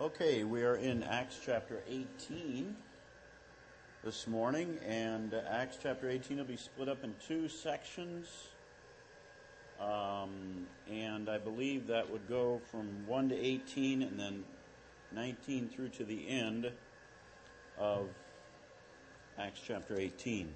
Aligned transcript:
Okay, 0.00 0.44
we 0.44 0.62
are 0.62 0.76
in 0.76 1.02
Acts 1.02 1.38
chapter 1.44 1.82
18 1.86 2.74
this 4.02 4.26
morning, 4.26 4.78
and 4.88 5.34
Acts 5.34 5.76
chapter 5.82 6.08
18 6.08 6.38
will 6.38 6.44
be 6.44 6.56
split 6.56 6.88
up 6.88 7.04
in 7.04 7.14
two 7.28 7.50
sections. 7.50 8.26
Um, 9.78 10.66
and 10.90 11.28
I 11.28 11.36
believe 11.36 11.86
that 11.88 12.10
would 12.10 12.26
go 12.30 12.62
from 12.70 13.06
1 13.06 13.28
to 13.28 13.38
18 13.38 14.00
and 14.00 14.18
then 14.18 14.44
19 15.12 15.68
through 15.68 15.90
to 15.90 16.04
the 16.06 16.26
end 16.30 16.72
of 17.78 18.08
Acts 19.38 19.60
chapter 19.66 19.98
18. 19.98 20.50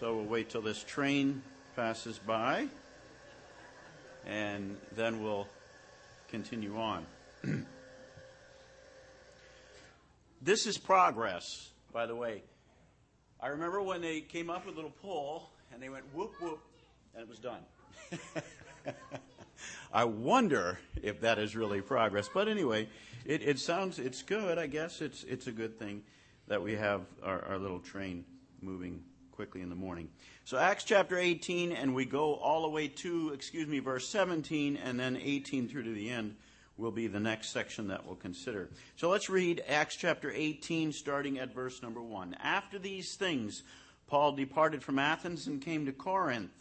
So 0.00 0.16
we'll 0.16 0.24
wait 0.24 0.48
till 0.48 0.62
this 0.62 0.82
train 0.84 1.42
passes 1.76 2.18
by, 2.18 2.68
and 4.26 4.78
then 4.96 5.22
we'll 5.22 5.48
continue 6.34 6.76
on. 6.76 7.06
this 10.42 10.66
is 10.66 10.76
progress, 10.76 11.70
by 11.92 12.06
the 12.06 12.14
way. 12.16 12.42
I 13.40 13.46
remember 13.48 13.80
when 13.80 14.00
they 14.00 14.20
came 14.20 14.50
up 14.50 14.66
with 14.66 14.74
a 14.74 14.76
little 14.76 14.90
pole 14.90 15.50
and 15.72 15.80
they 15.80 15.88
went 15.88 16.12
whoop 16.12 16.32
whoop, 16.40 16.58
and 17.14 17.22
it 17.22 17.28
was 17.28 17.38
done. 17.38 17.60
I 19.92 20.02
wonder 20.02 20.80
if 21.00 21.20
that 21.20 21.38
is 21.38 21.54
really 21.54 21.80
progress. 21.80 22.28
But 22.34 22.48
anyway, 22.48 22.88
it, 23.24 23.42
it, 23.42 23.60
sounds 23.60 24.00
it's 24.00 24.24
good. 24.24 24.58
I 24.58 24.66
guess 24.66 25.00
it's 25.00 25.22
it's 25.22 25.46
a 25.46 25.52
good 25.52 25.78
thing 25.78 26.02
that 26.48 26.60
we 26.60 26.74
have 26.74 27.02
our, 27.22 27.44
our 27.44 27.58
little 27.58 27.78
train 27.78 28.24
moving 28.60 29.04
quickly 29.34 29.62
in 29.62 29.68
the 29.68 29.74
morning. 29.74 30.08
So 30.44 30.58
Acts 30.58 30.84
chapter 30.84 31.18
18, 31.18 31.72
and 31.72 31.92
we 31.92 32.04
go 32.04 32.34
all 32.34 32.62
the 32.62 32.68
way 32.68 32.86
to, 32.86 33.32
excuse 33.34 33.66
me, 33.66 33.80
verse 33.80 34.08
17, 34.08 34.76
and 34.76 34.98
then 34.98 35.16
18 35.16 35.68
through 35.68 35.82
to 35.82 35.92
the 35.92 36.08
end 36.08 36.36
will 36.76 36.92
be 36.92 37.08
the 37.08 37.20
next 37.20 37.50
section 37.50 37.88
that 37.88 38.06
we'll 38.06 38.14
consider. 38.14 38.70
So 38.96 39.08
let's 39.08 39.28
read 39.28 39.64
Acts 39.68 39.96
chapter 39.96 40.30
18, 40.30 40.92
starting 40.92 41.40
at 41.40 41.52
verse 41.52 41.82
number 41.82 42.00
1. 42.00 42.36
After 42.42 42.78
these 42.78 43.16
things, 43.16 43.64
Paul 44.06 44.32
departed 44.32 44.82
from 44.84 44.98
Athens 45.00 45.48
and 45.48 45.60
came 45.60 45.86
to 45.86 45.92
Corinth, 45.92 46.52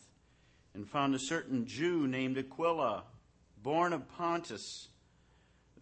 and 0.73 0.89
found 0.89 1.13
a 1.13 1.19
certain 1.19 1.67
Jew 1.67 2.07
named 2.07 2.39
Aquila, 2.39 3.03
born 3.61 3.93
of 3.93 4.09
Pontus, 4.17 4.87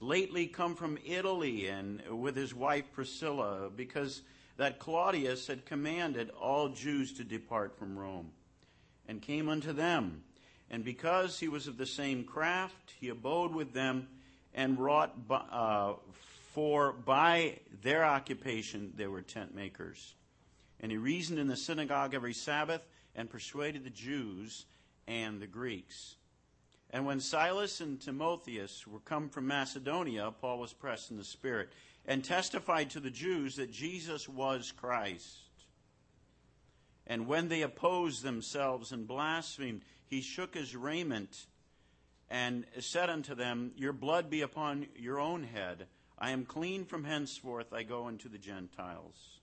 lately 0.02 0.48
come 0.48 0.76
from 0.76 0.98
Italy, 1.06 1.68
and 1.68 2.02
with 2.10 2.36
his 2.36 2.54
wife 2.54 2.92
Priscilla, 2.92 3.70
because 3.74 4.24
that 4.58 4.80
Claudius 4.80 5.48
had 5.48 5.66
commanded 5.66 6.30
all 6.32 6.70
Jews 6.70 7.14
to 7.14 7.24
depart 7.24 7.78
from 7.78 7.98
Rome, 7.98 8.32
and 9.08 9.22
came 9.22 9.50
unto 9.50 9.74
them. 9.74 10.24
And 10.70 10.86
because 10.86 11.40
he 11.40 11.48
was 11.48 11.68
of 11.68 11.78
the 11.78 11.86
same 11.86 12.24
craft, 12.24 12.94
he 13.00 13.10
abode 13.10 13.54
with 13.54 13.74
them 13.74 14.08
and 14.54 14.80
wrought, 14.80 15.14
uh, 15.30 15.94
for 16.54 16.92
by 16.92 17.60
their 17.82 18.06
occupation 18.06 18.94
they 18.96 19.08
were 19.08 19.22
tent 19.22 19.56
makers. 19.56 20.14
And 20.80 20.92
he 20.92 20.98
reasoned 20.98 21.40
in 21.40 21.48
the 21.48 21.58
synagogue 21.58 22.14
every 22.14 22.34
Sabbath 22.34 22.82
and 23.16 23.30
persuaded 23.30 23.84
the 23.84 23.90
Jews 23.90 24.66
and 25.08 25.42
the 25.42 25.48
Greeks. 25.48 26.16
And 26.90 27.06
when 27.06 27.20
Silas 27.20 27.80
and 27.80 28.00
Timotheus 28.02 28.86
were 28.86 29.00
come 29.00 29.30
from 29.30 29.48
Macedonia, 29.48 30.34
Paul 30.42 30.60
was 30.60 30.74
pressed 30.74 31.12
in 31.12 31.18
the 31.18 31.24
Spirit 31.24 31.70
and 32.06 32.24
testified 32.24 32.90
to 32.92 33.00
the 33.00 33.10
Jews 33.10 33.56
that 33.56 33.72
Jesus 33.72 34.28
was 34.28 34.72
Christ. 34.72 35.38
And 37.08 37.28
when 37.28 37.50
they 37.50 37.62
opposed 37.62 38.24
themselves 38.24 38.92
and 38.92 39.08
blasphemed, 39.08 39.82
he 40.08 40.22
shook 40.22 40.56
his 40.56 40.76
raiment 40.76 41.46
and 42.30 42.66
said 42.80 43.10
unto 43.10 43.36
them, 43.36 43.72
Your 43.76 43.94
blood 43.94 44.30
be 44.30 44.42
upon 44.42 44.88
your 44.96 45.20
own 45.20 45.44
head. 45.44 45.88
I 46.18 46.32
am 46.32 46.46
clean 46.46 46.86
from 46.86 47.04
henceforth, 47.04 47.74
I 47.74 47.84
go 47.84 48.06
unto 48.08 48.30
the 48.30 48.38
Gentiles. 48.38 49.40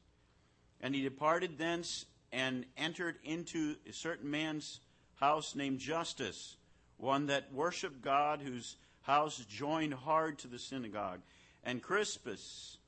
And 0.81 0.95
he 0.95 1.03
departed 1.03 1.59
thence 1.59 2.07
and 2.33 2.65
entered 2.77 3.17
into 3.25 3.77
a 3.89 3.93
certain 3.93 4.31
man's 4.31 4.81
house 5.17 5.55
named 5.55 5.81
Justus, 5.81 6.57
one 6.97 7.27
that 7.27 7.53
worshipped 7.53 8.01
God, 8.01 8.41
whose 8.41 8.77
house 9.03 9.45
joined 9.49 9.95
hard 9.95 10.39
to 10.39 10.49
the 10.49 10.59
synagogue. 10.59 11.21
And 11.69 11.83
Crispus, 11.83 12.79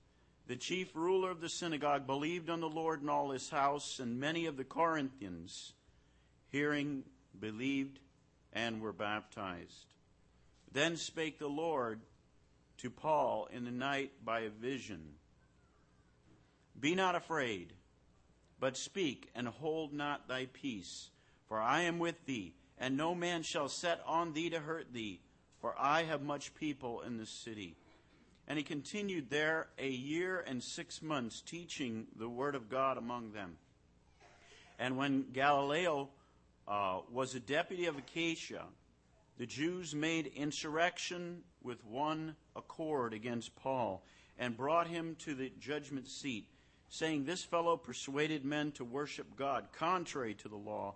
the 0.47 0.57
chief 0.57 0.97
ruler 0.97 1.31
of 1.31 1.43
the 1.43 1.51
synagogue, 1.51 2.07
believed 2.07 2.49
on 2.49 2.61
the 2.61 2.67
Lord 2.67 3.03
and 3.03 3.11
all 3.11 3.31
his 3.31 3.51
house, 3.51 3.99
and 4.01 4.19
many 4.19 4.47
of 4.47 4.57
the 4.57 4.65
Corinthians, 4.65 5.75
hearing, 6.49 7.05
believed, 7.39 7.99
and 8.55 8.81
were 8.81 8.95
baptized. 8.95 9.93
Then 10.73 10.97
spake 10.97 11.39
the 11.39 11.47
Lord 11.47 12.01
to 12.79 12.89
Paul 12.89 13.51
in 13.53 13.67
the 13.67 13.71
night 13.71 14.13
by 14.25 14.41
a 14.41 14.49
vision 14.49 15.17
Be 16.81 16.95
not 16.95 17.15
afraid, 17.15 17.75
but 18.59 18.79
speak, 18.79 19.29
and 19.35 19.47
hold 19.47 19.93
not 19.93 20.27
thy 20.27 20.47
peace, 20.47 21.11
for 21.49 21.61
I 21.61 21.83
am 21.83 21.99
with 21.99 22.25
thee, 22.25 22.55
and 22.79 22.97
no 22.97 23.15
man 23.15 23.43
shall 23.43 23.69
set 23.69 24.01
on 24.07 24.33
thee 24.33 24.49
to 24.49 24.61
hurt 24.61 24.95
thee, 24.95 25.21
for 25.61 25.75
I 25.79 26.05
have 26.05 26.23
much 26.23 26.55
people 26.55 27.03
in 27.03 27.19
the 27.19 27.27
city. 27.27 27.77
And 28.49 28.59
he 28.59 28.65
continued 28.65 29.31
there 29.31 29.69
a 29.79 29.89
year 29.89 30.45
and 30.47 30.63
six 30.63 31.03
months, 31.03 31.41
teaching 31.41 32.07
the 32.17 32.29
word 32.29 32.55
of 32.55 32.69
God 32.69 32.99
among 32.99 33.33
them. 33.33 33.57
And 34.79 34.97
when 34.97 35.27
Gallio 35.33 36.09
uh, 36.67 37.01
was 37.13 37.35
a 37.35 37.41
deputy 37.41 37.87
of 37.87 37.97
Achaia, 37.99 38.65
the 39.39 39.47
Jews 39.47 39.95
made 39.95 40.33
insurrection 40.35 41.43
with 41.63 41.85
one 41.85 42.37
accord 42.57 43.15
against 43.15 43.55
Paul 43.57 44.03
and 44.39 44.57
brought 44.57 44.87
him 44.87 45.17
to 45.21 45.35
the 45.35 45.53
judgment 45.61 46.09
seat, 46.09 46.47
saying, 46.89 47.25
This 47.25 47.45
fellow 47.45 47.77
persuaded 47.77 48.45
men 48.45 48.73
to 48.73 48.85
worship 48.85 49.37
God 49.37 49.67
contrary 49.73 50.35
to 50.35 50.49
the 50.49 50.57
law. 50.57 50.95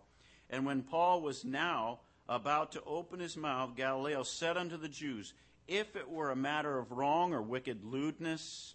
And 0.50 0.66
when 0.66 0.82
Paul 0.82 1.20
was 1.20 1.44
now 1.44 2.00
about 2.28 2.72
to 2.72 2.82
open 2.84 3.20
his 3.20 3.36
mouth, 3.36 3.76
Gallio 3.76 4.22
said 4.22 4.56
unto 4.56 4.76
the 4.76 4.88
Jews, 4.88 5.34
if 5.66 5.96
it 5.96 6.08
were 6.08 6.30
a 6.30 6.36
matter 6.36 6.78
of 6.78 6.92
wrong 6.92 7.32
or 7.32 7.42
wicked 7.42 7.84
lewdness, 7.84 8.74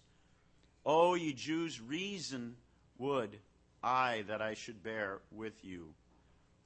O 0.84 1.14
ye 1.14 1.32
Jews, 1.32 1.80
reason 1.80 2.56
would 2.98 3.38
I 3.82 4.24
that 4.28 4.42
I 4.42 4.54
should 4.54 4.82
bear 4.82 5.20
with 5.30 5.64
you. 5.64 5.94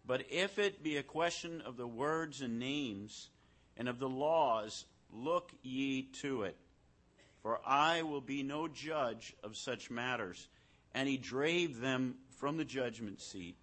But 0.06 0.24
if 0.30 0.58
it 0.58 0.82
be 0.82 0.96
a 0.96 1.02
question 1.02 1.62
of 1.62 1.76
the 1.76 1.86
words 1.86 2.40
and 2.40 2.58
names 2.58 3.30
and 3.76 3.88
of 3.88 3.98
the 3.98 4.08
laws, 4.08 4.84
look 5.12 5.52
ye 5.62 6.02
to 6.20 6.42
it. 6.42 6.56
For 7.42 7.60
I 7.66 8.02
will 8.02 8.20
be 8.20 8.42
no 8.42 8.68
judge 8.68 9.34
of 9.42 9.56
such 9.56 9.90
matters. 9.90 10.48
And 10.94 11.08
he 11.08 11.16
drave 11.16 11.80
them 11.80 12.16
from 12.36 12.56
the 12.56 12.64
judgment 12.64 13.20
seat. 13.20 13.56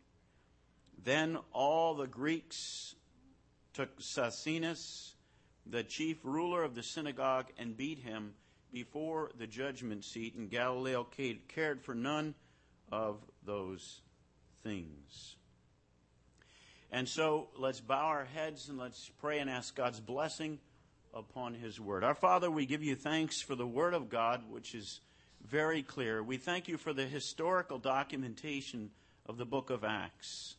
Then 1.03 1.38
all 1.51 1.95
the 1.95 2.07
Greeks 2.07 2.95
took 3.73 3.89
Sosthenes 4.00 5.16
the 5.66 5.83
chief 5.83 6.17
ruler 6.23 6.63
of 6.63 6.75
the 6.75 6.83
synagogue 6.83 7.47
and 7.57 7.77
beat 7.77 7.99
him 7.99 8.33
before 8.72 9.31
the 9.38 9.47
judgment 9.47 10.03
seat, 10.03 10.35
and 10.35 10.49
Gallio 10.49 11.07
cared 11.47 11.81
for 11.81 11.94
none 11.94 12.35
of 12.91 13.17
those 13.45 14.01
things. 14.63 15.35
And 16.91 17.07
so 17.07 17.47
let's 17.57 17.79
bow 17.79 18.07
our 18.07 18.25
heads 18.25 18.69
and 18.69 18.77
let's 18.77 19.09
pray 19.19 19.39
and 19.39 19.50
ask 19.50 19.75
God's 19.75 20.00
blessing 20.00 20.59
upon 21.13 21.53
His 21.53 21.79
Word. 21.79 22.03
Our 22.03 22.16
Father, 22.16 22.51
we 22.51 22.66
give 22.66 22.83
you 22.83 22.95
thanks 22.95 23.41
for 23.41 23.55
the 23.55 23.67
Word 23.67 23.94
of 23.94 24.09
God, 24.09 24.44
which 24.50 24.75
is 24.75 25.00
very 25.45 25.83
clear. 25.83 26.21
We 26.21 26.38
thank 26.38 26.67
you 26.67 26.77
for 26.77 26.94
the 26.94 27.05
historical 27.05 27.77
documentation 27.77 28.91
of 29.25 29.38
the 29.38 29.45
book 29.45 29.69
of 29.69 29.83
Acts. 29.83 30.55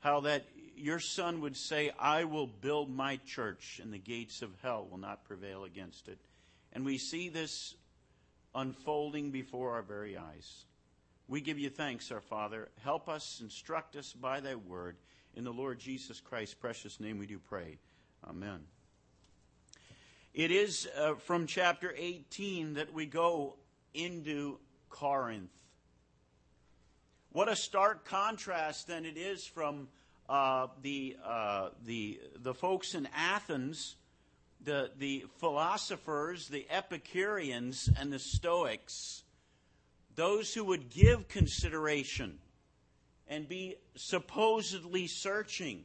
How 0.00 0.20
that 0.20 0.44
your 0.78 1.00
son 1.00 1.40
would 1.40 1.56
say, 1.56 1.90
I 1.98 2.24
will 2.24 2.46
build 2.46 2.90
my 2.90 3.16
church, 3.26 3.80
and 3.82 3.92
the 3.92 3.98
gates 3.98 4.42
of 4.42 4.50
hell 4.62 4.86
will 4.90 4.98
not 4.98 5.24
prevail 5.24 5.64
against 5.64 6.08
it. 6.08 6.18
And 6.72 6.84
we 6.84 6.98
see 6.98 7.28
this 7.28 7.74
unfolding 8.54 9.30
before 9.30 9.72
our 9.72 9.82
very 9.82 10.16
eyes. 10.16 10.64
We 11.28 11.40
give 11.40 11.58
you 11.58 11.70
thanks, 11.70 12.10
our 12.10 12.20
Father. 12.20 12.68
Help 12.82 13.08
us, 13.08 13.40
instruct 13.42 13.96
us 13.96 14.12
by 14.12 14.40
thy 14.40 14.54
word. 14.54 14.96
In 15.34 15.44
the 15.44 15.52
Lord 15.52 15.78
Jesus 15.78 16.20
Christ's 16.20 16.54
precious 16.54 17.00
name 17.00 17.18
we 17.18 17.26
do 17.26 17.38
pray. 17.38 17.78
Amen. 18.26 18.60
It 20.34 20.50
is 20.50 20.88
uh, 20.96 21.14
from 21.14 21.46
chapter 21.46 21.94
18 21.96 22.74
that 22.74 22.92
we 22.92 23.06
go 23.06 23.56
into 23.94 24.58
Corinth. 24.88 25.50
What 27.32 27.48
a 27.48 27.56
stark 27.56 28.04
contrast 28.04 28.86
then 28.86 29.04
it 29.04 29.16
is 29.16 29.46
from 29.46 29.88
uh, 30.28 30.66
the, 30.82 31.16
uh, 31.24 31.70
the, 31.86 32.20
the 32.42 32.54
folks 32.54 32.94
in 32.94 33.08
Athens, 33.14 33.96
the, 34.62 34.90
the 34.98 35.24
philosophers, 35.38 36.48
the 36.48 36.66
Epicureans, 36.70 37.88
and 37.98 38.12
the 38.12 38.18
Stoics, 38.18 39.22
those 40.14 40.52
who 40.52 40.64
would 40.64 40.90
give 40.90 41.28
consideration 41.28 42.38
and 43.28 43.48
be 43.48 43.76
supposedly 43.94 45.06
searching. 45.06 45.84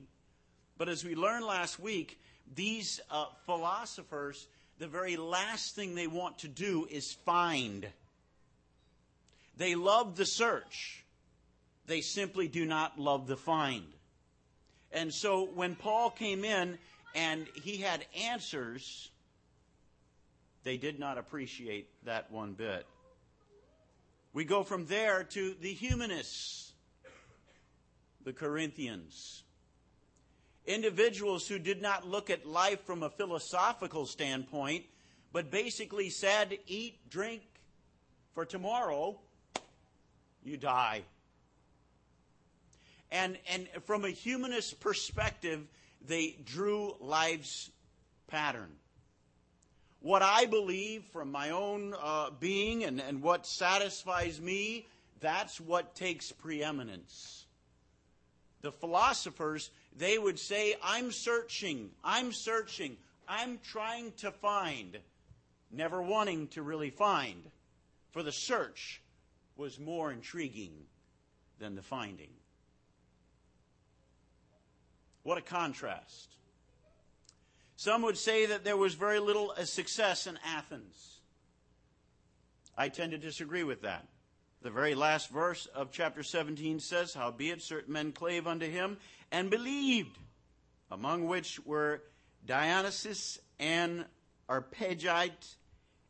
But 0.78 0.89
as 0.89 1.06
we 1.06 1.16
learned 1.16 1.46
last 1.46 1.80
week, 1.80 2.19
these 2.56 3.00
uh, 3.10 3.25
philosophers, 3.46 4.48
the 4.80 4.88
very 4.88 5.18
last 5.18 5.75
thing 5.75 5.96
they 5.96 6.07
want 6.07 6.39
to 6.39 6.48
do 6.48 6.88
is 6.89 7.13
find. 7.13 7.88
They 9.56 9.75
love 9.75 10.16
the 10.16 10.25
search, 10.25 11.06
they 11.86 12.01
simply 12.01 12.48
do 12.48 12.66
not 12.66 13.00
love 13.00 13.28
the 13.28 13.38
find. 13.38 13.86
And 14.94 15.12
so 15.12 15.45
when 15.45 15.75
Paul 15.75 16.12
came 16.12 16.45
in 16.45 16.78
and 17.16 17.48
he 17.63 17.78
had 17.78 18.06
answers, 18.25 19.10
they 20.63 20.78
did 20.78 21.00
not 21.00 21.18
appreciate 21.18 21.90
that 22.06 22.31
one 22.31 22.54
bit. 22.54 22.86
We 24.34 24.45
go 24.45 24.63
from 24.63 24.86
there 24.86 25.24
to 25.24 25.56
the 25.60 25.74
humanists, 25.74 26.74
the 28.24 28.34
Corinthians. 28.34 29.44
Individuals 30.66 31.48
who 31.48 31.60
did 31.60 31.81
not 31.81 32.07
look 32.07 32.30
at 32.30 32.46
life 32.46 32.86
from 32.86 33.04
a 33.04 33.10
philosophical 33.10 34.06
standpoint, 34.06 34.86
but 35.31 35.51
basically 35.51 36.10
said, 36.10 36.57
eat, 36.68 37.10
drink, 37.10 37.42
for 38.34 38.46
tomorrow 38.46 39.19
you 40.44 40.57
die. 40.57 41.04
And, 43.13 43.38
and 43.48 43.68
from 43.86 44.06
a 44.06 44.10
humanist 44.10 44.80
perspective, 44.80 45.62
they 46.06 46.36
drew 46.44 46.95
life's 47.00 47.69
pattern. 48.25 48.71
What 50.01 50.24
I 50.24 50.45
believe 50.45 51.04
from 51.13 51.31
my 51.31 51.51
own 51.51 51.94
uh, 52.01 52.31
being 52.39 52.83
and, 52.83 53.00
and 53.00 53.21
what 53.21 53.45
satisfies 53.45 54.42
me, 54.42 54.88
that's 55.21 55.62
what 55.62 55.94
takes 55.94 56.31
preeminence. 56.31 57.45
The 58.62 58.71
philosophers, 58.71 59.69
they 59.95 60.18
would 60.18 60.39
say, 60.39 60.75
I'm 60.83 61.12
searching, 61.12 61.92
I'm 62.04 62.31
searching, 62.31 62.98
I'm 63.27 63.60
trying 63.60 64.12
to 64.18 64.31
find, 64.31 64.98
never 65.71 66.01
wanting 66.01 66.48
to 66.50 66.63
really 66.63 66.89
find. 66.89 67.44
For 68.10 68.24
the 68.24 68.31
search 68.31 69.04
was 69.56 69.80
more 69.80 70.12
intriguing 70.12 70.74
than 71.60 71.75
the 71.75 71.83
finding. 71.83 72.31
What 75.24 75.38
a 75.38 75.42
contrast. 75.42 76.36
Some 77.75 78.02
would 78.04 78.18
say 78.18 78.46
that 78.46 78.64
there 78.64 78.78
was 78.78 78.94
very 78.94 79.20
little 79.20 79.54
uh, 79.58 79.66
success 79.66 80.28
in 80.28 80.38
Athens. 80.46 81.20
I 82.78 82.90
tend 82.90 83.12
to 83.12 83.18
disagree 83.18 83.64
with 83.64 83.81
that. 83.81 84.08
The 84.62 84.70
very 84.70 84.96
last 84.96 85.30
verse 85.30 85.66
of 85.68 85.92
chapter 85.92 86.24
17 86.24 86.80
says, 86.80 87.14
Howbeit 87.14 87.62
certain 87.62 87.94
men 87.94 88.12
clave 88.12 88.48
unto 88.48 88.70
him 88.70 88.98
and 89.31 89.50
believed, 89.50 90.18
among 90.90 91.28
which 91.28 91.60
were 91.66 92.02
Dionysius 92.46 93.40
and 93.60 94.06
Areopagite, 94.50 95.56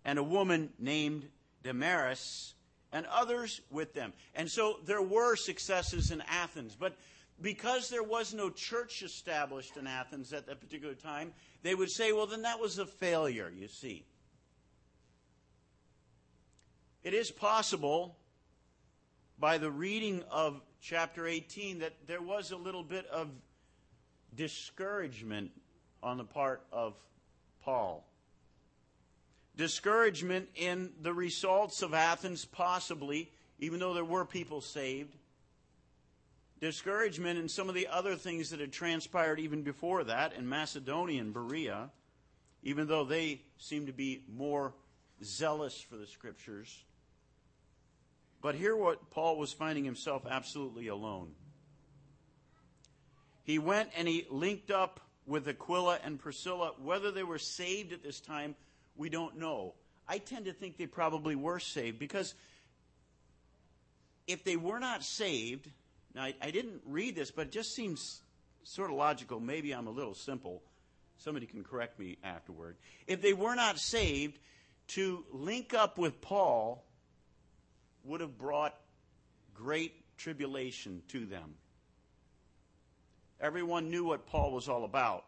and 0.06 0.20
a 0.20 0.24
woman 0.24 0.70
named 0.78 1.28
Damaris, 1.64 2.54
and 2.92 3.06
others 3.08 3.62
with 3.72 3.94
them. 3.94 4.14
And 4.36 4.50
so 4.50 4.78
there 4.86 5.02
were 5.02 5.36
successes 5.36 6.12
in 6.12 6.22
Athens, 6.30 6.76
but 6.80 6.96
because 7.42 7.90
there 7.90 8.04
was 8.04 8.34
no 8.34 8.50
church 8.50 9.02
established 9.02 9.78
in 9.78 9.88
Athens 9.88 10.34
at 10.34 10.48
that 10.48 10.62
particular 10.62 10.94
time, 10.94 11.34
they 11.62 11.76
would 11.76 11.90
say, 11.90 12.12
well, 12.12 12.28
then 12.28 12.44
that 12.44 12.60
was 12.60 12.78
a 12.78 12.86
failure, 12.86 13.52
you 13.56 13.68
see. 13.68 14.06
It 17.04 17.14
is 17.14 17.32
possible 17.32 18.18
by 19.38 19.58
the 19.58 19.70
reading 19.70 20.24
of 20.32 20.62
chapter 20.82 21.28
18 21.28 21.80
that 21.80 21.94
there 22.08 22.22
was 22.22 22.52
a 22.52 22.58
little 22.58 22.84
bit 22.84 23.06
of 23.08 23.30
discouragement 24.36 25.52
on 26.02 26.18
the 26.18 26.24
part 26.24 26.62
of 26.72 26.94
Paul. 27.64 28.06
Discouragement 29.56 30.48
in 30.56 30.92
the 31.02 31.14
results 31.14 31.82
of 31.82 31.94
Athens, 31.94 32.46
possibly, 32.46 33.32
even 33.60 33.80
though 33.80 33.94
there 33.94 34.06
were 34.06 34.26
people 34.26 34.62
saved 34.62 35.16
discouragement 36.64 37.38
and 37.38 37.52
some 37.52 37.68
of 37.68 37.76
the 37.76 37.88
other 37.88 38.16
things 38.16 38.52
that 38.52 38.62
had 38.62 38.72
transpired 38.72 39.38
even 39.38 39.64
before 39.64 40.06
that 40.06 40.32
in 40.32 40.48
Macedonia 40.48 41.20
and 41.20 41.34
Berea, 41.34 41.90
even 42.64 42.88
though 42.88 43.04
they 43.04 43.42
seemed 43.58 43.88
to 43.88 43.94
be 43.94 44.24
more 44.34 44.74
zealous 45.22 45.82
for 45.82 45.98
the 45.98 46.08
scriptures. 46.08 46.86
But 48.42 48.56
here, 48.56 48.78
what 48.78 49.10
Paul 49.12 49.38
was 49.38 49.52
finding 49.52 49.84
himself 49.84 50.26
absolutely 50.26 50.88
alone. 50.88 51.32
He 53.44 53.60
went 53.60 53.90
and 53.98 54.08
he 54.08 54.26
linked 54.32 54.72
up 54.72 55.02
with 55.26 55.50
Aquila 55.50 56.00
and 56.02 56.18
Priscilla. 56.18 56.72
Whether 56.82 57.12
they 57.12 57.24
were 57.24 57.40
saved 57.40 57.92
at 57.92 58.04
this 58.04 58.22
time, 58.22 58.56
we 58.96 59.10
don't 59.10 59.38
know. 59.38 59.74
I 60.08 60.18
tend 60.18 60.46
to 60.46 60.54
think 60.54 60.78
they 60.78 60.88
probably 60.88 61.36
were 61.36 61.60
saved 61.60 62.00
because 62.00 62.34
if 64.28 64.46
they 64.46 64.56
were 64.56 64.80
not 64.80 65.04
saved, 65.04 65.70
now, 66.16 66.24
I, 66.24 66.36
I 66.42 66.52
didn't 66.52 66.82
read 66.86 67.16
this, 67.16 67.32
but 67.32 67.48
it 67.48 67.52
just 67.52 67.74
seems 67.74 68.22
sort 68.64 68.90
of 68.90 68.98
logical. 68.98 69.40
Maybe 69.40 69.72
I'm 69.72 69.88
a 69.88 69.92
little 69.92 70.14
simple. 70.14 70.62
Somebody 71.18 71.46
can 71.46 71.64
correct 71.64 72.00
me 72.00 72.18
afterward. 72.24 72.78
If 73.08 73.22
they 73.22 73.34
were 73.34 73.56
not 73.56 73.80
saved, 73.80 74.40
to 74.90 75.26
link 75.32 75.74
up 75.74 75.98
with 75.98 76.22
Paul 76.22 76.84
would 78.04 78.22
have 78.22 78.38
brought 78.38 78.76
great 79.54 79.94
tribulation 80.18 81.02
to 81.10 81.26
them. 81.26 81.56
Everyone 83.40 83.90
knew 83.90 84.06
what 84.06 84.26
Paul 84.26 84.52
was 84.52 84.70
all 84.70 84.84
about. 84.84 85.26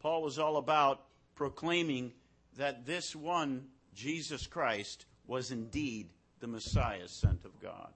Paul 0.00 0.22
was 0.22 0.38
all 0.38 0.56
about 0.56 1.02
proclaiming 1.34 2.12
that 2.56 2.86
this 2.86 3.14
one, 3.14 3.66
Jesus 3.94 4.46
Christ, 4.46 5.06
was 5.26 5.50
indeed 5.50 6.08
the 6.40 6.46
Messiah 6.46 7.08
sent 7.08 7.44
of 7.44 7.60
God. 7.60 7.92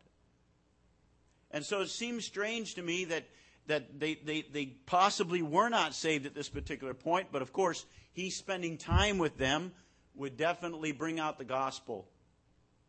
And 1.54 1.64
so 1.64 1.82
it 1.82 1.88
seems 1.88 2.24
strange 2.24 2.74
to 2.74 2.82
me 2.82 3.04
that, 3.04 3.28
that 3.68 4.00
they, 4.00 4.16
they, 4.16 4.42
they 4.42 4.66
possibly 4.86 5.40
were 5.40 5.68
not 5.68 5.94
saved 5.94 6.26
at 6.26 6.34
this 6.34 6.48
particular 6.48 6.94
point, 6.94 7.28
but 7.30 7.42
of 7.42 7.52
course, 7.52 7.86
he 8.12 8.30
spending 8.30 8.76
time 8.76 9.18
with 9.18 9.38
them 9.38 9.70
would 10.16 10.36
definitely 10.36 10.90
bring 10.90 11.20
out 11.20 11.38
the 11.38 11.44
gospel, 11.44 12.08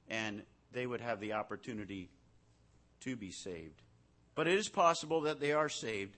and 0.09 0.41
they 0.71 0.87
would 0.87 0.99
have 0.99 1.19
the 1.19 1.33
opportunity 1.33 2.09
to 3.01 3.15
be 3.15 3.29
saved. 3.29 3.83
But 4.33 4.47
it 4.47 4.57
is 4.57 4.67
possible 4.67 5.21
that 5.21 5.39
they 5.39 5.51
are 5.51 5.69
saved 5.69 6.17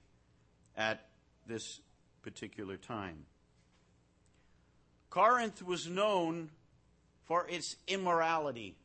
at 0.78 1.06
this 1.48 1.82
particular 2.22 2.78
time. 2.78 3.26
Corinth 5.10 5.62
was 5.62 5.90
known 5.90 6.50
for 7.26 7.46
its 7.50 7.76
immorality. 7.90 8.78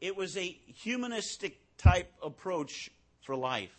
It 0.00 0.16
was 0.16 0.36
a 0.36 0.58
humanistic 0.74 1.60
type 1.78 2.12
approach 2.22 2.90
for 3.22 3.36
life. 3.36 3.76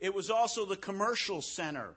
It 0.00 0.14
was 0.14 0.30
also 0.30 0.64
the 0.66 0.76
commercial 0.76 1.42
center. 1.42 1.94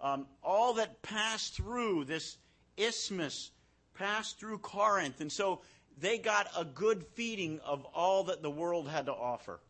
Um, 0.00 0.26
all 0.42 0.74
that 0.74 1.02
passed 1.02 1.54
through 1.54 2.04
this 2.04 2.36
isthmus 2.76 3.50
passed 3.94 4.38
through 4.38 4.58
Corinth. 4.58 5.20
And 5.20 5.30
so 5.30 5.60
they 5.98 6.18
got 6.18 6.48
a 6.56 6.64
good 6.64 7.04
feeding 7.14 7.60
of 7.60 7.84
all 7.94 8.24
that 8.24 8.42
the 8.42 8.50
world 8.50 8.88
had 8.88 9.06
to 9.06 9.12
offer. 9.12 9.60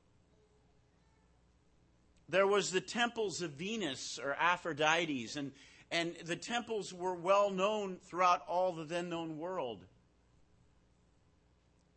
There 2.28 2.46
was 2.46 2.70
the 2.70 2.80
temples 2.80 3.42
of 3.42 3.50
Venus 3.52 4.18
or 4.22 4.34
Aphrodites, 4.40 5.36
and, 5.36 5.52
and 5.90 6.14
the 6.24 6.36
temples 6.36 6.92
were 6.92 7.14
well 7.14 7.50
known 7.50 7.98
throughout 8.04 8.42
all 8.48 8.72
the 8.72 8.84
then 8.84 9.10
known 9.10 9.38
world. 9.38 9.84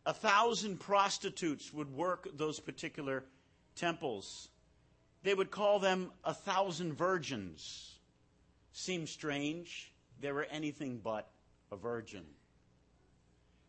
A 0.06 0.14
thousand 0.14 0.78
prostitutes 0.78 1.74
would 1.74 1.92
work 1.92 2.28
those 2.36 2.60
particular 2.60 3.24
temples. 3.74 4.48
They 5.24 5.34
would 5.34 5.50
call 5.50 5.80
them 5.80 6.12
a 6.24 6.32
thousand 6.32 6.94
virgins. 6.94 7.98
Seems 8.72 9.10
strange. 9.10 9.92
They 10.20 10.30
were 10.30 10.46
anything 10.50 11.00
but 11.02 11.28
a 11.72 11.76
virgin. 11.76 12.22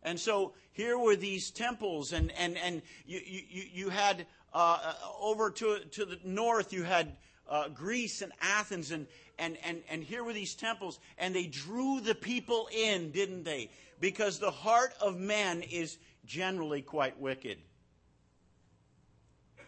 And 0.04 0.18
so 0.18 0.54
here 0.70 0.96
were 0.96 1.16
these 1.16 1.50
temples, 1.50 2.12
and, 2.12 2.30
and, 2.38 2.56
and 2.56 2.82
you, 3.04 3.20
you, 3.24 3.64
you 3.72 3.88
had 3.88 4.24
uh, 4.54 4.94
over 5.20 5.50
to, 5.50 5.80
to 5.90 6.04
the 6.04 6.20
north, 6.24 6.72
you 6.72 6.84
had 6.84 7.16
uh, 7.48 7.68
Greece 7.68 8.22
and 8.22 8.32
Athens, 8.40 8.92
and, 8.92 9.08
and, 9.40 9.56
and, 9.64 9.82
and 9.90 10.04
here 10.04 10.22
were 10.22 10.32
these 10.32 10.54
temples, 10.54 11.00
and 11.18 11.34
they 11.34 11.46
drew 11.46 12.00
the 12.00 12.14
people 12.14 12.68
in, 12.72 13.10
didn't 13.10 13.42
they? 13.42 13.70
Because 14.00 14.38
the 14.38 14.52
heart 14.52 14.94
of 15.00 15.18
man 15.18 15.62
is 15.62 15.98
generally 16.28 16.82
quite 16.82 17.18
wicked. 17.18 17.58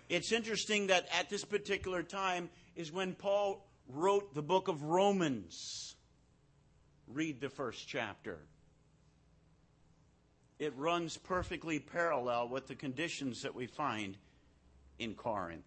It's 0.08 0.30
interesting 0.30 0.88
that 0.88 1.08
at 1.18 1.28
this 1.28 1.44
particular 1.44 2.04
time 2.04 2.50
is 2.76 2.92
when 2.92 3.14
Paul 3.14 3.66
wrote 3.88 4.34
the 4.34 4.42
book 4.42 4.68
of 4.68 4.84
Romans. 4.84 5.96
Read 7.08 7.40
the 7.40 7.48
first 7.48 7.88
chapter. 7.88 8.38
It 10.60 10.74
runs 10.76 11.16
perfectly 11.16 11.80
parallel 11.80 12.48
with 12.48 12.68
the 12.68 12.74
conditions 12.74 13.42
that 13.42 13.54
we 13.54 13.66
find 13.66 14.16
in 14.98 15.14
Corinth. 15.14 15.64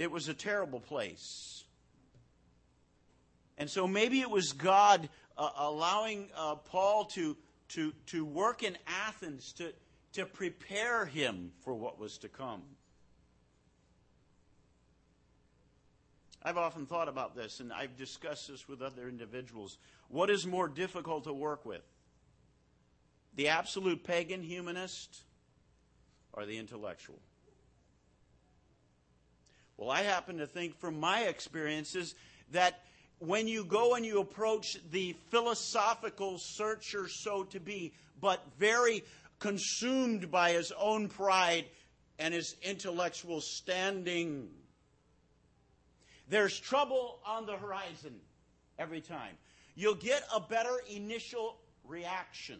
it 0.00 0.10
was 0.10 0.28
a 0.28 0.34
terrible 0.34 0.80
place. 0.80 1.64
And 3.58 3.68
so 3.68 3.86
maybe 3.86 4.20
it 4.20 4.30
was 4.30 4.54
God 4.54 5.10
uh, 5.36 5.50
allowing 5.58 6.30
uh, 6.34 6.54
Paul 6.54 7.04
to, 7.16 7.36
to, 7.70 7.92
to 8.06 8.24
work 8.24 8.62
in 8.62 8.76
Athens 8.86 9.52
to, 9.54 9.72
to 10.12 10.26
prepare 10.26 11.06
him 11.06 11.52
for 11.64 11.74
what 11.74 11.98
was 11.98 12.18
to 12.18 12.28
come. 12.28 12.62
I've 16.42 16.56
often 16.56 16.86
thought 16.86 17.08
about 17.08 17.36
this, 17.36 17.60
and 17.60 17.72
I've 17.72 17.96
discussed 17.96 18.48
this 18.48 18.66
with 18.66 18.80
other 18.80 19.08
individuals. 19.08 19.76
What 20.08 20.30
is 20.30 20.46
more 20.46 20.68
difficult 20.68 21.24
to 21.24 21.32
work 21.32 21.66
with? 21.66 21.82
The 23.36 23.48
absolute 23.48 24.04
pagan 24.04 24.42
humanist 24.42 25.22
or 26.32 26.46
the 26.46 26.58
intellectual? 26.58 27.18
Well, 29.76 29.90
I 29.90 30.02
happen 30.02 30.38
to 30.38 30.46
think 30.46 30.78
from 30.78 30.98
my 30.98 31.22
experiences 31.22 32.14
that 32.52 32.82
when 33.20 33.46
you 33.46 33.64
go 33.64 33.94
and 33.94 34.04
you 34.04 34.20
approach 34.20 34.78
the 34.90 35.14
philosophical 35.30 36.38
searcher, 36.38 37.06
so 37.08 37.44
to 37.44 37.60
be, 37.60 37.92
but 38.20 38.42
very 38.58 39.04
consumed 39.38 40.30
by 40.30 40.52
his 40.52 40.72
own 40.72 41.08
pride 41.08 41.66
and 42.18 42.34
his 42.34 42.56
intellectual 42.62 43.40
standing, 43.40 44.48
there's 46.28 46.58
trouble 46.58 47.18
on 47.26 47.44
the 47.44 47.56
horizon 47.56 48.14
every 48.78 49.00
time. 49.00 49.34
You'll 49.74 49.94
get 49.94 50.22
a 50.34 50.40
better 50.40 50.80
initial 50.90 51.56
reaction. 51.86 52.58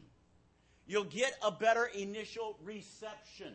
You'll 0.86 1.04
get 1.04 1.38
a 1.42 1.50
better 1.50 1.86
initial 1.86 2.58
reception. 2.62 3.54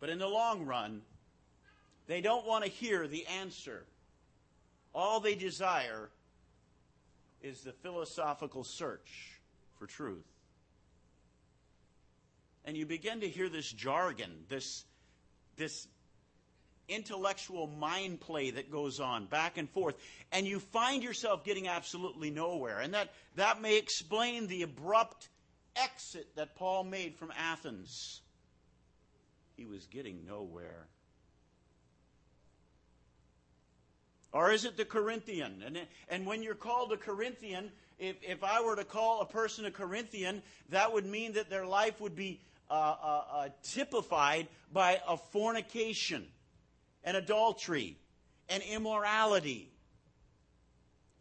But 0.00 0.10
in 0.10 0.18
the 0.18 0.28
long 0.28 0.66
run, 0.66 1.02
they 2.06 2.20
don't 2.20 2.46
want 2.46 2.64
to 2.64 2.70
hear 2.70 3.08
the 3.08 3.26
answer. 3.26 3.84
All 4.94 5.20
they 5.20 5.34
desire 5.34 6.10
is 7.42 7.62
the 7.62 7.72
philosophical 7.72 8.64
search 8.64 9.40
for 9.78 9.86
truth. 9.86 10.24
And 12.64 12.76
you 12.76 12.86
begin 12.86 13.20
to 13.20 13.28
hear 13.28 13.48
this 13.48 13.70
jargon, 13.70 14.30
this, 14.48 14.84
this 15.56 15.86
intellectual 16.88 17.66
mind 17.66 18.20
play 18.20 18.50
that 18.52 18.70
goes 18.70 19.00
on 19.00 19.26
back 19.26 19.58
and 19.58 19.68
forth 19.70 19.94
and 20.32 20.46
you 20.46 20.58
find 20.58 21.02
yourself 21.02 21.44
getting 21.44 21.68
absolutely 21.68 22.30
nowhere. 22.30 22.80
And 22.80 22.94
that 22.94 23.12
that 23.36 23.60
may 23.60 23.76
explain 23.76 24.46
the 24.46 24.62
abrupt 24.62 25.28
exit 25.76 26.28
that 26.36 26.56
Paul 26.56 26.84
made 26.84 27.16
from 27.16 27.32
Athens. 27.36 28.22
He 29.56 29.66
was 29.66 29.86
getting 29.86 30.24
nowhere 30.26 30.88
or 34.34 34.52
is 34.52 34.66
it 34.66 34.76
the 34.76 34.84
Corinthian 34.84 35.62
and 35.64 35.78
and 36.10 36.26
when 36.26 36.42
you're 36.42 36.54
called 36.54 36.92
a 36.92 36.98
Corinthian 36.98 37.72
if 37.98 38.16
if 38.22 38.44
I 38.44 38.60
were 38.60 38.76
to 38.76 38.84
call 38.84 39.22
a 39.22 39.26
person 39.26 39.64
a 39.64 39.70
Corinthian 39.70 40.42
that 40.68 40.92
would 40.92 41.06
mean 41.06 41.32
that 41.32 41.48
their 41.48 41.64
life 41.64 41.98
would 42.02 42.14
be 42.14 42.40
uh, 42.70 42.74
uh, 42.74 43.24
uh, 43.32 43.48
typified 43.62 44.48
by 44.72 45.00
a 45.08 45.16
fornication 45.16 46.26
an 47.04 47.16
adultery 47.16 47.96
an 48.48 48.60
immorality. 48.62 49.70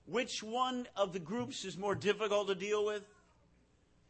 Which 0.06 0.44
one 0.44 0.88
of 0.96 1.14
the 1.14 1.20
groups 1.20 1.64
is 1.64 1.78
more 1.78 1.96
difficult 1.96 2.48
to 2.50 2.56
deal 2.56 2.86
with? 2.86 3.04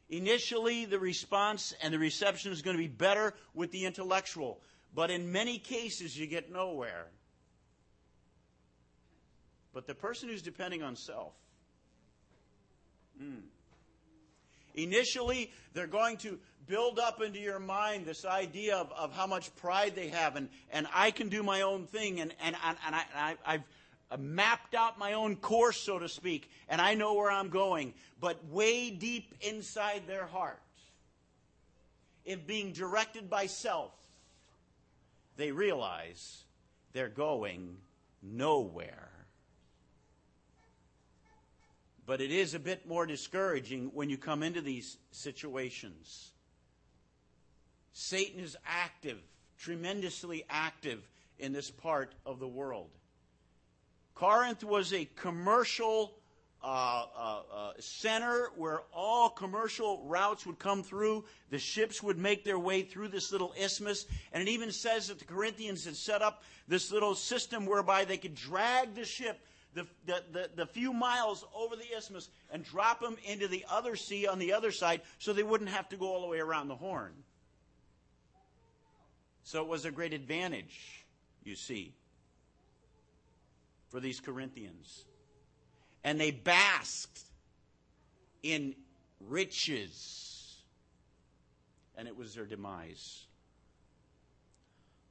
Initially, 0.10 0.86
the 0.86 1.00
response 1.00 1.74
and 1.82 1.94
the 1.94 2.00
reception 2.00 2.52
is 2.52 2.62
going 2.62 2.76
to 2.76 2.82
be 2.82 2.88
better 2.88 3.34
with 3.54 3.72
the 3.72 3.86
intellectual, 3.86 4.60
but 4.94 5.12
in 5.12 5.32
many 5.32 5.60
cases, 5.60 6.18
you 6.18 6.28
get 6.28 6.52
nowhere. 6.52 7.08
But 9.74 9.88
the 9.88 9.96
person 9.96 10.30
who's 10.30 10.42
depending 10.42 10.84
on 10.84 10.96
self, 10.96 11.34
mm, 13.22 13.42
initially, 14.76 15.52
they're 15.74 15.88
going 15.88 16.18
to 16.18 16.40
build 16.68 17.00
up 17.00 17.22
into 17.22 17.40
your 17.40 17.60
mind 17.60 18.06
this 18.06 18.26
idea 18.26 18.78
of, 18.78 18.92
of 18.94 19.14
how 19.14 19.28
much 19.28 19.54
pride 19.58 19.96
they 19.96 20.10
have 20.10 20.36
and, 20.36 20.50
and 20.72 20.88
I 20.94 21.12
can 21.12 21.28
do 21.30 21.44
my 21.44 21.62
own 21.62 21.88
thing 21.88 22.22
and, 22.22 22.34
and, 22.42 22.56
and, 22.66 22.78
and 22.86 22.96
I, 22.96 23.36
I've 23.46 23.64
mapped 24.20 24.76
out 24.76 25.00
my 25.00 25.14
own 25.14 25.36
course, 25.36 25.78
so 25.78 26.00
to 26.00 26.08
speak, 26.08 26.50
and 26.70 26.80
I 26.80 26.94
know 26.94 27.14
where 27.16 27.32
I'm 27.32 27.50
going. 27.50 27.94
But 28.20 28.46
way 28.50 28.92
deep 28.92 29.34
inside 29.42 30.04
their 30.08 30.26
heart, 30.26 30.62
if 32.26 32.46
being 32.46 32.72
directed 32.72 33.30
by 33.30 33.48
self, 33.48 33.92
they 35.36 35.52
realize 35.52 36.44
they're 36.94 37.10
going 37.10 37.78
nowhere. 38.22 39.10
But 42.06 42.22
it 42.22 42.32
is 42.32 42.54
a 42.54 42.60
bit 42.60 42.88
more 42.88 43.06
discouraging 43.06 43.92
when 43.94 44.10
you 44.10 44.18
come 44.18 44.44
into 44.44 44.62
these 44.62 44.98
situations. 45.12 46.32
Satan 47.94 48.40
is 48.40 48.58
active, 48.66 49.20
tremendously 49.58 50.44
active 50.50 51.08
in 51.40 51.54
this 51.54 51.72
part 51.72 52.14
of 52.26 52.40
the 52.40 52.48
world. 52.48 52.90
Corinth 54.16 54.64
was 54.64 54.94
a 54.94 55.06
commercial 55.16 56.14
uh, 56.64 57.06
uh, 57.18 57.42
uh, 57.54 57.72
center 57.80 58.50
where 58.56 58.84
all 58.94 59.30
commercial 59.30 60.02
routes 60.06 60.46
would 60.46 60.60
come 60.60 60.82
through. 60.82 61.26
The 61.50 61.60
ships 61.60 62.02
would 62.02 62.18
make 62.18 62.46
their 62.46 62.60
way 62.60 62.84
through 62.84 63.10
this 63.10 63.32
little 63.32 63.54
isthmus. 63.60 64.06
And 64.32 64.42
it 64.42 64.50
even 64.50 64.72
says 64.72 65.08
that 65.08 65.20
the 65.20 65.26
Corinthians 65.26 65.84
had 65.84 65.98
set 65.98 66.22
up 66.22 66.44
this 66.68 66.92
little 66.92 67.16
system 67.16 67.66
whereby 67.66 68.06
they 68.06 68.18
could 68.18 68.36
drag 68.36 68.96
the 68.96 69.04
ship 69.04 69.42
the, 69.74 69.88
the, 70.06 70.24
the, 70.32 70.50
the, 70.56 70.66
few 70.66 70.94
miles 70.94 71.46
over 71.56 71.76
the 71.76 71.98
isthmus 71.98 72.30
and 72.52 72.64
drop 72.64 73.02
them 73.02 73.18
into 73.26 73.48
the 73.48 73.66
other 73.70 73.96
sea 73.96 74.28
on 74.28 74.40
the 74.40 74.54
other 74.54 74.72
side 74.72 75.02
so 75.20 75.34
they 75.34 75.44
wouldn't 75.44 75.70
have 75.70 75.90
to 75.90 75.98
go 75.98 76.08
all 76.08 76.22
the 76.22 76.28
way 76.28 76.40
around 76.40 76.68
the 76.68 76.76
horn. 76.76 77.14
So 79.44 79.62
it 79.62 79.68
was 79.68 79.86
a 79.86 79.92
great 79.92 80.14
advantage, 80.14 81.06
you 81.44 81.56
see, 81.56 81.94
for 83.90 84.00
these 84.00 84.20
Corinthians. 84.20 85.06
And 86.04 86.20
they 86.20 86.32
basked 86.32 87.20
in 88.42 88.76
riches. 89.20 90.62
And 91.98 92.08
it 92.08 92.18
was 92.18 92.36
their 92.36 92.46
demise. 92.46 93.26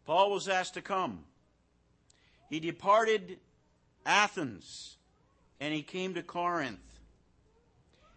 Paul 0.05 0.31
was 0.31 0.49
asked 0.49 0.75
to 0.75 0.83
come. 0.83 1.25
He 2.51 2.61
departed 2.61 3.39
Athens 4.05 4.97
and 5.61 5.73
he 5.73 5.83
came 5.83 6.15
to 6.15 6.23
Corinth 6.23 6.81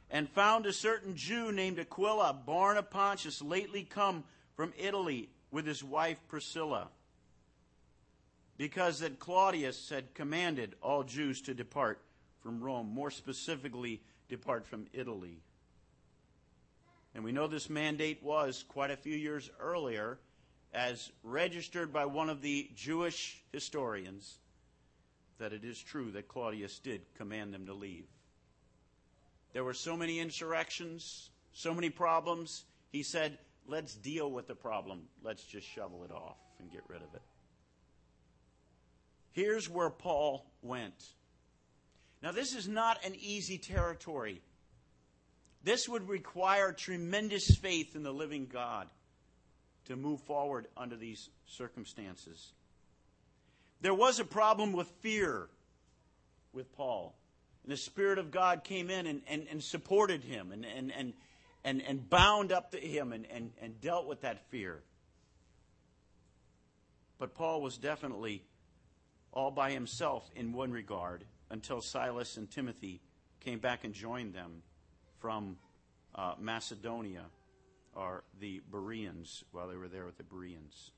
and 0.09 0.29
found 0.29 0.65
a 0.65 0.73
certain 0.73 1.15
Jew 1.15 1.51
named 1.51 1.79
Aquila, 1.79 2.33
born 2.33 2.77
of 2.77 2.89
Pontus, 2.89 3.41
lately 3.41 3.83
come 3.83 4.23
from 4.55 4.73
Italy 4.77 5.29
with 5.51 5.65
his 5.65 5.83
wife 5.83 6.17
Priscilla, 6.27 6.89
because 8.57 8.99
that 8.99 9.19
Claudius 9.19 9.89
had 9.89 10.13
commanded 10.13 10.75
all 10.81 11.03
Jews 11.03 11.41
to 11.41 11.53
depart 11.53 12.01
from 12.41 12.63
Rome, 12.63 12.87
more 12.87 13.11
specifically, 13.11 14.01
depart 14.29 14.65
from 14.65 14.87
Italy. 14.93 15.41
And 17.13 17.23
we 17.23 17.31
know 17.31 17.47
this 17.47 17.69
mandate 17.69 18.21
was 18.21 18.63
quite 18.67 18.91
a 18.91 18.97
few 18.97 19.15
years 19.15 19.49
earlier, 19.59 20.19
as 20.73 21.11
registered 21.23 21.93
by 21.93 22.05
one 22.05 22.29
of 22.29 22.41
the 22.41 22.69
Jewish 22.75 23.41
historians, 23.51 24.37
that 25.39 25.53
it 25.53 25.63
is 25.63 25.79
true 25.79 26.11
that 26.11 26.27
Claudius 26.27 26.79
did 26.79 27.01
command 27.17 27.53
them 27.53 27.65
to 27.65 27.73
leave. 27.73 28.05
There 29.53 29.63
were 29.63 29.73
so 29.73 29.95
many 29.95 30.19
insurrections, 30.19 31.29
so 31.53 31.73
many 31.73 31.89
problems. 31.89 32.65
He 32.91 33.03
said, 33.03 33.37
let's 33.67 33.95
deal 33.95 34.31
with 34.31 34.47
the 34.47 34.55
problem. 34.55 35.03
Let's 35.23 35.43
just 35.43 35.67
shovel 35.67 36.03
it 36.03 36.11
off 36.11 36.37
and 36.59 36.71
get 36.71 36.83
rid 36.87 37.01
of 37.01 37.13
it. 37.13 37.21
Here's 39.31 39.69
where 39.69 39.89
Paul 39.89 40.45
went. 40.61 41.13
Now, 42.21 42.31
this 42.31 42.55
is 42.55 42.67
not 42.67 43.05
an 43.05 43.13
easy 43.19 43.57
territory. 43.57 44.41
This 45.63 45.89
would 45.89 46.07
require 46.07 46.71
tremendous 46.71 47.55
faith 47.55 47.95
in 47.95 48.03
the 48.03 48.13
living 48.13 48.47
God 48.51 48.87
to 49.85 49.95
move 49.95 50.21
forward 50.21 50.67
under 50.77 50.95
these 50.95 51.29
circumstances. 51.45 52.53
There 53.81 53.93
was 53.93 54.19
a 54.19 54.25
problem 54.25 54.73
with 54.73 54.87
fear 55.01 55.49
with 56.53 56.71
Paul. 56.73 57.15
And 57.63 57.71
the 57.71 57.77
Spirit 57.77 58.19
of 58.19 58.31
God 58.31 58.63
came 58.63 58.89
in 58.89 59.07
and, 59.07 59.21
and, 59.27 59.47
and 59.49 59.63
supported 59.63 60.23
him 60.23 60.51
and, 60.51 60.65
and, 60.65 60.91
and, 60.91 61.13
and, 61.63 61.81
and 61.81 62.09
bound 62.09 62.51
up 62.51 62.71
to 62.71 62.77
him 62.77 63.11
and, 63.11 63.25
and, 63.31 63.51
and 63.61 63.79
dealt 63.81 64.07
with 64.07 64.21
that 64.21 64.49
fear. 64.49 64.81
But 67.17 67.33
Paul 67.33 67.61
was 67.61 67.77
definitely 67.77 68.43
all 69.31 69.51
by 69.51 69.71
himself 69.71 70.29
in 70.35 70.53
one 70.53 70.71
regard 70.71 71.23
until 71.49 71.81
Silas 71.81 72.37
and 72.37 72.49
Timothy 72.49 73.01
came 73.39 73.59
back 73.59 73.83
and 73.83 73.93
joined 73.93 74.33
them 74.33 74.61
from 75.19 75.57
uh, 76.13 76.33
Macedonia 76.39 77.25
or 77.95 78.23
the 78.39 78.61
Bereans 78.71 79.43
while 79.51 79.67
they 79.67 79.75
were 79.75 79.87
there 79.87 80.05
with 80.05 80.17
the 80.17 80.23
Bereans. 80.23 80.91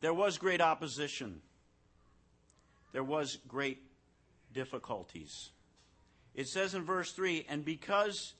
There 0.00 0.14
was 0.14 0.38
great 0.38 0.60
opposition. 0.60 1.40
There 2.92 3.04
was 3.04 3.38
great 3.46 3.82
difficulties. 4.52 5.50
It 6.34 6.48
says 6.48 6.74
in 6.74 6.84
verse 6.84 7.12
3 7.12 7.46
And 7.48 7.64
because 7.64 8.34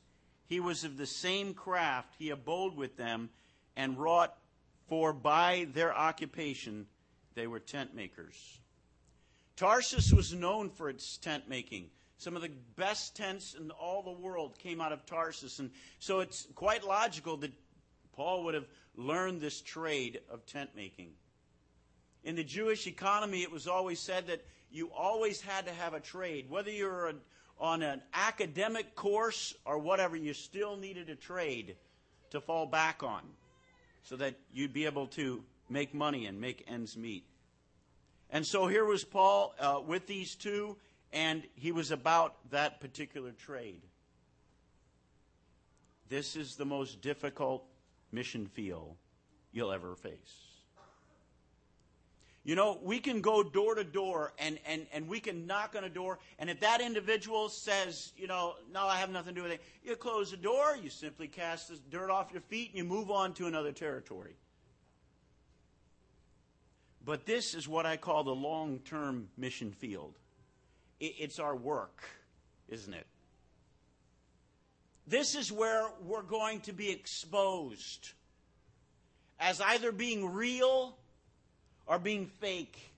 he 0.46 0.60
was 0.60 0.84
of 0.84 0.96
the 0.96 1.06
same 1.06 1.54
craft, 1.54 2.14
he 2.18 2.30
abode 2.30 2.76
with 2.76 2.96
them 2.96 3.30
and 3.76 3.98
wrought, 3.98 4.36
for 4.88 5.12
by 5.12 5.68
their 5.72 5.96
occupation 5.96 6.86
they 7.34 7.46
were 7.46 7.60
tent 7.60 7.94
makers. 7.94 8.58
Tarsus 9.56 10.12
was 10.12 10.32
known 10.32 10.70
for 10.70 10.88
its 10.88 11.16
tent 11.18 11.48
making. 11.48 11.90
Some 12.16 12.34
of 12.34 12.42
the 12.42 12.50
best 12.76 13.14
tents 13.14 13.54
in 13.54 13.70
all 13.70 14.02
the 14.02 14.10
world 14.10 14.58
came 14.58 14.80
out 14.80 14.92
of 14.92 15.06
Tarsus. 15.06 15.58
And 15.58 15.70
so 15.98 16.20
it's 16.20 16.48
quite 16.54 16.84
logical 16.84 17.36
that 17.38 17.52
Paul 18.12 18.44
would 18.44 18.54
have 18.54 18.66
learned 18.96 19.40
this 19.40 19.60
trade 19.60 20.20
of 20.30 20.44
tent 20.44 20.70
making. 20.74 21.12
In 22.24 22.36
the 22.36 22.44
Jewish 22.44 22.86
economy, 22.86 23.42
it 23.42 23.50
was 23.50 23.66
always 23.66 23.98
said 23.98 24.26
that 24.26 24.44
you 24.70 24.90
always 24.96 25.40
had 25.40 25.66
to 25.66 25.72
have 25.72 25.94
a 25.94 26.00
trade. 26.00 26.48
Whether 26.48 26.70
you're 26.70 27.08
a, 27.08 27.14
on 27.58 27.82
an 27.82 28.02
academic 28.14 28.94
course 28.94 29.54
or 29.64 29.78
whatever, 29.78 30.16
you 30.16 30.34
still 30.34 30.76
needed 30.76 31.08
a 31.08 31.14
trade 31.14 31.76
to 32.30 32.40
fall 32.40 32.66
back 32.66 33.02
on 33.02 33.22
so 34.02 34.16
that 34.16 34.34
you'd 34.52 34.72
be 34.72 34.86
able 34.86 35.06
to 35.08 35.42
make 35.68 35.94
money 35.94 36.26
and 36.26 36.40
make 36.40 36.64
ends 36.68 36.96
meet. 36.96 37.24
And 38.30 38.46
so 38.46 38.66
here 38.66 38.84
was 38.84 39.02
Paul 39.02 39.54
uh, 39.58 39.80
with 39.84 40.06
these 40.06 40.34
two, 40.34 40.76
and 41.12 41.42
he 41.54 41.72
was 41.72 41.90
about 41.90 42.36
that 42.50 42.80
particular 42.80 43.32
trade. 43.32 43.82
This 46.08 46.36
is 46.36 46.56
the 46.56 46.64
most 46.64 47.00
difficult 47.00 47.64
mission 48.12 48.46
field 48.46 48.96
you'll 49.52 49.72
ever 49.72 49.94
face. 49.94 50.49
You 52.42 52.54
know, 52.54 52.78
we 52.82 53.00
can 53.00 53.20
go 53.20 53.42
door 53.42 53.74
to 53.74 53.84
door 53.84 54.32
and, 54.38 54.58
and, 54.66 54.86
and 54.92 55.06
we 55.08 55.20
can 55.20 55.46
knock 55.46 55.74
on 55.76 55.84
a 55.84 55.90
door, 55.90 56.18
and 56.38 56.48
if 56.48 56.60
that 56.60 56.80
individual 56.80 57.50
says, 57.50 58.12
you 58.16 58.26
know, 58.26 58.54
no, 58.72 58.86
I 58.86 58.96
have 58.96 59.10
nothing 59.10 59.34
to 59.34 59.40
do 59.40 59.42
with 59.42 59.52
it, 59.52 59.62
you 59.84 59.94
close 59.94 60.30
the 60.30 60.38
door, 60.38 60.76
you 60.82 60.88
simply 60.88 61.28
cast 61.28 61.68
the 61.68 61.76
dirt 61.90 62.10
off 62.10 62.32
your 62.32 62.40
feet, 62.40 62.70
and 62.70 62.78
you 62.78 62.84
move 62.84 63.10
on 63.10 63.34
to 63.34 63.46
another 63.46 63.72
territory. 63.72 64.36
But 67.04 67.26
this 67.26 67.54
is 67.54 67.68
what 67.68 67.84
I 67.84 67.96
call 67.96 68.24
the 68.24 68.34
long 68.34 68.78
term 68.80 69.28
mission 69.36 69.72
field. 69.72 70.14
It's 70.98 71.38
our 71.38 71.56
work, 71.56 72.02
isn't 72.68 72.92
it? 72.92 73.06
This 75.06 75.34
is 75.34 75.50
where 75.50 75.88
we're 76.04 76.22
going 76.22 76.60
to 76.60 76.72
be 76.72 76.90
exposed 76.90 78.12
as 79.38 79.60
either 79.60 79.92
being 79.92 80.30
real 80.30 80.99
or 81.86 81.98
being 81.98 82.26
fake. 82.26 82.90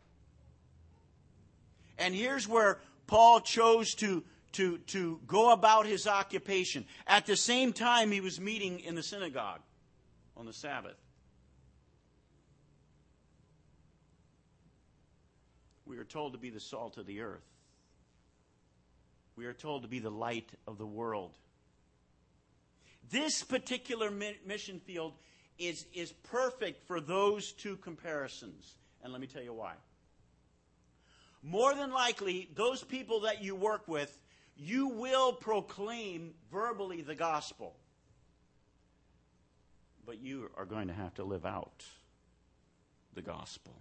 And 1.98 2.14
here's 2.14 2.48
where 2.48 2.78
Paul 3.06 3.40
chose 3.40 3.94
to, 3.96 4.22
to, 4.52 4.78
to 4.78 5.20
go 5.26 5.52
about 5.52 5.86
his 5.86 6.06
occupation. 6.06 6.84
At 7.06 7.26
the 7.26 7.36
same 7.36 7.72
time, 7.72 8.10
he 8.10 8.20
was 8.20 8.40
meeting 8.40 8.80
in 8.80 8.94
the 8.94 9.02
synagogue 9.02 9.60
on 10.36 10.46
the 10.46 10.52
Sabbath. 10.52 10.96
We 15.86 15.98
are 15.98 16.04
told 16.04 16.32
to 16.32 16.38
be 16.38 16.50
the 16.50 16.60
salt 16.60 16.96
of 16.96 17.06
the 17.06 17.20
earth. 17.20 17.44
We 19.36 19.46
are 19.46 19.52
told 19.52 19.82
to 19.82 19.88
be 19.88 19.98
the 19.98 20.10
light 20.10 20.50
of 20.66 20.78
the 20.78 20.86
world. 20.86 21.36
This 23.10 23.42
particular 23.42 24.10
mission 24.10 24.80
field 24.80 25.12
is, 25.58 25.86
is 25.92 26.12
perfect 26.12 26.86
for 26.86 27.00
those 27.00 27.52
two 27.52 27.76
comparisons. 27.76 28.76
And 29.02 29.12
let 29.12 29.20
me 29.20 29.26
tell 29.26 29.42
you 29.42 29.52
why. 29.52 29.74
More 31.42 31.74
than 31.74 31.92
likely, 31.92 32.48
those 32.54 32.84
people 32.84 33.20
that 33.20 33.42
you 33.42 33.54
work 33.56 33.88
with, 33.88 34.16
you 34.56 34.88
will 34.88 35.32
proclaim 35.32 36.34
verbally 36.50 37.02
the 37.02 37.14
gospel. 37.14 37.74
But 40.06 40.20
you 40.20 40.50
are 40.56 40.64
going 40.64 40.88
to 40.88 40.94
have 40.94 41.14
to 41.14 41.24
live 41.24 41.44
out 41.44 41.84
the 43.14 43.22
gospel. 43.22 43.74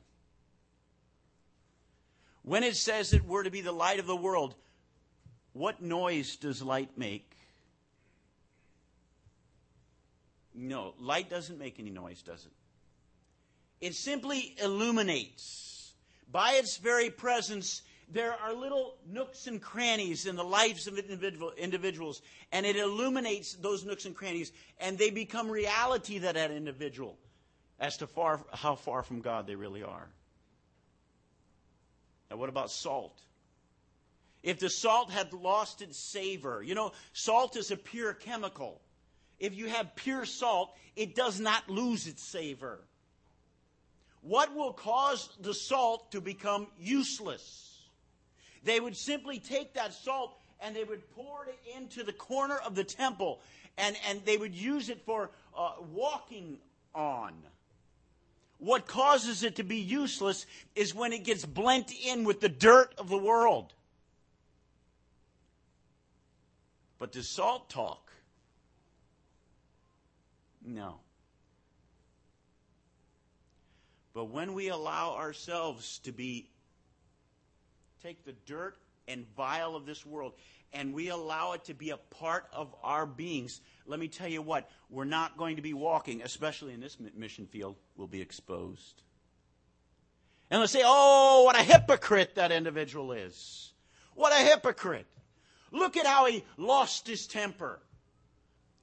When 2.44 2.64
it 2.64 2.76
says 2.76 3.12
that 3.12 3.26
we're 3.26 3.44
to 3.44 3.52
be 3.52 3.62
the 3.62 3.72
light 3.72 4.00
of 4.00 4.08
the 4.08 4.16
world, 4.16 4.56
what 5.54 5.82
noise 5.82 6.36
does 6.38 6.62
light 6.62 6.98
make? 6.98 7.31
No, 10.54 10.94
light 11.00 11.30
doesn't 11.30 11.58
make 11.58 11.80
any 11.80 11.92
noise, 11.92 12.22
does 12.22 12.46
it? 12.46 12.52
It 13.86 13.96
simply 13.96 14.56
illuminates. 14.62 15.94
By 16.32 16.54
its 16.54 16.78
very 16.78 17.10
presence, 17.10 17.82
there 18.10 18.34
are 18.34 18.54
little 18.54 18.96
nooks 19.10 19.48
and 19.48 19.62
crannies 19.62 20.26
in 20.26 20.36
the 20.36 20.44
lives 20.44 20.88
of 20.88 20.98
individual, 20.98 21.52
individuals, 21.58 22.22
and 22.52 22.66
it 22.66 22.76
illuminates 22.76 23.56
those 23.56 23.86
nooks 23.86 24.06
and 24.06 24.16
crannies, 24.16 24.52
and 24.80 24.98
they 24.98 25.10
become 25.10 25.50
reality 25.50 26.20
to 26.20 26.34
that 26.34 26.52
individual 26.52 27.18
as 27.80 27.98
to 27.98 28.08
far, 28.08 28.40
how 28.54 28.76
far 28.76 29.02
from 29.02 29.22
God 29.22 29.48
they 29.48 29.56
really 29.56 29.84
are. 29.84 30.08
Now, 32.30 32.38
what 32.38 32.50
about 32.50 32.72
salt? 32.72 33.20
If 34.44 34.60
the 34.60 34.70
salt 34.70 35.12
had 35.12 35.34
lost 35.34 35.82
its 35.82 36.00
savor, 36.12 36.64
you 36.64 36.76
know, 36.76 36.94
salt 37.14 37.58
is 37.58 37.72
a 37.72 37.78
pure 37.78 38.14
chemical. 38.14 38.82
If 39.42 39.56
you 39.56 39.68
have 39.70 39.96
pure 39.96 40.24
salt, 40.24 40.72
it 40.96 41.16
does 41.16 41.40
not 41.40 41.68
lose 41.68 42.06
its 42.06 42.24
savor. 42.24 42.80
What 44.22 44.54
will 44.56 44.72
cause 44.72 45.30
the 45.42 45.56
salt 45.56 46.12
to 46.12 46.22
become 46.22 46.68
useless? 46.80 47.80
They 48.64 48.80
would 48.80 48.96
simply 48.96 49.40
take 49.40 49.74
that 49.74 49.96
salt 49.96 50.38
and 50.62 50.76
they 50.76 50.84
would 50.84 51.10
pour 51.16 51.48
it 51.48 51.60
into 51.76 52.04
the 52.04 52.14
corner 52.14 52.58
of 52.58 52.76
the 52.76 52.84
temple 52.84 53.42
and, 53.80 53.98
and 54.08 54.24
they 54.26 54.38
would 54.38 54.54
use 54.54 54.90
it 54.90 55.02
for 55.08 55.32
uh, 55.58 55.72
walking 55.92 56.60
on. 56.94 57.34
What 58.60 58.86
causes 58.86 59.42
it 59.42 59.56
to 59.56 59.64
be 59.64 59.78
useless 59.78 60.46
is 60.76 60.94
when 60.94 61.14
it 61.14 61.24
gets 61.24 61.46
blent 61.46 61.92
in 62.06 62.26
with 62.26 62.42
the 62.42 62.50
dirt 62.50 62.94
of 63.00 63.10
the 63.10 63.18
world. 63.18 63.74
But 67.00 67.12
does 67.12 67.28
salt 67.28 67.72
talk? 67.72 68.01
No. 70.64 71.00
But 74.14 74.26
when 74.26 74.54
we 74.54 74.70
allow 74.70 75.16
ourselves 75.16 76.00
to 76.00 76.12
be, 76.12 76.50
take 78.04 78.26
the 78.26 78.34
dirt 78.46 78.78
and 79.08 79.26
vile 79.36 79.76
of 79.76 79.86
this 79.86 80.06
world, 80.06 80.34
and 80.74 80.94
we 80.94 81.10
allow 81.10 81.54
it 81.54 81.66
to 81.66 81.74
be 81.74 81.90
a 81.90 81.98
part 81.98 82.46
of 82.54 82.74
our 82.84 83.06
beings, 83.06 83.62
let 83.86 84.00
me 84.00 84.08
tell 84.08 84.28
you 84.28 84.42
what, 84.42 84.70
we're 84.90 85.06
not 85.06 85.38
going 85.38 85.56
to 85.56 85.62
be 85.62 85.74
walking, 85.74 86.22
especially 86.22 86.74
in 86.74 86.80
this 86.80 86.98
mission 87.16 87.46
field, 87.46 87.76
we'll 87.96 88.08
be 88.08 88.22
exposed. 88.22 89.02
And 90.50 90.60
let's 90.60 90.74
say, 90.74 90.82
oh, 90.84 91.44
what 91.46 91.58
a 91.58 91.64
hypocrite 91.64 92.36
that 92.36 92.52
individual 92.52 93.14
is. 93.14 93.72
What 94.16 94.34
a 94.34 94.46
hypocrite. 94.46 95.08
Look 95.72 95.96
at 95.96 96.06
how 96.06 96.26
he 96.26 96.44
lost 96.58 97.08
his 97.08 97.28
temper. 97.28 97.80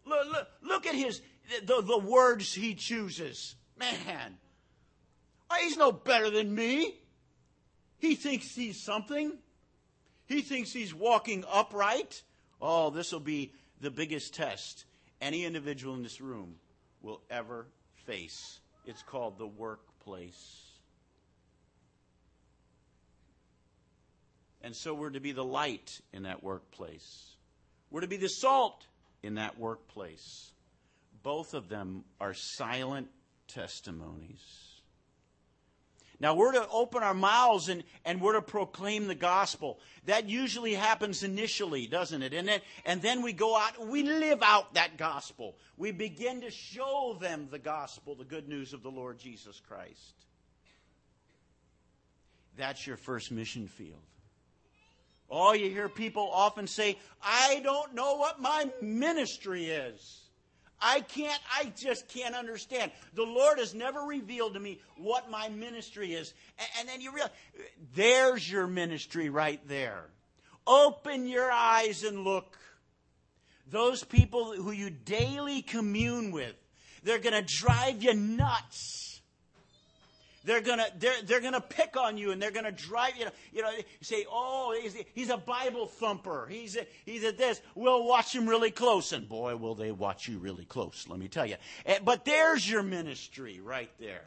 Look, 0.06 0.26
look, 0.32 0.48
look 0.62 0.86
at 0.86 0.94
his, 0.94 1.20
the, 1.64 1.82
the 1.82 1.98
words 1.98 2.52
he 2.52 2.74
chooses. 2.74 3.54
Man, 3.78 4.38
he's 5.60 5.76
no 5.76 5.92
better 5.92 6.30
than 6.30 6.54
me. 6.54 6.94
He 7.98 8.14
thinks 8.14 8.54
he's 8.54 8.80
something. 8.80 9.32
He 10.26 10.42
thinks 10.42 10.72
he's 10.72 10.94
walking 10.94 11.44
upright. 11.50 12.22
Oh, 12.60 12.90
this 12.90 13.12
will 13.12 13.20
be 13.20 13.52
the 13.80 13.90
biggest 13.90 14.34
test 14.34 14.84
any 15.20 15.44
individual 15.44 15.94
in 15.94 16.02
this 16.02 16.20
room 16.20 16.56
will 17.02 17.20
ever 17.30 17.66
face. 18.06 18.60
It's 18.86 19.02
called 19.02 19.38
the 19.38 19.46
workplace. 19.46 20.64
And 24.62 24.74
so 24.74 24.92
we're 24.94 25.10
to 25.10 25.20
be 25.20 25.32
the 25.32 25.44
light 25.44 26.00
in 26.12 26.24
that 26.24 26.42
workplace. 26.42 27.36
We're 27.90 28.02
to 28.02 28.08
be 28.08 28.16
the 28.16 28.28
salt 28.28 28.86
in 29.22 29.34
that 29.36 29.58
workplace. 29.58 30.50
Both 31.28 31.52
of 31.52 31.68
them 31.68 32.04
are 32.22 32.32
silent 32.32 33.08
testimonies. 33.48 34.40
Now, 36.18 36.34
we're 36.34 36.52
to 36.52 36.66
open 36.70 37.02
our 37.02 37.12
mouths 37.12 37.68
and, 37.68 37.84
and 38.06 38.22
we're 38.22 38.32
to 38.32 38.40
proclaim 38.40 39.08
the 39.08 39.14
gospel. 39.14 39.78
That 40.06 40.30
usually 40.30 40.72
happens 40.72 41.22
initially, 41.22 41.86
doesn't 41.86 42.22
it? 42.22 42.32
And 42.32 42.48
then, 42.48 42.60
and 42.86 43.02
then 43.02 43.20
we 43.20 43.34
go 43.34 43.54
out 43.54 43.86
we 43.86 44.04
live 44.04 44.38
out 44.42 44.72
that 44.72 44.96
gospel. 44.96 45.58
We 45.76 45.92
begin 45.92 46.40
to 46.40 46.50
show 46.50 47.18
them 47.20 47.48
the 47.50 47.58
gospel, 47.58 48.14
the 48.14 48.24
good 48.24 48.48
news 48.48 48.72
of 48.72 48.82
the 48.82 48.90
Lord 48.90 49.18
Jesus 49.18 49.60
Christ. 49.60 50.14
That's 52.56 52.86
your 52.86 52.96
first 52.96 53.30
mission 53.30 53.68
field. 53.68 54.00
Oh, 55.28 55.52
you 55.52 55.68
hear 55.68 55.90
people 55.90 56.30
often 56.32 56.66
say, 56.66 56.96
I 57.22 57.60
don't 57.62 57.94
know 57.94 58.16
what 58.16 58.40
my 58.40 58.70
ministry 58.80 59.66
is. 59.66 60.22
I 60.80 61.00
can't, 61.00 61.40
I 61.56 61.72
just 61.76 62.08
can't 62.08 62.34
understand. 62.34 62.92
The 63.14 63.24
Lord 63.24 63.58
has 63.58 63.74
never 63.74 64.00
revealed 64.00 64.54
to 64.54 64.60
me 64.60 64.80
what 64.96 65.30
my 65.30 65.48
ministry 65.48 66.14
is. 66.14 66.34
And, 66.78 66.88
then 66.88 67.00
you 67.00 67.12
realize, 67.12 67.32
there's 67.94 68.50
your 68.50 68.66
ministry 68.66 69.28
right 69.28 69.60
there. 69.68 70.04
Open 70.66 71.26
your 71.26 71.50
eyes 71.50 72.04
and 72.04 72.24
look. 72.24 72.58
Those 73.70 74.04
people 74.04 74.52
who 74.52 74.70
you 74.70 74.90
daily 74.90 75.62
commune 75.62 76.30
with, 76.30 76.54
they're 77.02 77.18
going 77.18 77.44
to 77.44 77.54
drive 77.54 78.02
you 78.02 78.14
nuts 78.14 79.07
they're 80.44 80.60
gonna 80.60 80.86
they're, 80.98 81.22
they're 81.24 81.40
gonna 81.40 81.60
pick 81.60 81.96
on 81.96 82.16
you 82.16 82.30
and 82.30 82.40
they're 82.40 82.50
gonna 82.50 82.72
drive 82.72 83.16
you 83.16 83.24
know 83.24 83.30
you 83.52 83.62
know 83.62 83.70
say 84.00 84.24
oh 84.30 84.78
he's, 84.80 84.96
he's 85.14 85.30
a 85.30 85.36
Bible 85.36 85.86
thumper. 85.86 86.46
He's 86.48 86.76
a, 86.76 86.86
he's 87.04 87.24
a 87.24 87.32
this. 87.32 87.60
We'll 87.74 88.04
watch 88.04 88.34
him 88.34 88.48
really 88.48 88.70
close 88.70 89.12
and 89.12 89.28
boy 89.28 89.56
will 89.56 89.74
they 89.74 89.92
watch 89.92 90.28
you 90.28 90.38
really 90.38 90.64
close 90.64 91.06
let 91.08 91.18
me 91.18 91.28
tell 91.28 91.46
you 91.46 91.56
eh, 91.86 91.98
but 92.04 92.24
there's 92.24 92.68
your 92.68 92.82
ministry 92.82 93.60
right 93.60 93.90
there. 93.98 94.24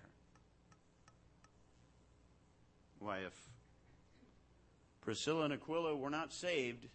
Why 2.99 3.19
if 3.19 3.33
Priscilla 5.01 5.45
and 5.45 5.53
Aquila 5.53 5.95
were 5.95 6.09
not 6.09 6.33
saved 6.33 6.87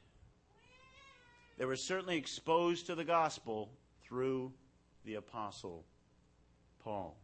they 1.59 1.65
were 1.65 1.77
certainly 1.77 2.19
exposed 2.19 2.87
to 2.87 2.95
the 2.95 3.05
gospel 3.05 3.71
through 4.05 4.53
the 5.05 5.15
apostle 5.15 5.85
Paul 6.85 7.17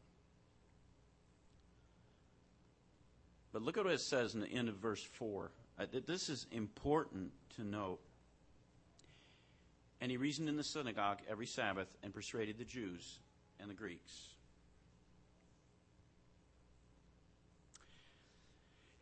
But 3.53 3.63
look 3.63 3.77
at 3.77 3.85
what 3.85 3.93
it 3.93 4.01
says 4.01 4.35
in 4.35 4.41
the 4.41 4.49
end 4.49 4.69
of 4.69 4.77
verse 4.77 5.03
4. 5.03 5.51
Uh, 5.79 5.87
this 6.07 6.29
is 6.29 6.47
important 6.51 7.33
to 7.57 7.65
note. 7.65 8.01
And 10.01 10.11
he 10.11 10.17
reasoned 10.17 10.49
in 10.49 10.57
the 10.57 10.65
synagogue 10.65 11.19
every 11.31 11.47
Sabbath 11.47 11.89
and 12.03 12.13
persuaded 12.13 12.59
the 12.59 12.65
Jews 12.65 13.19
and 13.61 13.71
the 13.71 13.75
Greeks. 13.75 14.29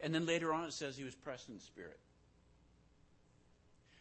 And 0.00 0.14
then 0.14 0.26
later 0.26 0.52
on 0.52 0.64
it 0.64 0.72
says 0.72 0.96
he 0.96 1.04
was 1.04 1.14
pressed 1.14 1.48
in 1.48 1.58
spirit. 1.60 1.98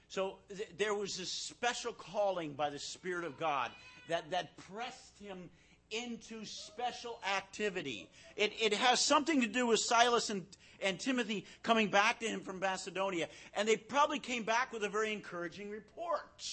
So 0.07 0.37
th- 0.49 0.69
there 0.77 0.95
was 0.95 1.17
this 1.17 1.31
special 1.31 1.93
calling 1.93 2.53
by 2.53 2.69
the 2.69 2.79
Spirit 2.79 3.25
of 3.25 3.39
God 3.39 3.69
that, 4.07 4.31
that 4.31 4.57
pressed 4.57 5.19
him 5.19 5.49
into 5.91 6.45
special 6.45 7.19
activity. 7.35 8.09
It, 8.35 8.53
it 8.59 8.73
has 8.73 8.99
something 8.99 9.41
to 9.41 9.47
do 9.47 9.67
with 9.67 9.79
Silas 9.79 10.29
and, 10.29 10.45
and 10.81 10.99
Timothy 10.99 11.45
coming 11.63 11.89
back 11.89 12.19
to 12.19 12.27
him 12.27 12.41
from 12.41 12.59
Macedonia. 12.59 13.27
And 13.55 13.67
they 13.67 13.77
probably 13.77 14.19
came 14.19 14.43
back 14.43 14.71
with 14.71 14.83
a 14.83 14.89
very 14.89 15.11
encouraging 15.11 15.69
report. 15.69 16.43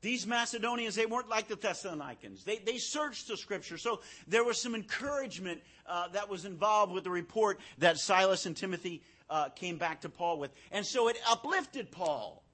These 0.00 0.26
Macedonians, 0.26 0.94
they 0.94 1.06
weren't 1.06 1.28
like 1.28 1.48
the 1.48 1.56
Thessalonians. 1.56 2.44
They, 2.44 2.58
they 2.58 2.78
searched 2.78 3.26
the 3.26 3.36
scripture. 3.36 3.78
So 3.78 4.00
there 4.28 4.44
was 4.44 4.60
some 4.60 4.76
encouragement 4.76 5.60
uh, 5.88 6.08
that 6.08 6.28
was 6.28 6.44
involved 6.44 6.92
with 6.92 7.02
the 7.02 7.10
report 7.10 7.58
that 7.78 7.98
Silas 7.98 8.46
and 8.46 8.56
Timothy 8.56 9.02
uh, 9.28 9.48
came 9.48 9.76
back 9.76 10.02
to 10.02 10.08
Paul 10.08 10.38
with. 10.38 10.52
And 10.70 10.86
so 10.86 11.08
it 11.08 11.16
uplifted 11.28 11.90
Paul. 11.90 12.44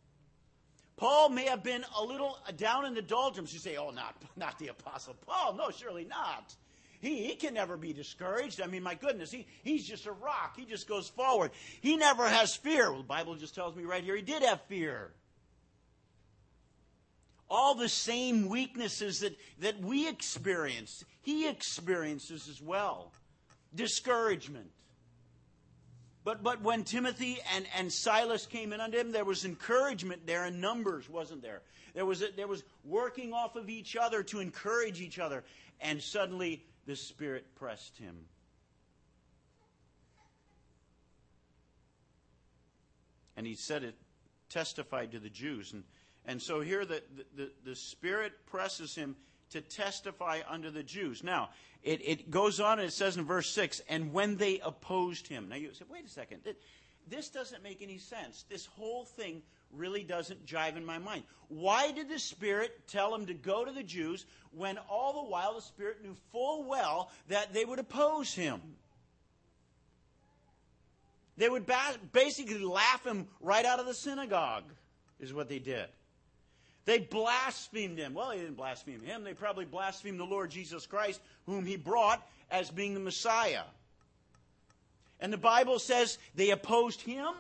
Paul 0.97 1.29
may 1.29 1.47
have 1.47 1.63
been 1.63 1.85
a 1.99 2.05
little 2.05 2.39
down 2.57 2.87
in 2.87 2.95
the 2.95 3.03
doldrums. 3.03 3.53
You 3.53 3.59
say, 3.59 3.77
oh, 3.77 3.91
not, 3.91 4.15
not 4.37 4.59
the 4.59 4.69
Apostle 4.69 5.17
Paul. 5.27 5.55
No, 5.55 5.71
surely 5.71 6.05
not. 6.05 6.55
He, 7.01 7.25
he 7.27 7.35
can 7.35 7.55
never 7.55 7.77
be 7.77 7.93
discouraged. 7.93 8.63
I 8.63 8.67
mean, 8.67 8.83
my 8.83 8.95
goodness, 8.95 9.31
he, 9.31 9.47
he's 9.63 9.87
just 9.87 10.07
a 10.07 10.13
rock. 10.13 10.57
He 10.57 10.65
just 10.65 10.89
goes 10.89 11.09
forward. 11.09 11.51
He 11.81 11.97
never 11.97 12.27
has 12.27 12.57
fear. 12.57 12.91
Well, 12.91 13.03
the 13.03 13.07
Bible 13.07 13.35
just 13.35 13.55
tells 13.55 13.77
me 13.77 13.85
right 13.85 14.03
here 14.03 14.17
he 14.17 14.23
did 14.23 14.43
have 14.43 14.63
fear. 14.63 15.11
All 17.51 17.75
the 17.75 17.91
same 17.91 18.49
weaknesses 18.49 19.21
that, 19.21 19.37
that 19.59 19.81
we 19.81 20.09
experience, 20.09 21.05
he 21.21 21.47
experiences 21.47 22.49
as 22.49 22.63
well. 22.63 23.13
Discouragement, 23.75 24.71
but, 26.25 26.43
but 26.43 26.63
when 26.63 26.85
Timothy 26.85 27.39
and, 27.55 27.67
and 27.77 27.93
Silas 27.93 28.47
came 28.47 28.73
in 28.73 28.81
unto 28.81 28.99
him, 28.99 29.13
there 29.13 29.27
was 29.27 29.45
encouragement 29.45 30.27
there 30.27 30.47
in 30.47 30.61
numbers, 30.61 31.09
wasn't 31.09 31.43
there? 31.43 31.61
There 31.95 32.07
was, 32.07 32.23
a, 32.23 32.29
there 32.35 32.47
was 32.47 32.65
working 32.83 33.35
off 33.35 33.57
of 33.57 33.69
each 33.69 33.95
other 33.95 34.23
to 34.25 34.41
encourage 34.41 35.03
each 35.03 35.19
other. 35.19 35.45
And 35.81 36.03
suddenly 36.03 36.65
the 36.87 36.97
Spirit 36.97 37.55
pressed 37.57 37.99
him. 37.99 38.17
And 43.37 43.47
he 43.47 43.55
said 43.55 43.85
it, 43.85 43.95
testified 44.49 45.13
to 45.13 45.19
the 45.19 45.29
Jews. 45.29 45.73
And, 45.73 45.85
and 46.25 46.41
so 46.41 46.63
here 46.63 46.87
the, 46.87 47.03
the, 47.37 47.51
the 47.67 47.77
Spirit 47.77 48.33
presses 48.47 48.95
him 48.95 49.17
to 49.55 49.61
testify 49.61 50.41
unto 50.49 50.71
the 50.71 50.83
Jews. 50.83 51.23
Now, 51.23 51.51
it, 51.83 52.01
it 52.05 52.31
goes 52.31 52.61
on 52.61 52.81
and 52.81 52.89
it 52.89 52.93
says 52.93 53.17
in 53.17 53.25
verse 53.25 53.51
6, 53.51 53.83
and 53.89 54.13
when 54.13 54.37
they 54.37 54.61
opposed 54.61 55.29
him. 55.29 55.49
Now 55.49 55.57
you 55.57 55.73
say, 55.73 55.85
wait 55.89 56.05
a 56.05 56.09
second, 56.09 56.41
this 57.09 57.29
doesn't 57.29 57.63
make 57.63 57.81
any 57.81 57.99
sense. 57.99 58.45
This 58.49 58.67
whole 58.67 59.05
thing 59.05 59.43
really 59.73 60.03
doesn't 60.03 60.45
jive 60.45 60.77
in 60.77 60.85
my 60.85 60.99
mind. 60.99 61.23
Why 61.49 61.93
did 61.93 62.09
the 62.09 62.19
Spirit 62.19 62.89
tell 62.89 63.15
him 63.15 63.27
to 63.27 63.35
go 63.35 63.65
to 63.65 63.71
the 63.71 63.83
Jews 63.83 64.27
when 64.53 64.77
all 64.89 65.25
the 65.25 65.31
while 65.31 65.55
the 65.55 65.63
Spirit 65.63 66.03
knew 66.03 66.17
full 66.33 66.65
well 66.65 67.11
that 67.29 67.55
they 67.55 67.65
would 67.65 67.79
oppose 67.79 68.35
him? 68.35 68.61
They 71.37 71.49
would 71.49 71.71
basically 72.13 72.65
laugh 72.65 73.05
him 73.05 73.29
right 73.41 73.65
out 73.65 73.81
of 73.81 73.87
the 73.87 73.95
synagogue, 73.95 74.65
is 75.21 75.33
what 75.33 75.49
they 75.49 75.59
did. 75.59 75.87
They 76.85 76.99
blasphemed 76.99 77.99
him. 77.99 78.15
Well, 78.15 78.31
they 78.31 78.39
didn't 78.39 78.57
blaspheme 78.57 79.03
him. 79.03 79.25
They 79.25 79.35
probably 79.35 79.65
blasphemed 79.65 80.21
the 80.21 80.25
Lord 80.25 80.51
Jesus 80.51 80.87
Christ, 80.87 81.21
whom 81.47 81.65
he 81.65 81.77
brought 81.77 82.27
as 82.51 82.71
being 82.71 82.95
the 82.95 83.01
Messiah. 83.01 83.63
And 85.21 85.33
the 85.33 85.39
Bible 85.39 85.79
says 85.79 86.19
they 86.35 86.51
opposed 86.51 87.01
him. 87.01 87.33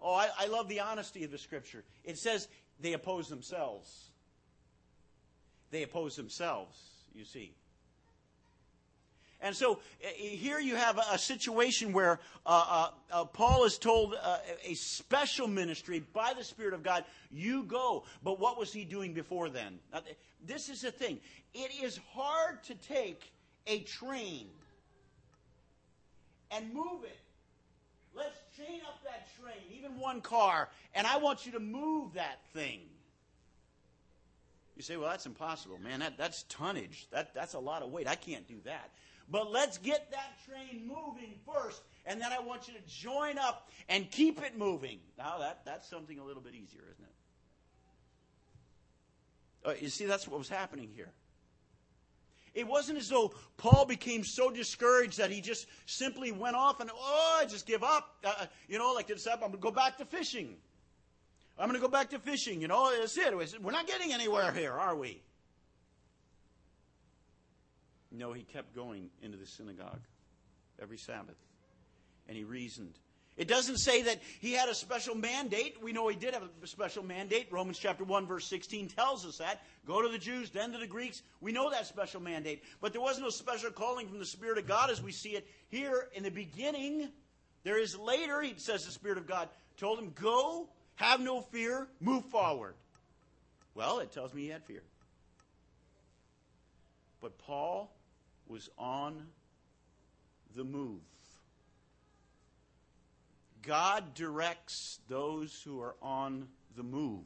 Oh, 0.00 0.14
I, 0.14 0.28
I 0.38 0.46
love 0.46 0.68
the 0.68 0.80
honesty 0.80 1.24
of 1.24 1.30
the 1.30 1.38
scripture. 1.38 1.84
It 2.04 2.18
says 2.18 2.48
they 2.80 2.92
opposed 2.92 3.30
themselves. 3.30 4.10
They 5.70 5.82
opposed 5.82 6.18
themselves, 6.18 6.76
you 7.14 7.24
see. 7.24 7.54
And 9.40 9.54
so 9.54 9.74
uh, 9.74 10.08
here 10.16 10.58
you 10.58 10.76
have 10.76 10.98
a, 11.12 11.18
situation 11.18 11.92
where 11.92 12.20
uh, 12.46 12.64
uh, 12.68 12.88
uh, 13.12 13.24
Paul 13.24 13.64
is 13.64 13.78
told 13.78 14.14
uh, 14.20 14.38
a 14.64 14.74
special 14.74 15.46
ministry 15.46 16.04
by 16.12 16.32
the 16.36 16.44
Spirit 16.44 16.74
of 16.74 16.82
God, 16.82 17.04
you 17.30 17.64
go. 17.64 18.04
But 18.22 18.40
what 18.40 18.58
was 18.58 18.72
he 18.72 18.84
doing 18.84 19.12
before 19.12 19.48
then? 19.48 19.78
This 20.44 20.68
is 20.68 20.82
the 20.82 20.90
thing. 20.90 21.20
It 21.54 21.70
is 21.82 22.00
hard 22.14 22.62
to 22.64 22.74
take 22.74 23.32
a 23.66 23.80
train 23.80 24.48
and 26.50 26.72
move 26.72 27.04
it. 27.04 27.18
Let's 28.14 28.38
chain 28.56 28.80
up 28.86 29.02
that 29.04 29.28
train, 29.38 29.78
even 29.78 29.98
one 30.00 30.22
car, 30.22 30.70
and 30.94 31.06
I 31.06 31.18
want 31.18 31.44
you 31.44 31.52
to 31.52 31.60
move 31.60 32.14
that 32.14 32.38
thing. 32.54 32.80
You 34.76 34.82
say, 34.82 34.96
well, 34.96 35.10
that's 35.10 35.26
impossible, 35.26 35.78
man. 35.78 36.00
That, 36.00 36.18
that's 36.18 36.44
tonnage. 36.44 37.08
That, 37.10 37.34
that's 37.34 37.54
a 37.54 37.58
lot 37.58 37.82
of 37.82 37.90
weight. 37.90 38.06
I 38.06 38.14
can't 38.14 38.46
do 38.46 38.56
that. 38.64 38.90
But 39.28 39.50
let's 39.50 39.78
get 39.78 40.10
that 40.12 40.34
train 40.46 40.86
moving 40.86 41.34
first, 41.44 41.82
and 42.04 42.20
then 42.20 42.32
I 42.32 42.38
want 42.38 42.68
you 42.68 42.74
to 42.74 42.80
join 42.86 43.38
up 43.38 43.70
and 43.88 44.10
keep 44.10 44.40
it 44.42 44.56
moving. 44.56 45.00
Now, 45.18 45.38
that, 45.38 45.64
that's 45.64 45.88
something 45.88 46.18
a 46.18 46.24
little 46.24 46.42
bit 46.42 46.54
easier, 46.54 46.84
isn't 46.92 47.04
it? 47.04 47.10
Uh, 49.68 49.74
you 49.80 49.88
see, 49.88 50.04
that's 50.06 50.28
what 50.28 50.38
was 50.38 50.48
happening 50.48 50.90
here. 50.94 51.10
It 52.54 52.66
wasn't 52.66 52.98
as 52.98 53.08
though 53.08 53.34
Paul 53.58 53.84
became 53.84 54.24
so 54.24 54.50
discouraged 54.50 55.18
that 55.18 55.30
he 55.30 55.40
just 55.42 55.66
simply 55.84 56.32
went 56.32 56.56
off 56.56 56.80
and, 56.80 56.90
oh, 56.94 57.38
I 57.38 57.44
just 57.46 57.66
give 57.66 57.82
up. 57.82 58.16
Uh, 58.24 58.32
uh 58.38 58.46
you 58.68 58.78
know, 58.78 58.92
like 58.92 59.08
this 59.08 59.26
up, 59.26 59.40
I'm 59.42 59.50
going 59.50 59.52
to 59.52 59.58
go 59.58 59.70
back 59.70 59.98
to 59.98 60.06
fishing. 60.06 60.56
I'm 61.58 61.68
going 61.68 61.78
to 61.78 61.84
go 61.84 61.90
back 61.90 62.10
to 62.10 62.18
fishing. 62.18 62.62
You 62.62 62.68
know, 62.68 62.90
that's 62.98 63.18
it. 63.18 63.34
We're 63.62 63.72
not 63.72 63.86
getting 63.86 64.12
anywhere 64.12 64.52
here, 64.52 64.72
are 64.72 64.96
we? 64.96 65.22
No, 68.16 68.32
he 68.32 68.42
kept 68.42 68.74
going 68.74 69.10
into 69.22 69.36
the 69.36 69.46
synagogue 69.46 70.00
every 70.80 70.96
Sabbath. 70.96 71.36
And 72.28 72.36
he 72.36 72.44
reasoned. 72.44 72.94
It 73.36 73.48
doesn't 73.48 73.76
say 73.76 74.02
that 74.02 74.22
he 74.40 74.52
had 74.52 74.70
a 74.70 74.74
special 74.74 75.14
mandate. 75.14 75.76
We 75.82 75.92
know 75.92 76.08
he 76.08 76.16
did 76.16 76.32
have 76.32 76.44
a 76.62 76.66
special 76.66 77.04
mandate. 77.04 77.48
Romans 77.50 77.78
chapter 77.78 78.02
1 78.02 78.26
verse 78.26 78.46
16 78.46 78.88
tells 78.88 79.26
us 79.26 79.38
that. 79.38 79.62
Go 79.86 80.00
to 80.00 80.08
the 80.08 80.18
Jews, 80.18 80.48
then 80.50 80.72
to 80.72 80.78
the 80.78 80.86
Greeks. 80.86 81.20
We 81.42 81.52
know 81.52 81.70
that 81.70 81.86
special 81.86 82.22
mandate. 82.22 82.64
But 82.80 82.92
there 82.92 83.02
was 83.02 83.20
no 83.20 83.28
special 83.28 83.70
calling 83.70 84.08
from 84.08 84.18
the 84.18 84.26
Spirit 84.26 84.56
of 84.56 84.66
God 84.66 84.90
as 84.90 85.02
we 85.02 85.12
see 85.12 85.30
it 85.30 85.46
here 85.68 86.08
in 86.14 86.22
the 86.22 86.30
beginning. 86.30 87.10
There 87.64 87.78
is 87.78 87.98
later, 87.98 88.40
he 88.40 88.54
says 88.56 88.86
the 88.86 88.92
Spirit 88.92 89.18
of 89.18 89.26
God 89.26 89.50
told 89.76 89.98
him, 89.98 90.12
go, 90.18 90.68
have 90.94 91.20
no 91.20 91.42
fear, 91.42 91.88
move 92.00 92.24
forward. 92.26 92.74
Well, 93.74 93.98
it 93.98 94.12
tells 94.12 94.32
me 94.32 94.42
he 94.42 94.48
had 94.48 94.64
fear. 94.64 94.82
But 97.20 97.36
Paul 97.38 97.90
was 98.48 98.68
on 98.78 99.26
the 100.54 100.64
move. 100.64 101.00
God 103.62 104.14
directs 104.14 105.00
those 105.08 105.60
who 105.62 105.80
are 105.80 105.96
on 106.00 106.48
the 106.76 106.82
move. 106.82 107.24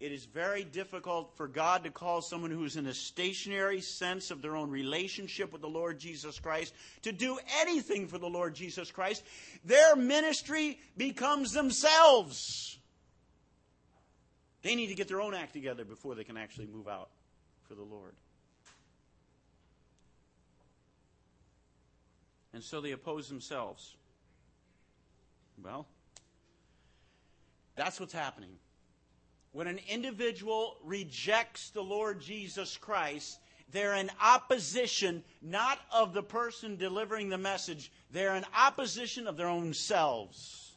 it 0.00 0.12
is 0.12 0.26
very 0.26 0.62
difficult 0.62 1.36
for 1.36 1.48
God 1.48 1.82
to 1.84 1.90
call 1.90 2.22
someone 2.22 2.52
who's 2.52 2.76
in 2.76 2.86
a 2.86 2.94
stationary 2.94 3.80
sense 3.80 4.30
of 4.30 4.42
their 4.42 4.54
own 4.54 4.70
relationship 4.70 5.52
with 5.52 5.60
the 5.60 5.68
Lord 5.68 5.98
Jesus 5.98 6.38
Christ 6.38 6.72
to 7.02 7.10
do 7.10 7.38
anything 7.60 8.06
for 8.06 8.18
the 8.18 8.28
Lord 8.28 8.54
Jesus 8.54 8.92
Christ. 8.92 9.24
Their 9.64 9.96
ministry 9.96 10.78
becomes 10.96 11.52
themselves. 11.52 12.78
They 14.62 14.76
need 14.76 14.88
to 14.88 14.94
get 14.94 15.08
their 15.08 15.20
own 15.20 15.34
act 15.34 15.52
together 15.52 15.84
before 15.84 16.14
they 16.14 16.24
can 16.24 16.36
actually 16.36 16.66
move 16.66 16.86
out 16.86 17.10
for 17.66 17.74
the 17.74 17.82
Lord. 17.82 18.14
And 22.58 22.64
so 22.64 22.80
they 22.80 22.90
oppose 22.90 23.28
themselves. 23.28 23.94
Well, 25.62 25.86
that's 27.76 28.00
what's 28.00 28.12
happening. 28.12 28.50
When 29.52 29.68
an 29.68 29.78
individual 29.88 30.76
rejects 30.82 31.70
the 31.70 31.84
Lord 31.84 32.20
Jesus 32.20 32.76
Christ, 32.76 33.38
they're 33.70 33.94
in 33.94 34.10
opposition 34.20 35.22
not 35.40 35.78
of 35.92 36.12
the 36.12 36.22
person 36.24 36.74
delivering 36.74 37.28
the 37.28 37.38
message, 37.38 37.92
they're 38.10 38.34
in 38.34 38.44
opposition 38.52 39.28
of 39.28 39.36
their 39.36 39.46
own 39.46 39.72
selves. 39.72 40.72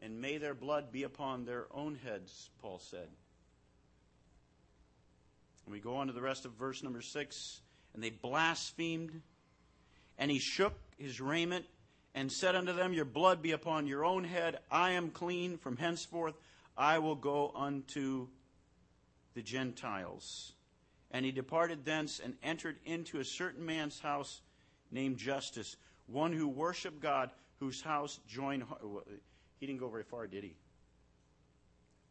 And 0.00 0.22
may 0.22 0.38
their 0.38 0.54
blood 0.54 0.90
be 0.90 1.02
upon 1.02 1.44
their 1.44 1.66
own 1.74 1.98
heads, 2.02 2.48
Paul 2.62 2.78
said. 2.78 3.08
And 5.66 5.74
we 5.74 5.80
go 5.80 5.96
on 5.96 6.06
to 6.06 6.14
the 6.14 6.22
rest 6.22 6.46
of 6.46 6.52
verse 6.52 6.82
number 6.82 7.02
6. 7.02 7.60
And 7.96 8.04
they 8.04 8.10
blasphemed, 8.10 9.22
and 10.18 10.30
he 10.30 10.38
shook 10.38 10.74
his 10.98 11.18
raiment 11.18 11.64
and 12.14 12.30
said 12.30 12.54
unto 12.54 12.74
them, 12.74 12.92
Your 12.92 13.06
blood 13.06 13.40
be 13.40 13.52
upon 13.52 13.86
your 13.86 14.04
own 14.04 14.22
head. 14.22 14.58
I 14.70 14.90
am 14.92 15.08
clean. 15.10 15.56
From 15.56 15.78
henceforth 15.78 16.34
I 16.76 16.98
will 16.98 17.14
go 17.14 17.52
unto 17.56 18.28
the 19.34 19.40
Gentiles. 19.40 20.52
And 21.10 21.24
he 21.24 21.32
departed 21.32 21.86
thence 21.86 22.20
and 22.22 22.34
entered 22.42 22.76
into 22.84 23.18
a 23.18 23.24
certain 23.24 23.64
man's 23.64 23.98
house 23.98 24.42
named 24.90 25.16
Justus, 25.16 25.76
one 26.06 26.34
who 26.34 26.48
worshiped 26.48 27.00
God, 27.00 27.30
whose 27.60 27.80
house 27.80 28.20
joined. 28.28 28.64
He 29.58 29.66
didn't 29.66 29.80
go 29.80 29.88
very 29.88 30.04
far, 30.04 30.26
did 30.26 30.44
he? 30.44 30.54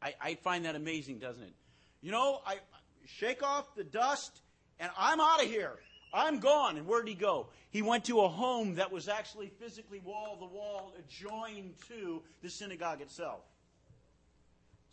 I, 0.02 0.16
I 0.20 0.34
find 0.36 0.66
that 0.66 0.76
amazing, 0.76 1.20
doesn't 1.20 1.44
it? 1.44 1.54
You 2.02 2.12
know, 2.12 2.42
I 2.44 2.58
shake 3.06 3.44
off 3.44 3.76
the 3.76 3.84
dust 3.84 4.42
and 4.80 4.92
I'm 4.98 5.20
out 5.20 5.44
of 5.44 5.50
here. 5.50 5.74
I'm 6.14 6.40
gone. 6.40 6.78
And 6.78 6.88
where 6.88 7.02
did 7.02 7.10
he 7.10 7.16
go? 7.16 7.48
He 7.72 7.82
went 7.82 8.06
to 8.06 8.22
a 8.22 8.28
home 8.28 8.76
that 8.76 8.92
was 8.92 9.10
actually 9.10 9.48
physically 9.60 10.00
wall 10.00 10.38
to 10.40 10.46
wall 10.46 10.94
adjoined 10.98 11.74
to 11.90 12.22
the 12.42 12.50
synagogue 12.50 13.02
itself. 13.02 13.42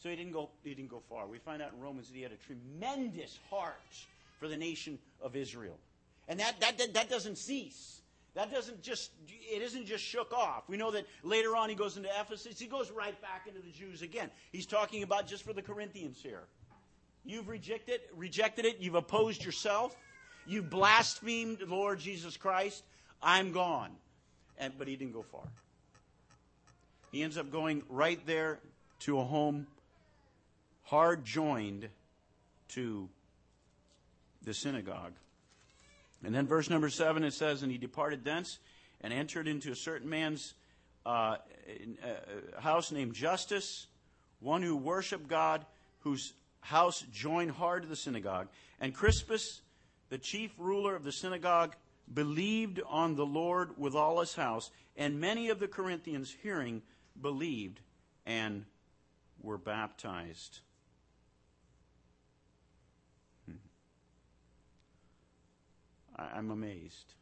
So 0.03 0.09
he 0.09 0.17
didn't 0.17 0.33
go 0.33 0.51
he 0.65 0.75
didn't 0.75 0.91
go 0.91 1.01
far. 1.09 1.29
We 1.29 1.39
find 1.39 1.63
out 1.63 1.73
in 1.73 1.81
Romans 1.81 2.09
that 2.09 2.17
he 2.17 2.23
had 2.23 2.33
a 2.33 2.37
tremendous 2.37 3.39
heart 3.49 3.77
for 4.41 4.49
the 4.49 4.57
nation 4.57 4.99
of 5.21 5.37
Israel. 5.37 5.79
And 6.27 6.41
that 6.41 6.61
that 6.61 6.77
that, 6.79 6.95
that 6.95 7.09
doesn't 7.09 7.39
cease. 7.39 8.01
That 8.35 8.51
doesn't 8.51 8.83
just 8.83 9.13
it 9.29 9.63
isn't 9.63 9.87
just 9.87 10.03
shook 10.03 10.33
off. 10.33 10.65
We 10.69 10.77
know 10.77 10.91
that 10.91 11.07
later 11.23 11.55
on 11.55 11.69
he 11.69 11.77
goes 11.77 11.97
into 11.97 12.09
Ephesus, 12.21 12.59
he 12.59 12.67
goes 12.67 12.91
right 12.91 13.21
back 13.23 13.47
into 13.47 13.61
the 13.61 13.71
Jews 13.71 14.03
again. 14.03 14.29
He's 14.51 14.67
talking 14.67 15.05
about 15.05 15.29
just 15.29 15.45
for 15.45 15.53
the 15.53 15.63
Corinthians 15.63 16.19
here. 16.21 16.45
You've 17.25 17.49
rejected 17.49 18.01
rejected 18.17 18.65
it, 18.65 18.79
you've 18.81 18.95
opposed 18.95 19.45
yourself. 19.45 19.97
You've 20.47 20.69
blasphemed 20.69 21.59
the 21.59 21.67
Lord 21.67 22.01
Jesus 22.01 22.37
Christ. 22.37 22.83
I'm 23.23 23.53
gone. 23.53 23.93
And, 24.59 24.73
but 24.77 24.89
he 24.89 24.97
didn't 24.97 25.13
go 25.13 25.23
far. 25.23 25.45
He 27.13 27.23
ends 27.23 27.39
up 27.39 27.53
going 27.53 27.83
right 27.89 28.25
there 28.27 28.59
to 29.01 29.21
a 29.21 29.25
home 29.25 29.67
hard 30.85 31.25
joined 31.25 31.89
to 32.69 33.09
the 34.45 34.55
synagogue. 34.55 35.13
And 36.25 36.35
then 36.35 36.47
verse 36.47 36.71
number 36.71 36.89
seven 36.89 37.25
it 37.25 37.33
says, 37.33 37.63
And 37.63 37.71
he 37.71 37.79
departed 37.79 38.25
thence 38.25 38.59
and 39.01 39.13
entered 39.13 39.49
into 39.49 39.73
a 39.73 39.77
certain 39.77 40.09
man's 40.09 40.55
uh, 41.05 41.09
uh, 41.09 42.61
house 42.61 42.93
named 42.93 43.15
Justus, 43.15 43.87
one 44.41 44.63
who 44.63 44.77
worshiped 44.77 45.29
God, 45.29 45.65
whose 46.01 46.33
house 46.63 47.05
joined 47.13 47.51
hard 47.51 47.83
to 47.83 47.89
the 47.89 47.97
synagogue. 47.97 48.49
And 48.81 48.95
Crispus, 48.95 49.61
the 50.09 50.19
chief 50.19 50.53
ruler 50.59 50.97
of 50.97 51.05
the 51.05 51.13
synagogue, 51.13 51.77
believed 52.13 52.81
on 52.89 53.15
the 53.15 53.27
Lord 53.27 53.79
with 53.79 53.95
all 53.95 54.21
his 54.21 54.35
house, 54.35 54.71
and 54.97 55.21
many 55.21 55.51
of 55.51 55.61
the 55.61 55.69
Corinthians, 55.69 56.35
hearing, 56.43 56.83
believed 57.21 57.81
and 58.27 58.65
were 59.41 59.59
baptized. 59.59 60.61
Hmm. 63.47 63.57
I'm 66.17 66.51
amazed. 66.51 67.15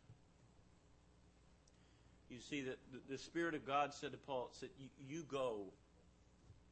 You 2.29 2.39
see, 2.39 2.63
that 2.63 2.79
the 3.09 3.19
Spirit 3.19 3.55
of 3.55 3.67
God 3.67 3.93
said 3.93 4.13
to 4.13 4.19
Paul, 4.19 4.51
said, 4.53 4.69
You 5.09 5.25
go 5.25 5.65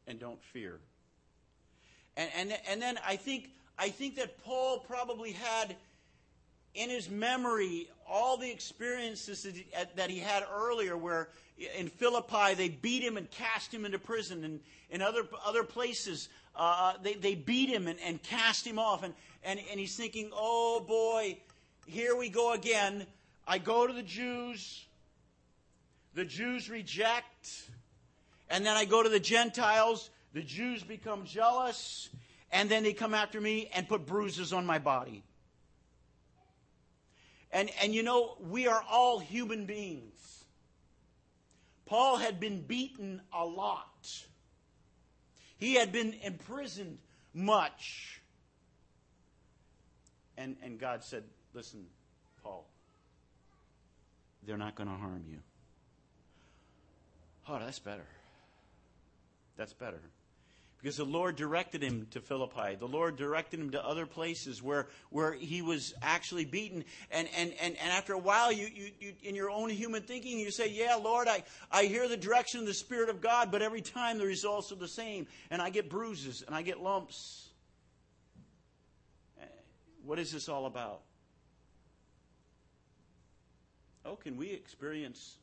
and 0.07 0.20
don't 0.20 0.42
fear. 0.42 0.81
And, 2.18 2.31
and, 2.37 2.59
and 2.68 2.83
then 2.83 2.98
I 3.07 3.14
think, 3.14 3.50
I 3.78 3.90
think 3.90 4.16
that 4.16 4.42
Paul 4.44 4.81
probably 4.81 5.33
had 5.33 5.76
in 6.74 6.90
his 6.90 7.09
memory 7.09 7.88
all 8.09 8.37
the 8.37 8.50
experiences 8.50 9.46
that 9.94 10.11
he, 10.11 10.18
had 10.18 10.44
earlier, 10.52 10.96
where 10.96 11.28
in 11.76 11.88
Philippi 11.88 12.54
they 12.54 12.68
beat 12.68 13.04
him 13.04 13.16
and 13.16 13.31
cast 13.31 13.72
him 13.72 13.85
into 13.85 14.00
prison, 14.00 14.44
and 14.44 14.61
in 14.90 15.00
other 15.00 15.22
other 15.46 15.62
places 15.62 16.28
uh, 16.57 16.94
they 17.02 17.14
they 17.14 17.35
beat 17.35 17.68
him 17.68 17.87
and, 17.87 17.98
and 18.00 18.22
cast 18.22 18.66
him 18.66 18.78
off, 18.78 19.02
and, 19.02 19.14
and 19.44 19.61
and 19.70 19.78
he's 19.78 19.96
thinking, 19.96 20.31
oh 20.33 20.85
boy, 20.87 21.38
here 21.87 22.16
we 22.16 22.28
go 22.28 22.52
again. 22.52 23.07
I 23.46 23.59
go 23.59 23.87
to 23.87 23.92
the 23.92 24.02
Jews, 24.02 24.85
the 26.14 26.24
Jews 26.24 26.68
reject, 26.68 27.70
and 28.50 28.64
then 28.66 28.76
I 28.76 28.85
go 28.85 29.02
to 29.02 29.09
the 29.09 29.20
Gentiles. 29.20 30.11
The 30.33 30.43
Jews 30.43 30.83
become 30.83 31.25
jealous, 31.25 32.11
and 32.53 32.69
then 32.69 32.83
they 32.83 32.93
come 32.93 33.14
after 33.14 33.41
me 33.41 33.71
and 33.75 33.88
put 33.88 34.07
bruises 34.07 34.53
on 34.53 34.67
my 34.67 34.79
body. 34.79 35.23
And, 37.51 37.71
and 37.83 37.95
you 37.95 38.03
know, 38.03 38.37
we 38.41 38.67
are 38.67 38.83
all 38.91 39.19
human 39.19 39.64
beings. 39.64 40.45
Paul 41.87 42.19
had 42.19 42.38
been 42.38 42.61
beaten 42.61 43.23
a 43.33 43.45
lot, 43.45 44.25
he 45.57 45.75
had 45.75 45.93
been 45.93 46.14
imprisoned 46.23 46.99
much. 47.33 48.21
And, 50.37 50.57
and 50.62 50.79
God 50.79 51.03
said, 51.03 51.25
Listen, 51.53 51.85
Paul, 52.45 52.64
they're 54.47 54.57
not 54.57 54.77
going 54.77 54.88
to 54.88 54.95
harm 54.95 55.25
you. 55.29 55.38
Oh, 57.49 57.59
that's 57.59 57.81
better. 57.81 58.07
That's 59.57 59.73
better 59.73 60.01
because 60.81 60.97
the 60.97 61.05
Lord 61.05 61.35
directed 61.35 61.83
him 61.83 62.07
to 62.12 62.21
Philippi. 62.21 62.77
The 62.77 62.87
Lord 62.87 63.17
directed 63.17 63.59
him 63.59 63.71
to 63.71 63.85
other 63.85 64.07
places 64.07 64.62
where, 64.62 64.87
where 65.11 65.33
he 65.33 65.61
was 65.61 65.93
actually 66.03 66.45
beaten. 66.45 66.85
And, 67.11 67.29
and, 67.37 67.53
and, 67.61 67.77
and 67.77 67.91
after 67.91 68.12
a 68.12 68.19
while, 68.19 68.53
you, 68.53 68.69
you, 68.73 68.91
you, 69.01 69.12
in 69.25 69.35
your 69.35 69.51
own 69.51 69.71
human 69.71 70.03
thinking, 70.03 70.38
you 70.38 70.53
say, 70.53 70.71
Yeah, 70.71 70.95
Lord, 70.95 71.27
I, 71.27 71.43
I 71.73 71.85
hear 71.85 72.07
the 72.09 72.17
direction 72.17 72.61
of 72.61 72.67
the 72.67 72.75
Spirit 72.75 73.11
of 73.11 73.21
God, 73.21 73.51
but 73.51 73.61
every 73.61 73.81
time 73.81 74.19
the 74.19 74.27
results 74.27 74.71
are 74.71 74.77
the 74.77 74.87
same. 74.87 75.27
And 75.51 75.61
I 75.61 75.71
get 75.71 75.91
bruises 75.91 76.45
and 76.47 76.55
I 76.55 76.62
get 76.62 76.81
lumps. 76.81 77.49
Eh, 79.43 79.47
what 80.05 80.21
is 80.21 80.31
this 80.31 80.49
all 80.49 80.67
about? 80.67 81.01
Oh, 84.05 84.14
can 84.14 84.37
we 84.37 84.53
experience 84.53 85.38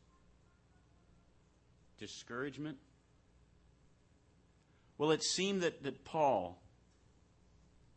discouragement? 2.00 2.78
Well, 4.97 5.12
it 5.12 5.23
seemed 5.23 5.62
that, 5.62 5.84
that 5.84 6.05
Paul 6.05 6.58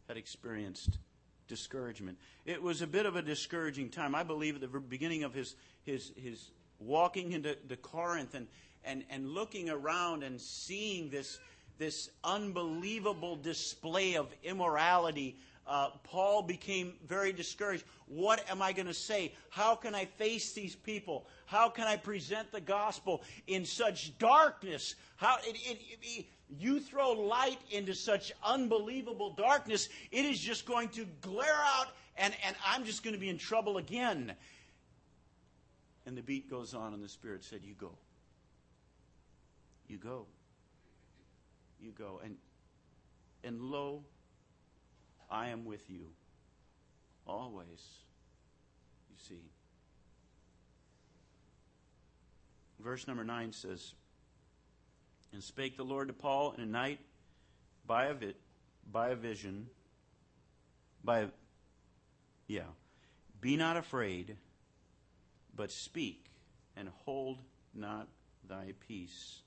had 0.08 0.16
experienced 0.16 0.98
discouragement. 1.46 2.18
It 2.44 2.62
was 2.62 2.82
a 2.82 2.86
bit 2.86 3.06
of 3.06 3.16
a 3.16 3.22
discouraging 3.22 3.90
time. 3.90 4.14
I 4.14 4.22
believe 4.22 4.56
at 4.56 4.60
the 4.60 4.80
beginning 4.80 5.24
of 5.24 5.34
his, 5.34 5.54
his, 5.84 6.12
his 6.16 6.50
walking 6.78 7.32
into 7.32 7.56
the 7.66 7.76
Corinth 7.76 8.34
and, 8.34 8.46
and, 8.84 9.04
and 9.10 9.30
looking 9.30 9.70
around 9.70 10.22
and 10.22 10.40
seeing 10.40 11.10
this, 11.10 11.38
this 11.78 12.10
unbelievable 12.24 13.36
display 13.36 14.16
of 14.16 14.28
immorality 14.42 15.36
uh, 15.68 15.90
Paul 16.02 16.42
became 16.42 16.94
very 17.06 17.32
discouraged. 17.32 17.84
What 18.06 18.42
am 18.50 18.62
I 18.62 18.72
going 18.72 18.86
to 18.86 18.94
say? 18.94 19.34
How 19.50 19.74
can 19.74 19.94
I 19.94 20.06
face 20.06 20.52
these 20.52 20.74
people? 20.74 21.26
How 21.44 21.68
can 21.68 21.86
I 21.86 21.96
present 21.96 22.50
the 22.50 22.60
gospel 22.60 23.22
in 23.46 23.66
such 23.66 24.18
darkness? 24.18 24.94
How 25.16 25.36
it, 25.44 25.56
it, 25.56 25.78
it, 26.02 26.26
you 26.58 26.80
throw 26.80 27.12
light 27.12 27.58
into 27.70 27.94
such 27.94 28.32
unbelievable 28.42 29.34
darkness, 29.34 29.90
it 30.10 30.24
is 30.24 30.40
just 30.40 30.64
going 30.64 30.88
to 30.90 31.04
glare 31.20 31.60
out, 31.76 31.88
and, 32.16 32.32
and 32.46 32.56
I'm 32.66 32.84
just 32.84 33.04
going 33.04 33.14
to 33.14 33.20
be 33.20 33.28
in 33.28 33.36
trouble 33.36 33.76
again. 33.76 34.32
And 36.06 36.16
the 36.16 36.22
beat 36.22 36.48
goes 36.48 36.72
on, 36.72 36.94
and 36.94 37.04
the 37.04 37.08
Spirit 37.08 37.44
said, 37.44 37.60
You 37.62 37.74
go. 37.74 37.90
You 39.86 39.98
go. 39.98 40.26
you 41.78 41.92
go. 41.92 42.20
And, 42.24 42.36
and 43.44 43.60
lo, 43.60 44.02
I 45.30 45.48
am 45.48 45.64
with 45.64 45.88
you 45.88 46.06
always, 47.26 47.82
you 49.10 49.16
see. 49.28 49.42
Verse 52.80 53.06
number 53.06 53.24
9 53.24 53.52
says, 53.52 53.92
And 55.32 55.42
spake 55.42 55.76
the 55.76 55.84
Lord 55.84 56.08
to 56.08 56.14
Paul 56.14 56.54
in 56.56 56.62
a 56.62 56.66
night 56.66 57.00
by 57.86 58.06
a, 58.06 58.14
vi- 58.14 58.34
by 58.90 59.10
a 59.10 59.16
vision, 59.16 59.66
by 61.04 61.20
a, 61.20 61.26
yeah, 62.46 62.62
be 63.40 63.56
not 63.56 63.76
afraid, 63.76 64.36
but 65.54 65.70
speak 65.70 66.26
and 66.76 66.88
hold 67.04 67.38
not 67.74 68.08
thy 68.48 68.72
peace. 68.86 69.40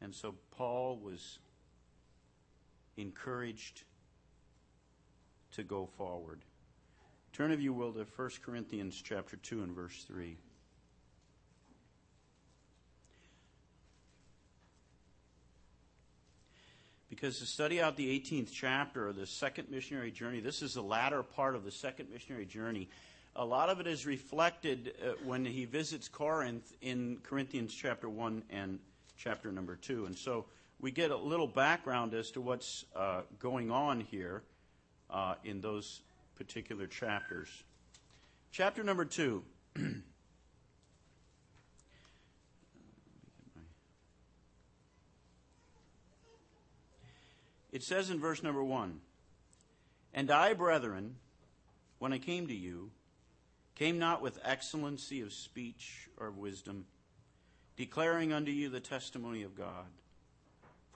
And 0.00 0.14
so 0.14 0.34
Paul 0.50 0.98
was 0.98 1.38
encouraged 2.96 3.84
to 5.56 5.62
go 5.62 5.88
forward. 5.98 6.40
Turn, 7.32 7.50
if 7.50 7.60
you 7.60 7.72
will, 7.72 7.92
to 7.92 8.06
1 8.16 8.30
Corinthians 8.44 9.00
chapter 9.02 9.36
2 9.36 9.62
and 9.62 9.72
verse 9.74 10.04
3. 10.06 10.36
Because 17.08 17.38
to 17.38 17.46
study 17.46 17.80
out 17.80 17.96
the 17.96 18.08
18th 18.20 18.50
chapter 18.52 19.08
of 19.08 19.16
the 19.16 19.26
second 19.26 19.70
missionary 19.70 20.10
journey, 20.10 20.40
this 20.40 20.60
is 20.60 20.74
the 20.74 20.82
latter 20.82 21.22
part 21.22 21.54
of 21.54 21.64
the 21.64 21.70
second 21.70 22.10
missionary 22.10 22.46
journey. 22.46 22.88
A 23.36 23.44
lot 23.44 23.70
of 23.70 23.80
it 23.80 23.86
is 23.86 24.06
reflected 24.06 24.94
uh, 25.02 25.12
when 25.24 25.44
he 25.44 25.64
visits 25.64 26.08
Corinth 26.08 26.74
in 26.82 27.18
Corinthians 27.22 27.74
chapter 27.74 28.08
1 28.08 28.42
and 28.50 28.78
chapter 29.16 29.52
number 29.52 29.76
2. 29.76 30.06
And 30.06 30.16
so 30.16 30.46
we 30.80 30.90
get 30.90 31.10
a 31.10 31.16
little 31.16 31.46
background 31.46 32.12
as 32.12 32.30
to 32.32 32.40
what's 32.40 32.84
uh, 32.94 33.22
going 33.38 33.70
on 33.70 34.00
here 34.00 34.42
uh, 35.10 35.34
in 35.44 35.60
those 35.60 36.00
particular 36.36 36.86
chapters. 36.86 37.48
Chapter 38.52 38.82
number 38.82 39.04
2. 39.04 39.42
It 47.76 47.82
says 47.82 48.08
in 48.08 48.18
verse 48.18 48.42
number 48.42 48.64
one, 48.64 49.00
And 50.14 50.30
I, 50.30 50.54
brethren, 50.54 51.16
when 51.98 52.10
I 52.10 52.16
came 52.16 52.46
to 52.46 52.54
you, 52.54 52.90
came 53.74 53.98
not 53.98 54.22
with 54.22 54.40
excellency 54.42 55.20
of 55.20 55.34
speech 55.34 56.08
or 56.16 56.28
of 56.28 56.38
wisdom, 56.38 56.86
declaring 57.76 58.32
unto 58.32 58.50
you 58.50 58.70
the 58.70 58.80
testimony 58.80 59.42
of 59.42 59.54
God. 59.54 59.84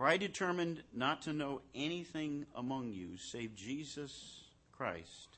For 0.00 0.06
I 0.06 0.16
determined 0.16 0.82
not 0.94 1.20
to 1.24 1.34
know 1.34 1.60
anything 1.74 2.46
among 2.54 2.94
you 2.94 3.18
save 3.18 3.54
Jesus 3.54 4.44
Christ 4.72 5.36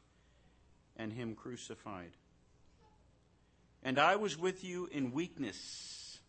and 0.96 1.12
Him 1.12 1.34
crucified. 1.34 2.12
And 3.82 3.98
I 3.98 4.14
was 4.14 4.38
with 4.38 4.62
you 4.62 4.88
in 4.92 5.10
weakness 5.10 6.20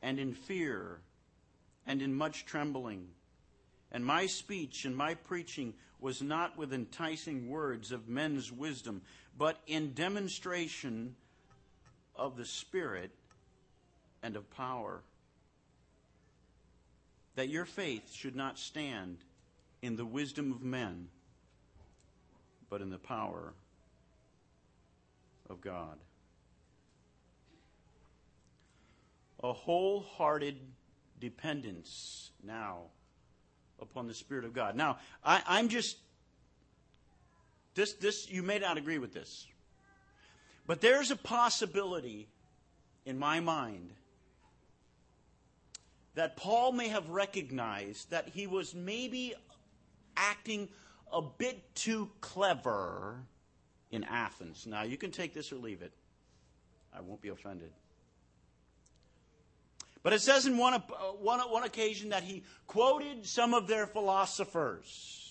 and 0.00 0.20
in 0.20 0.32
fear 0.32 1.00
and 1.84 2.00
in 2.02 2.14
much 2.14 2.46
trembling. 2.46 3.08
And 3.90 4.06
my 4.06 4.26
speech 4.26 4.84
and 4.84 4.96
my 4.96 5.14
preaching 5.14 5.74
was 5.98 6.22
not 6.22 6.56
with 6.56 6.72
enticing 6.72 7.50
words 7.50 7.90
of 7.90 8.08
men's 8.08 8.52
wisdom, 8.52 9.02
but 9.36 9.58
in 9.66 9.92
demonstration 9.92 11.16
of 12.14 12.36
the 12.36 12.46
Spirit 12.46 13.10
and 14.22 14.36
of 14.36 14.48
power. 14.52 15.02
That 17.34 17.48
your 17.48 17.64
faith 17.64 18.12
should 18.12 18.36
not 18.36 18.58
stand 18.58 19.18
in 19.80 19.96
the 19.96 20.04
wisdom 20.04 20.52
of 20.52 20.62
men, 20.62 21.08
but 22.70 22.80
in 22.80 22.90
the 22.90 22.98
power 22.98 23.54
of 25.48 25.60
God. 25.60 25.98
A 29.42 29.52
wholehearted 29.52 30.56
dependence 31.20 32.30
now 32.44 32.82
upon 33.80 34.06
the 34.06 34.14
Spirit 34.14 34.44
of 34.44 34.52
God. 34.52 34.76
Now, 34.76 34.98
I, 35.24 35.58
am 35.58 35.68
just 35.68 35.96
this 37.74 37.94
this 37.94 38.30
you 38.30 38.42
may 38.42 38.58
not 38.58 38.76
agree 38.76 38.98
with 38.98 39.12
this. 39.12 39.46
But 40.66 40.80
there's 40.80 41.10
a 41.10 41.16
possibility 41.16 42.28
in 43.04 43.18
my 43.18 43.40
mind 43.40 43.90
that 46.14 46.36
Paul 46.36 46.72
may 46.72 46.88
have 46.88 47.08
recognized 47.08 48.10
that 48.10 48.28
he 48.28 48.46
was 48.46 48.74
maybe 48.74 49.34
acting 50.16 50.68
a 51.12 51.22
bit 51.22 51.74
too 51.74 52.10
clever 52.20 53.16
in 53.90 54.04
Athens. 54.04 54.66
Now, 54.66 54.82
you 54.82 54.96
can 54.96 55.10
take 55.10 55.34
this 55.34 55.52
or 55.52 55.56
leave 55.56 55.82
it. 55.82 55.92
I 56.94 57.00
won't 57.00 57.20
be 57.20 57.28
offended. 57.28 57.70
But 60.02 60.12
it 60.12 60.20
says 60.20 60.46
in 60.46 60.58
one, 60.58 60.74
uh, 60.74 60.80
one, 61.20 61.40
one 61.40 61.62
occasion 61.62 62.10
that 62.10 62.22
he 62.22 62.42
quoted 62.66 63.24
some 63.24 63.54
of 63.54 63.68
their 63.68 63.86
philosophers. 63.86 65.30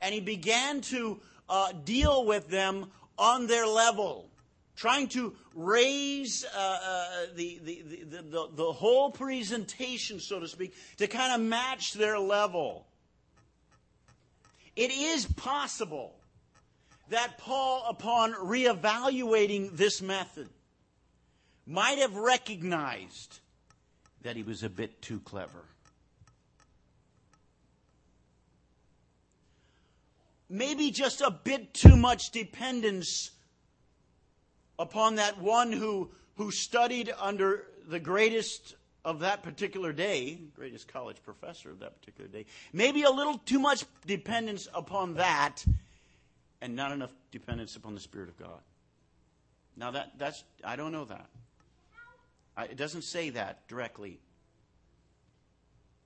And 0.00 0.14
he 0.14 0.20
began 0.20 0.80
to 0.82 1.20
uh, 1.48 1.72
deal 1.84 2.26
with 2.26 2.48
them 2.48 2.90
on 3.16 3.46
their 3.46 3.66
level, 3.66 4.28
trying 4.76 5.08
to 5.08 5.34
raise 5.54 6.44
uh, 6.44 6.58
uh, 6.58 7.06
the, 7.34 7.60
the, 7.62 7.82
the, 7.82 8.22
the, 8.22 8.48
the 8.54 8.72
whole 8.72 9.10
presentation, 9.10 10.20
so 10.20 10.40
to 10.40 10.48
speak, 10.48 10.74
to 10.96 11.06
kind 11.06 11.34
of 11.34 11.46
match 11.46 11.94
their 11.94 12.18
level. 12.18 12.86
It 14.74 14.90
is 14.90 15.26
possible 15.26 16.14
that 17.10 17.38
Paul, 17.38 17.84
upon 17.88 18.32
reevaluating 18.32 19.76
this 19.76 20.00
method, 20.00 20.48
might 21.66 21.98
have 21.98 22.16
recognized 22.16 23.40
that 24.22 24.36
he 24.36 24.42
was 24.42 24.62
a 24.62 24.70
bit 24.70 25.02
too 25.02 25.20
clever. 25.20 25.64
Maybe 30.48 30.90
just 30.90 31.20
a 31.20 31.30
bit 31.30 31.72
too 31.72 31.96
much 31.96 32.30
dependence 32.30 33.30
upon 34.78 35.16
that 35.16 35.38
one 35.38 35.72
who, 35.72 36.10
who 36.36 36.50
studied 36.50 37.12
under 37.18 37.64
the 37.88 38.00
greatest 38.00 38.74
of 39.04 39.20
that 39.20 39.42
particular 39.42 39.92
day, 39.92 40.38
greatest 40.54 40.88
college 40.88 41.16
professor 41.24 41.70
of 41.70 41.80
that 41.80 41.98
particular 42.00 42.28
day. 42.28 42.46
Maybe 42.72 43.02
a 43.02 43.10
little 43.10 43.38
too 43.38 43.58
much 43.58 43.84
dependence 44.06 44.68
upon 44.72 45.14
that 45.14 45.64
and 46.60 46.76
not 46.76 46.92
enough 46.92 47.12
dependence 47.32 47.74
upon 47.76 47.94
the 47.94 48.00
Spirit 48.00 48.28
of 48.28 48.38
God. 48.38 48.60
Now 49.76 49.90
that 49.90 50.12
that's 50.18 50.44
I 50.62 50.76
don't 50.76 50.92
know 50.92 51.06
that. 51.06 51.26
It 52.70 52.76
doesn't 52.76 53.02
say 53.02 53.30
that 53.30 53.66
directly. 53.66 54.20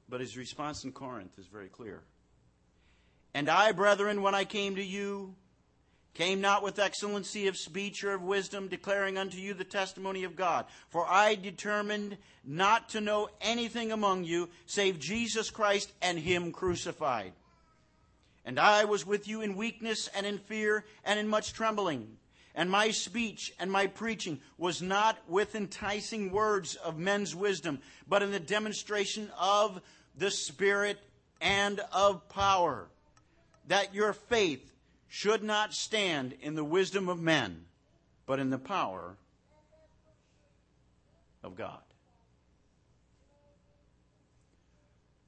But 0.08 0.20
his 0.20 0.36
response 0.36 0.84
in 0.84 0.92
Corinth 0.92 1.36
is 1.38 1.46
very 1.46 1.68
clear. 1.68 2.02
And 3.34 3.48
I, 3.48 3.72
brethren, 3.72 4.22
when 4.22 4.34
I 4.34 4.44
came 4.44 4.76
to 4.76 4.82
you, 4.82 5.34
came 6.16 6.40
not 6.40 6.62
with 6.62 6.78
excellency 6.78 7.46
of 7.46 7.58
speech 7.58 8.02
or 8.02 8.14
of 8.14 8.22
wisdom, 8.22 8.68
declaring 8.68 9.18
unto 9.18 9.36
you 9.36 9.52
the 9.52 9.64
testimony 9.64 10.24
of 10.24 10.34
God. 10.34 10.64
For 10.88 11.06
I 11.06 11.34
determined 11.34 12.16
not 12.42 12.88
to 12.90 13.02
know 13.02 13.28
anything 13.42 13.92
among 13.92 14.24
you 14.24 14.48
save 14.64 14.98
Jesus 14.98 15.50
Christ 15.50 15.92
and 16.00 16.18
Him 16.18 16.52
crucified. 16.52 17.34
And 18.46 18.58
I 18.58 18.86
was 18.86 19.04
with 19.04 19.28
you 19.28 19.42
in 19.42 19.56
weakness 19.56 20.08
and 20.16 20.24
in 20.24 20.38
fear 20.38 20.86
and 21.04 21.20
in 21.20 21.28
much 21.28 21.52
trembling. 21.52 22.16
And 22.54 22.70
my 22.70 22.92
speech 22.92 23.52
and 23.60 23.70
my 23.70 23.86
preaching 23.86 24.40
was 24.56 24.80
not 24.80 25.18
with 25.28 25.54
enticing 25.54 26.32
words 26.32 26.76
of 26.76 26.96
men's 26.96 27.34
wisdom, 27.34 27.80
but 28.08 28.22
in 28.22 28.30
the 28.30 28.40
demonstration 28.40 29.30
of 29.38 29.82
the 30.16 30.30
Spirit 30.30 30.98
and 31.42 31.78
of 31.92 32.26
power, 32.30 32.86
that 33.66 33.94
your 33.94 34.14
faith 34.14 34.72
should 35.08 35.42
not 35.42 35.72
stand 35.72 36.34
in 36.40 36.54
the 36.54 36.64
wisdom 36.64 37.08
of 37.08 37.20
men, 37.20 37.64
but 38.26 38.38
in 38.38 38.50
the 38.50 38.58
power 38.58 39.16
of 41.42 41.54
God. 41.56 41.80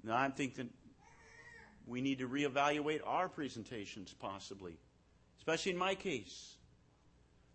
Now, 0.03 0.17
I 0.17 0.29
think 0.31 0.57
that 0.57 0.69
we 1.87 2.01
need 2.01 2.19
to 2.19 2.29
reevaluate 2.29 3.01
our 3.07 3.29
presentations, 3.29 4.15
possibly, 4.19 4.77
especially 5.39 5.73
in 5.73 5.79
my 5.79 5.95
case 5.95 6.57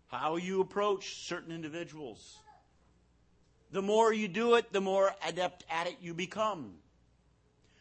how 0.06 0.36
you 0.36 0.60
approach 0.60 1.26
certain 1.26 1.52
individuals. 1.52 2.38
The 3.72 3.82
more 3.82 4.12
you 4.12 4.28
do 4.28 4.54
it, 4.54 4.72
the 4.72 4.80
more 4.80 5.12
adept 5.26 5.64
at 5.68 5.88
it 5.88 5.96
you 6.00 6.14
become. 6.14 6.74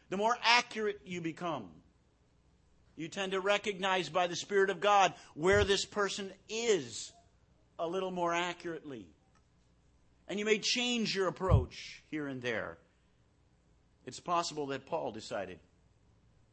The 0.09 0.17
more 0.17 0.35
accurate 0.43 1.01
you 1.05 1.21
become. 1.21 1.69
You 2.95 3.07
tend 3.07 3.31
to 3.31 3.39
recognize 3.39 4.09
by 4.09 4.27
the 4.27 4.35
Spirit 4.35 4.69
of 4.69 4.79
God 4.79 5.13
where 5.33 5.63
this 5.63 5.85
person 5.85 6.31
is 6.47 7.11
a 7.79 7.87
little 7.87 8.11
more 8.11 8.33
accurately. 8.33 9.07
And 10.27 10.39
you 10.39 10.45
may 10.45 10.59
change 10.59 11.15
your 11.15 11.27
approach 11.27 12.03
here 12.09 12.27
and 12.27 12.41
there 12.41 12.77
It's 14.05 14.19
possible 14.19 14.67
that 14.67 14.85
Paul 14.85 15.11
decided 15.11 15.59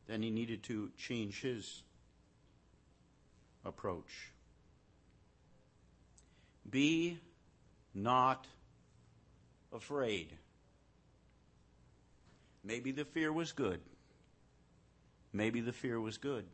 then 0.07 0.23
he 0.23 0.31
needed 0.31 0.65
to 0.65 0.91
change 0.99 1.41
his 1.41 1.85
approach. 3.65 4.33
Be 6.69 7.19
not 7.95 8.47
afraid. 9.73 10.33
Maybe 12.65 12.91
the 12.91 13.05
fear 13.05 13.33
was 13.33 13.53
good. 13.53 13.81
Maybe 15.33 15.61
the 15.61 15.73
fear 15.73 16.01
was 16.01 16.19
good. 16.19 16.45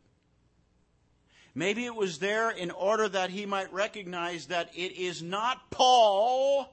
Maybe 1.55 1.85
it 1.85 1.95
was 1.95 2.19
there 2.19 2.51
in 2.51 2.69
order 2.69 3.09
that 3.09 3.31
he 3.31 3.47
might 3.47 3.73
recognize 3.73 4.47
that 4.47 4.69
it 4.75 4.95
is 4.95 5.23
not 5.23 5.71
Paul, 5.71 6.71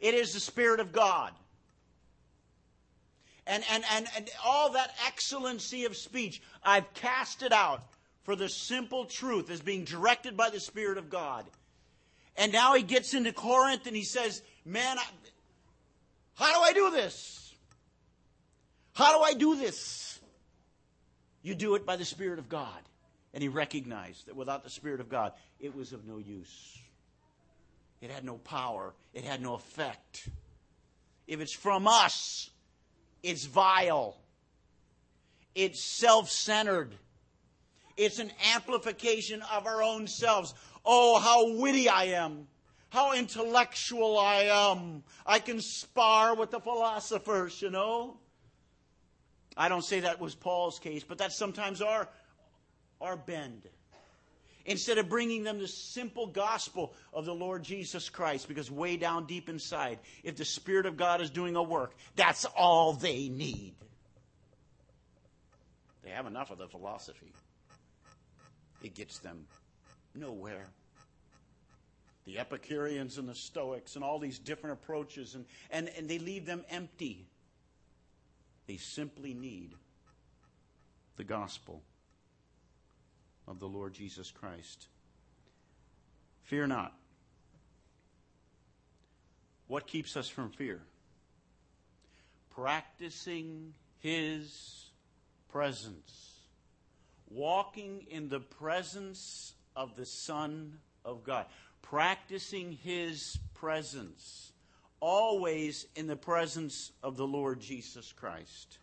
it 0.00 0.14
is 0.14 0.32
the 0.32 0.40
Spirit 0.40 0.80
of 0.80 0.92
God. 0.92 1.32
And, 3.46 3.62
and, 3.70 3.84
and, 3.92 4.06
and 4.16 4.28
all 4.44 4.72
that 4.72 4.94
excellency 5.06 5.84
of 5.84 5.96
speech, 5.96 6.42
I've 6.64 6.92
cast 6.94 7.42
it 7.42 7.52
out 7.52 7.82
for 8.24 8.34
the 8.36 8.48
simple 8.48 9.04
truth 9.04 9.50
as 9.50 9.60
being 9.60 9.84
directed 9.84 10.36
by 10.36 10.50
the 10.50 10.60
Spirit 10.60 10.98
of 10.98 11.08
God. 11.08 11.46
And 12.36 12.52
now 12.52 12.74
he 12.74 12.82
gets 12.82 13.14
into 13.14 13.32
Corinth 13.32 13.86
and 13.86 13.94
he 13.94 14.04
says, 14.04 14.42
Man, 14.64 14.98
I, 14.98 15.04
how 16.34 16.52
do 16.52 16.60
I 16.62 16.72
do 16.72 16.90
this? 16.90 17.54
How 18.92 19.16
do 19.16 19.22
I 19.22 19.34
do 19.34 19.56
this? 19.56 20.09
You 21.42 21.54
do 21.54 21.74
it 21.74 21.86
by 21.86 21.96
the 21.96 22.04
Spirit 22.04 22.38
of 22.38 22.48
God. 22.48 22.80
And 23.32 23.42
he 23.42 23.48
recognized 23.48 24.26
that 24.26 24.36
without 24.36 24.64
the 24.64 24.70
Spirit 24.70 25.00
of 25.00 25.08
God, 25.08 25.32
it 25.60 25.74
was 25.74 25.92
of 25.92 26.06
no 26.06 26.18
use. 26.18 26.78
It 28.00 28.10
had 28.10 28.24
no 28.24 28.38
power, 28.38 28.94
it 29.12 29.24
had 29.24 29.42
no 29.42 29.54
effect. 29.54 30.28
If 31.28 31.40
it's 31.40 31.52
from 31.52 31.86
us, 31.86 32.50
it's 33.22 33.44
vile, 33.44 34.16
it's 35.54 35.82
self 35.82 36.30
centered, 36.30 36.94
it's 37.96 38.18
an 38.18 38.32
amplification 38.54 39.42
of 39.52 39.66
our 39.66 39.82
own 39.82 40.06
selves. 40.06 40.54
Oh, 40.84 41.20
how 41.20 41.58
witty 41.60 41.88
I 41.88 42.04
am. 42.04 42.48
How 42.88 43.12
intellectual 43.12 44.18
I 44.18 44.44
am. 44.44 45.04
I 45.24 45.38
can 45.38 45.60
spar 45.60 46.34
with 46.34 46.50
the 46.50 46.58
philosophers, 46.58 47.60
you 47.62 47.70
know. 47.70 48.16
I 49.56 49.68
don't 49.68 49.84
say 49.84 50.00
that 50.00 50.20
was 50.20 50.34
Paul's 50.34 50.78
case, 50.78 51.04
but 51.04 51.18
that's 51.18 51.36
sometimes 51.36 51.82
our, 51.82 52.08
our 53.00 53.16
bend. 53.16 53.68
Instead 54.66 54.98
of 54.98 55.08
bringing 55.08 55.42
them 55.42 55.58
the 55.58 55.66
simple 55.66 56.26
gospel 56.26 56.94
of 57.12 57.24
the 57.24 57.34
Lord 57.34 57.62
Jesus 57.62 58.08
Christ, 58.08 58.46
because 58.46 58.70
way 58.70 58.96
down 58.96 59.26
deep 59.26 59.48
inside, 59.48 59.98
if 60.22 60.36
the 60.36 60.44
Spirit 60.44 60.86
of 60.86 60.96
God 60.96 61.20
is 61.20 61.30
doing 61.30 61.56
a 61.56 61.62
work, 61.62 61.94
that's 62.14 62.44
all 62.44 62.92
they 62.92 63.28
need. 63.28 63.74
They 66.04 66.10
have 66.10 66.26
enough 66.26 66.50
of 66.50 66.58
the 66.58 66.68
philosophy, 66.68 67.32
it 68.82 68.94
gets 68.94 69.18
them 69.18 69.46
nowhere. 70.14 70.66
The 72.26 72.38
Epicureans 72.38 73.16
and 73.16 73.28
the 73.28 73.34
Stoics 73.34 73.96
and 73.96 74.04
all 74.04 74.18
these 74.18 74.38
different 74.38 74.74
approaches, 74.74 75.34
and, 75.34 75.46
and, 75.70 75.88
and 75.96 76.08
they 76.08 76.18
leave 76.18 76.46
them 76.46 76.64
empty. 76.70 77.26
They 78.70 78.76
simply 78.76 79.34
need 79.34 79.72
the 81.16 81.24
gospel 81.24 81.82
of 83.48 83.58
the 83.58 83.66
Lord 83.66 83.94
Jesus 83.94 84.30
Christ. 84.30 84.86
Fear 86.44 86.68
not. 86.68 86.92
What 89.66 89.88
keeps 89.88 90.16
us 90.16 90.28
from 90.28 90.50
fear? 90.50 90.82
Practicing 92.54 93.74
His 93.98 94.84
presence. 95.50 96.36
Walking 97.28 98.06
in 98.08 98.28
the 98.28 98.38
presence 98.38 99.52
of 99.74 99.96
the 99.96 100.06
Son 100.06 100.78
of 101.04 101.24
God. 101.24 101.46
Practicing 101.82 102.78
His 102.84 103.36
presence. 103.52 104.49
Always 105.00 105.86
in 105.96 106.06
the 106.06 106.16
presence 106.16 106.92
of 107.02 107.16
the 107.16 107.26
Lord 107.26 107.60
Jesus 107.60 108.12
Christ. 108.12 108.78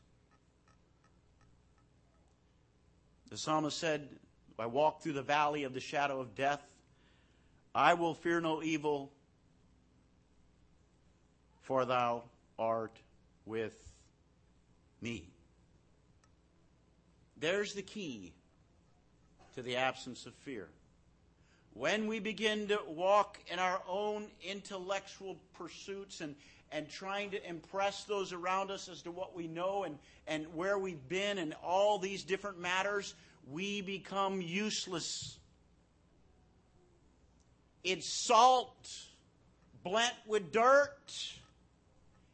The 3.30 3.38
psalmist 3.38 3.78
said, 3.78 4.10
I 4.58 4.66
walk 4.66 5.02
through 5.02 5.14
the 5.14 5.22
valley 5.22 5.64
of 5.64 5.74
the 5.74 5.80
shadow 5.80 6.20
of 6.20 6.34
death, 6.34 6.62
I 7.76 7.94
will 7.94 8.16
fear 8.16 8.42
no 8.42 8.64
evil, 8.64 9.12
for 11.62 11.86
thou 11.86 12.24
art 12.58 12.98
with 13.46 13.78
me. 15.02 15.30
There's 17.40 17.74
the 17.74 17.84
key 17.84 18.34
to 19.54 19.62
the 19.62 19.76
absence 19.76 20.26
of 20.26 20.34
fear. 20.34 20.70
When 21.78 22.08
we 22.08 22.20
begin 22.20 22.70
to 22.70 22.80
walk 22.88 23.38
in 23.52 23.60
our 23.60 23.80
own 23.88 24.26
intellectual 24.44 25.38
pursuits 25.54 26.22
and, 26.22 26.34
and 26.72 26.90
trying 26.90 27.30
to 27.32 27.48
impress 27.48 28.04
those 28.06 28.34
around 28.34 28.72
us 28.72 28.90
as 28.90 29.04
to 29.04 29.12
what 29.12 29.36
we 29.36 29.48
know 29.48 29.84
and, 29.84 30.00
and 30.26 30.48
where 30.56 30.80
we've 30.80 31.08
been 31.08 31.38
and 31.38 31.54
all 31.64 32.00
these 32.00 32.24
different 32.24 32.60
matters, 32.60 33.14
we 33.52 33.82
become 33.82 34.42
useless. 34.42 35.38
It's 37.84 38.12
salt 38.26 38.90
blent 39.84 40.16
with 40.26 40.52
dirt. 40.52 40.98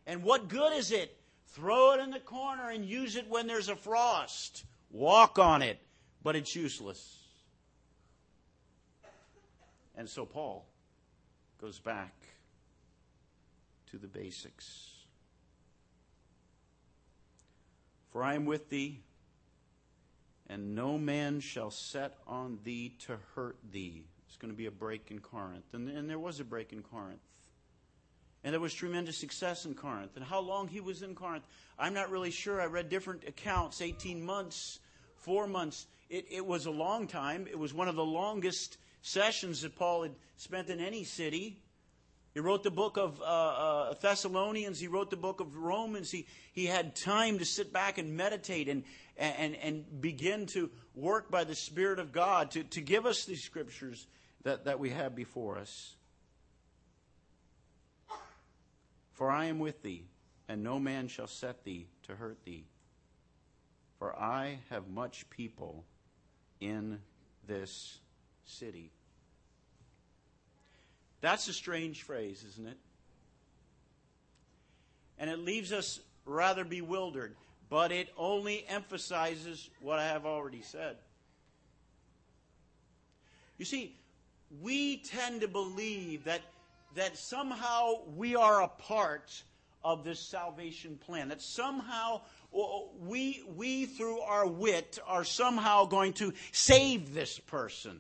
And 0.08 0.24
what 0.24 0.48
good 0.48 0.72
is 0.72 0.94
it? 0.94 1.18
Throw 1.50 1.96
it 1.96 2.00
in 2.00 2.12
the 2.12 2.22
corner 2.22 2.70
and 2.70 2.86
use 2.86 3.18
it 3.18 3.30
when 3.30 3.48
there's 3.48 3.68
a 3.68 3.76
frost. 3.76 4.64
Walk 4.90 5.38
on 5.38 5.62
it, 5.62 5.80
but 6.24 6.38
it's 6.38 6.56
useless. 6.56 7.23
And 9.96 10.10
so 10.10 10.26
Paul 10.26 10.66
goes 11.62 11.80
back 11.80 12.14
to 13.92 13.98
the 13.98 14.08
basics. 14.08 14.90
For 18.12 18.24
I 18.24 18.36
am 18.36 18.46
with 18.46 18.70
thee 18.70 19.02
and 20.48 20.76
no 20.76 20.98
man 20.98 21.40
shall 21.40 21.72
set 21.72 22.16
on 22.28 22.60
thee 22.64 22.96
to 23.08 23.18
hurt 23.36 23.58
thee. 23.72 24.06
It's 24.28 24.38
going 24.38 24.52
to 24.52 24.58
be 24.58 24.66
a 24.66 24.72
break 24.72 25.10
in 25.10 25.20
Corinth. 25.20 25.74
And, 25.74 25.90
and 25.90 26.10
there 26.10 26.20
was 26.20 26.40
a 26.40 26.44
break 26.44 26.74
in 26.74 26.84
Corinth. 26.84 27.22
And 28.44 28.54
there 28.54 28.60
was 28.60 28.74
tremendous 28.74 29.18
success 29.18 29.66
in 29.66 29.74
Corinth. 29.74 30.12
And 30.16 30.24
how 30.24 30.42
long 30.42 30.68
he 30.68 30.82
was 30.82 31.02
in 31.02 31.16
Corinth, 31.16 31.46
I'm 31.80 31.94
not 31.94 32.12
really 32.12 32.32
sure. 32.32 32.62
I 32.62 32.66
read 32.66 32.90
different 32.90 33.24
accounts 33.26 33.82
18 33.82 34.24
months, 34.24 34.80
four 35.16 35.48
months. 35.48 35.88
It, 36.10 36.26
it 36.30 36.46
was 36.46 36.66
a 36.66 36.72
long 36.72 37.08
time. 37.08 37.48
It 37.50 37.58
was 37.58 37.74
one 37.74 37.88
of 37.88 37.96
the 37.96 38.06
longest 38.06 38.78
sessions 39.04 39.62
that 39.62 39.76
Paul 39.76 40.04
had 40.04 40.16
spent 40.38 40.70
in 40.70 40.80
any 40.80 41.04
city. 41.04 41.60
He 42.34 42.40
wrote 42.40 42.64
the 42.64 42.72
book 42.72 42.98
of 42.98 43.22
uh, 43.22 43.24
uh, 43.24 43.94
Thessalonians. 44.02 44.80
He 44.80 44.88
wrote 44.88 45.12
the 45.12 45.18
book 45.18 45.40
of 45.40 45.56
Romans. 45.56 46.10
He, 46.10 46.26
he 46.52 46.66
had 46.66 46.96
time 46.96 47.38
to 47.38 47.46
sit 47.46 47.72
back 47.72 48.00
and 48.00 48.18
meditate 48.18 48.68
and, 48.68 48.84
and, 49.18 49.56
and 49.58 50.02
begin 50.02 50.48
to 50.48 50.72
work 50.96 51.30
by 51.30 51.44
the 51.44 51.54
Spirit 51.54 52.00
of 52.00 52.12
God 52.12 52.50
to, 52.52 52.64
to 52.64 52.82
give 52.82 53.06
us 53.06 53.26
these 53.26 53.44
scriptures 53.44 54.08
that, 54.44 54.66
that 54.66 54.80
we 54.80 54.90
have 54.90 55.16
before 55.16 55.60
us. 55.60 55.94
For 59.12 59.30
I 59.30 59.46
am 59.46 59.60
with 59.60 59.84
thee, 59.84 60.08
and 60.48 60.64
no 60.64 60.80
man 60.80 61.08
shall 61.08 61.28
set 61.28 61.64
thee 61.64 61.88
to 62.08 62.16
hurt 62.16 62.44
thee. 62.46 62.66
For 64.00 64.18
I 64.18 64.60
have 64.72 64.88
much 64.88 65.30
people 65.30 65.86
in 66.60 67.00
this 67.46 68.00
city. 68.46 68.92
That's 71.22 71.48
a 71.48 71.54
strange 71.54 72.04
phrase, 72.04 72.44
isn't 72.50 72.68
it? 72.68 72.78
And 75.18 75.30
it 75.30 75.40
leaves 75.40 75.72
us 75.72 76.00
rather 76.26 76.66
bewildered, 76.66 77.36
but 77.70 77.92
it 77.92 78.10
only 78.18 78.66
emphasizes 78.68 79.70
what 79.82 80.00
I 80.00 80.06
have 80.08 80.26
already 80.26 80.62
said. 80.62 80.98
You 83.58 83.66
see, 83.66 83.96
we 84.62 84.98
tend 84.98 85.42
to 85.42 85.48
believe 85.48 86.26
that, 86.26 86.42
that 86.96 87.18
somehow 87.18 88.02
we 88.16 88.36
are 88.36 88.62
a 88.62 88.68
part 88.68 89.44
of 89.84 90.04
this 90.04 90.20
salvation 90.20 90.98
plan, 91.06 91.30
that 91.30 91.42
somehow 91.42 92.22
we, 93.00 93.44
we, 93.56 93.86
through 93.86 94.20
our 94.20 94.46
wit, 94.46 95.00
are 95.08 95.24
somehow 95.24 95.86
going 95.86 96.14
to 96.14 96.34
save 96.52 97.14
this 97.14 97.40
person. 97.40 98.00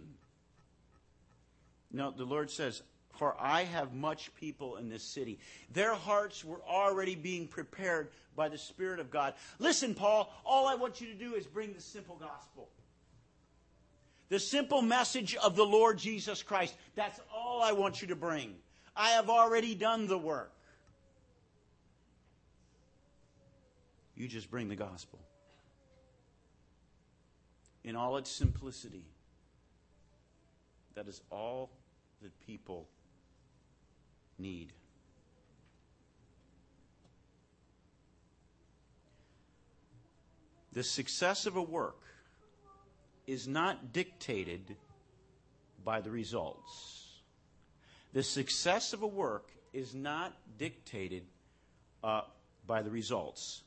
No, 1.93 2.11
the 2.11 2.25
Lord 2.25 2.49
says, 2.49 2.81
for 3.15 3.35
I 3.39 3.63
have 3.63 3.93
much 3.93 4.33
people 4.35 4.77
in 4.77 4.89
this 4.89 5.03
city. 5.03 5.39
Their 5.71 5.93
hearts 5.93 6.43
were 6.43 6.61
already 6.67 7.15
being 7.15 7.47
prepared 7.47 8.09
by 8.35 8.49
the 8.49 8.57
Spirit 8.57 8.99
of 8.99 9.11
God. 9.11 9.35
Listen, 9.59 9.93
Paul, 9.93 10.33
all 10.43 10.67
I 10.67 10.73
want 10.73 10.99
you 10.99 11.07
to 11.07 11.13
do 11.13 11.35
is 11.35 11.45
bring 11.45 11.73
the 11.73 11.81
simple 11.81 12.15
gospel. 12.15 12.67
The 14.29 14.39
simple 14.39 14.81
message 14.81 15.35
of 15.35 15.55
the 15.55 15.65
Lord 15.65 15.99
Jesus 15.99 16.41
Christ. 16.41 16.73
That's 16.95 17.19
all 17.33 17.61
I 17.61 17.73
want 17.73 18.01
you 18.01 18.07
to 18.07 18.15
bring. 18.15 18.55
I 18.95 19.09
have 19.09 19.29
already 19.29 19.75
done 19.75 20.07
the 20.07 20.17
work. 20.17 20.51
You 24.15 24.27
just 24.27 24.49
bring 24.49 24.69
the 24.69 24.75
gospel 24.75 25.19
in 27.83 27.95
all 27.95 28.17
its 28.17 28.31
simplicity. 28.31 29.03
That 30.95 31.07
is 31.07 31.21
all 31.31 31.69
that 32.23 32.47
people 32.47 32.87
need. 34.39 34.71
The 40.71 40.83
success 40.83 41.45
of 41.45 41.57
a 41.57 41.61
work 41.61 42.01
is 43.27 43.47
not 43.47 43.93
dictated 43.93 44.75
by 45.83 46.01
the 46.01 46.09
results. 46.09 47.21
The 48.13 48.23
success 48.23 48.93
of 48.93 49.03
a 49.03 49.07
work 49.07 49.49
is 49.73 49.93
not 49.93 50.33
dictated 50.57 51.23
uh, 52.03 52.21
by 52.65 52.81
the 52.81 52.89
results, 52.89 53.63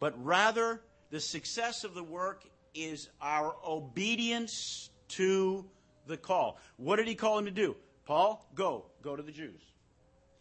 but 0.00 0.12
rather 0.24 0.82
the 1.10 1.20
success 1.20 1.84
of 1.84 1.94
the 1.94 2.02
work 2.02 2.44
is 2.74 3.08
our 3.20 3.54
obedience 3.64 4.90
to 5.08 5.64
the 6.06 6.16
call. 6.16 6.58
What 6.76 6.96
did 6.96 7.06
he 7.06 7.14
call 7.14 7.38
him 7.38 7.44
to 7.44 7.50
do? 7.50 7.76
Paul, 8.04 8.46
go. 8.54 8.86
Go 9.02 9.16
to 9.16 9.22
the 9.22 9.32
Jews. 9.32 9.60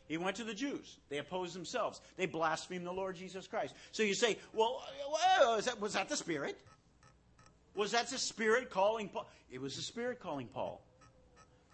He 0.07 0.17
went 0.17 0.35
to 0.37 0.43
the 0.43 0.53
Jews. 0.53 0.97
They 1.09 1.19
opposed 1.19 1.55
themselves. 1.55 2.01
They 2.17 2.25
blasphemed 2.25 2.85
the 2.85 2.91
Lord 2.91 3.15
Jesus 3.15 3.47
Christ. 3.47 3.73
So 3.91 4.03
you 4.03 4.13
say, 4.13 4.37
well, 4.53 4.83
was 5.41 5.65
that, 5.65 5.79
was 5.79 5.93
that 5.93 6.09
the 6.09 6.17
Spirit? 6.17 6.57
Was 7.75 7.91
that 7.91 8.07
the 8.07 8.17
Spirit 8.17 8.69
calling 8.69 9.07
Paul? 9.07 9.29
It 9.49 9.61
was 9.61 9.77
the 9.77 9.81
Spirit 9.81 10.19
calling 10.19 10.47
Paul. 10.47 10.81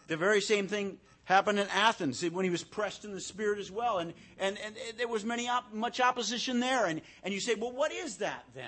The 0.07 0.17
very 0.17 0.41
same 0.41 0.67
thing 0.67 0.99
happened 1.23 1.59
in 1.59 1.67
Athens 1.69 2.23
when 2.29 2.45
he 2.45 2.51
was 2.51 2.63
pressed 2.63 3.05
in 3.05 3.11
the 3.11 3.19
Spirit 3.19 3.57
as 3.57 3.71
well. 3.71 3.97
And, 3.97 4.13
and, 4.37 4.57
and 4.63 4.75
there 4.97 5.07
was 5.07 5.25
many 5.25 5.49
op- 5.49 5.73
much 5.73 5.99
opposition 5.99 6.59
there. 6.59 6.85
And, 6.85 7.01
and 7.23 7.33
you 7.33 7.39
say, 7.39 7.55
well, 7.55 7.71
what 7.71 7.91
is 7.91 8.17
that 8.17 8.45
then? 8.53 8.65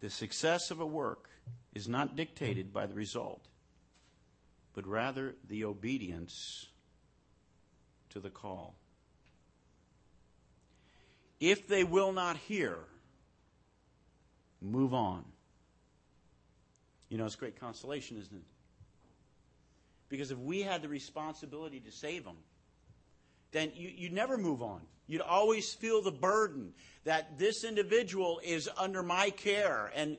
The 0.00 0.10
success 0.10 0.70
of 0.70 0.80
a 0.80 0.86
work 0.86 1.27
is 1.74 1.88
not 1.88 2.16
dictated 2.16 2.72
by 2.72 2.86
the 2.86 2.94
result, 2.94 3.46
but 4.74 4.86
rather 4.86 5.34
the 5.48 5.64
obedience 5.64 6.66
to 8.10 8.20
the 8.20 8.30
call. 8.30 8.74
If 11.40 11.68
they 11.68 11.84
will 11.84 12.12
not 12.12 12.36
hear, 12.36 12.78
move 14.60 14.92
on. 14.92 15.24
You 17.08 17.16
know, 17.16 17.26
it's 17.26 17.36
great 17.36 17.58
consolation, 17.58 18.18
isn't 18.18 18.36
it? 18.36 18.42
Because 20.08 20.30
if 20.30 20.38
we 20.38 20.62
had 20.62 20.82
the 20.82 20.88
responsibility 20.88 21.80
to 21.80 21.92
save 21.92 22.24
them, 22.24 22.36
then 23.52 23.72
you, 23.74 23.90
you'd 23.94 24.12
never 24.12 24.36
move 24.36 24.62
on. 24.62 24.80
You'd 25.06 25.22
always 25.22 25.72
feel 25.72 26.02
the 26.02 26.12
burden 26.12 26.74
that 27.04 27.38
this 27.38 27.64
individual 27.64 28.40
is 28.44 28.68
under 28.76 29.02
my 29.02 29.30
care. 29.30 29.90
And, 29.94 30.18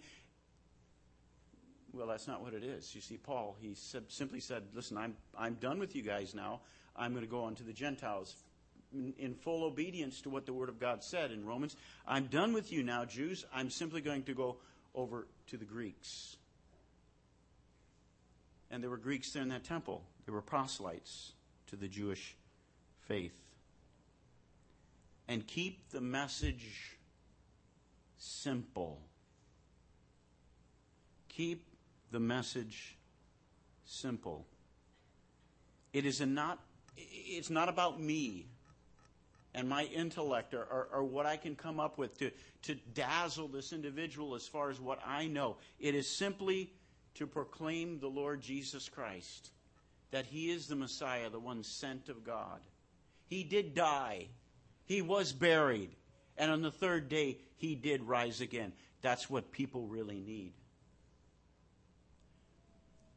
well, 1.93 2.07
that's 2.07 2.27
not 2.27 2.41
what 2.41 2.53
it 2.53 2.63
is. 2.63 2.93
You 2.93 3.01
see, 3.01 3.17
Paul, 3.17 3.55
he 3.61 3.75
simply 3.75 4.39
said, 4.39 4.63
Listen, 4.73 4.97
I'm, 4.97 5.15
I'm 5.37 5.55
done 5.55 5.79
with 5.79 5.95
you 5.95 6.01
guys 6.01 6.33
now. 6.33 6.61
I'm 6.95 7.11
going 7.11 7.23
to 7.23 7.31
go 7.31 7.43
on 7.43 7.55
to 7.55 7.63
the 7.63 7.73
Gentiles 7.73 8.35
in, 8.93 9.13
in 9.17 9.33
full 9.33 9.63
obedience 9.63 10.21
to 10.21 10.29
what 10.29 10.45
the 10.45 10.53
Word 10.53 10.69
of 10.69 10.79
God 10.79 11.03
said 11.03 11.31
in 11.31 11.45
Romans. 11.45 11.75
I'm 12.07 12.25
done 12.25 12.53
with 12.53 12.71
you 12.71 12.83
now, 12.83 13.05
Jews. 13.05 13.45
I'm 13.53 13.69
simply 13.69 14.01
going 14.01 14.23
to 14.23 14.33
go 14.33 14.57
over 14.95 15.27
to 15.47 15.57
the 15.57 15.65
Greeks. 15.65 16.37
And 18.71 18.83
there 18.83 18.89
were 18.89 18.97
Greeks 18.97 19.31
there 19.31 19.41
in 19.41 19.49
that 19.49 19.63
temple. 19.63 20.03
There 20.25 20.33
were 20.33 20.41
proselytes 20.41 21.31
to 21.67 21.75
the 21.75 21.87
Jewish 21.87 22.35
faith. 23.07 23.33
And 25.27 25.45
keep 25.45 25.89
the 25.89 26.01
message 26.01 26.97
simple. 28.17 28.99
Keep 31.29 31.68
the 32.11 32.19
message 32.19 32.97
simple. 33.85 34.45
It 35.93 36.05
is 36.05 36.21
not 36.21 36.59
it's 36.97 37.49
not 37.49 37.69
about 37.69 37.99
me 38.01 38.47
and 39.55 39.67
my 39.67 39.85
intellect 39.85 40.53
or, 40.53 40.63
or, 40.63 40.89
or, 40.93 41.03
what 41.03 41.25
I 41.25 41.37
can 41.37 41.55
come 41.55 41.79
up 41.79 41.97
with 41.97 42.17
to, 42.19 42.31
to 42.63 42.75
dazzle 42.93 43.47
this 43.47 43.73
individual 43.73 44.35
as 44.35 44.47
far 44.47 44.69
as 44.69 44.79
what 44.79 44.99
I 45.05 45.27
know. 45.27 45.57
It 45.79 45.95
is 45.95 46.07
simply 46.07 46.71
to 47.15 47.25
proclaim 47.25 47.99
the 47.99 48.07
Lord 48.07 48.41
Jesus 48.41 48.89
Christ, 48.89 49.49
that 50.11 50.25
He 50.25 50.51
is 50.51 50.67
the 50.67 50.75
Messiah, 50.75 51.29
the 51.29 51.39
one 51.39 51.63
sent 51.63 52.09
of 52.09 52.23
God. 52.23 52.59
He 53.27 53.43
did 53.43 53.73
die, 53.73 54.27
He 54.85 55.01
was 55.01 55.33
buried, 55.33 55.95
and 56.37 56.51
on 56.51 56.61
the 56.61 56.71
third 56.71 57.09
day, 57.09 57.37
He 57.57 57.75
did 57.75 58.03
rise 58.03 58.41
again. 58.41 58.73
That's 59.01 59.29
what 59.29 59.51
people 59.51 59.87
really 59.87 60.19
need. 60.19 60.53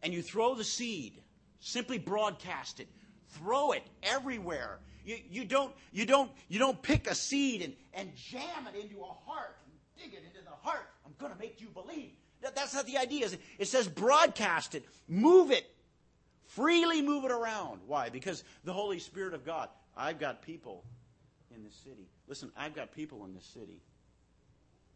And 0.02 0.12
you 0.12 0.22
throw 0.22 0.54
the 0.54 0.64
seed, 0.64 1.20
simply 1.60 1.98
broadcast 1.98 2.80
it, 2.80 2.88
throw 3.28 3.72
it 3.72 3.84
everywhere 4.02 4.80
you, 5.04 5.18
you, 5.30 5.44
don't, 5.44 5.74
you, 5.92 6.06
don't, 6.06 6.30
you 6.48 6.58
don't 6.58 6.80
pick 6.80 7.10
a 7.10 7.14
seed 7.14 7.62
and, 7.62 7.74
and 7.94 8.14
jam 8.14 8.68
it 8.72 8.80
into 8.80 9.00
a 9.00 9.12
heart 9.26 9.58
and 9.64 9.74
dig 9.96 10.14
it 10.14 10.24
into 10.24 10.44
the 10.44 10.54
heart. 10.62 10.88
I'm 11.04 11.12
going 11.18 11.32
to 11.32 11.38
make 11.38 11.60
you 11.60 11.68
believe. 11.68 12.12
That, 12.42 12.54
that's 12.54 12.74
not 12.74 12.86
the 12.86 12.98
idea. 12.98 13.28
It 13.58 13.66
says 13.66 13.88
broadcast 13.88 14.74
it, 14.74 14.84
move 15.08 15.50
it, 15.50 15.68
freely 16.44 17.02
move 17.02 17.24
it 17.24 17.32
around. 17.32 17.80
Why? 17.86 18.08
Because 18.10 18.44
the 18.64 18.72
Holy 18.72 18.98
Spirit 18.98 19.34
of 19.34 19.44
God. 19.44 19.68
I've 19.96 20.18
got 20.18 20.40
people 20.40 20.84
in 21.54 21.62
this 21.64 21.74
city. 21.74 22.08
Listen, 22.28 22.50
I've 22.56 22.74
got 22.74 22.94
people 22.94 23.24
in 23.24 23.34
this 23.34 23.44
city. 23.44 23.82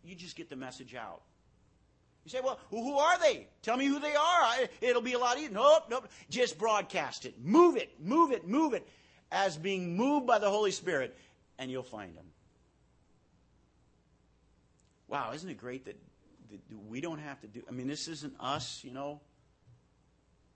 You 0.03 0.15
just 0.15 0.37
get 0.37 0.49
the 0.49 0.57
message 0.57 0.95
out. 0.95 1.23
You 2.27 2.31
say, 2.31 2.41
well, 2.43 2.59
who 2.71 2.99
are 2.99 3.21
they? 3.21 3.47
Tell 3.63 3.77
me 3.77 3.87
who 3.87 4.01
they 4.01 4.17
are. 4.17 4.69
it'll 4.81 5.01
be 5.01 5.13
a 5.13 5.19
lot 5.19 5.37
easier. 5.39 5.53
Nope, 5.53 5.85
nope. 5.89 6.09
Just 6.29 6.59
broadcast 6.59 7.25
it. 7.25 7.35
Move 7.41 7.77
it, 7.77 7.89
move 8.01 8.33
it, 8.33 8.49
move 8.49 8.75
it 8.75 8.85
as 9.31 9.57
being 9.57 9.97
moved 9.97 10.27
by 10.27 10.41
the 10.41 10.51
Holy 10.51 10.73
Spirit, 10.73 11.17
and 11.57 11.71
you'll 11.71 11.85
find 11.85 12.17
them. 12.17 12.25
Wow, 15.07 15.31
isn't 15.35 15.49
it 15.49 15.57
great 15.57 15.85
that, 15.85 15.97
that 16.51 16.61
we 16.89 17.01
don't 17.01 17.21
have 17.21 17.41
to 17.43 17.47
do? 17.47 17.63
I 17.69 17.71
mean, 17.71 17.87
this 17.87 18.09
isn't 18.09 18.35
us, 18.41 18.81
you 18.83 18.91
know. 18.91 19.21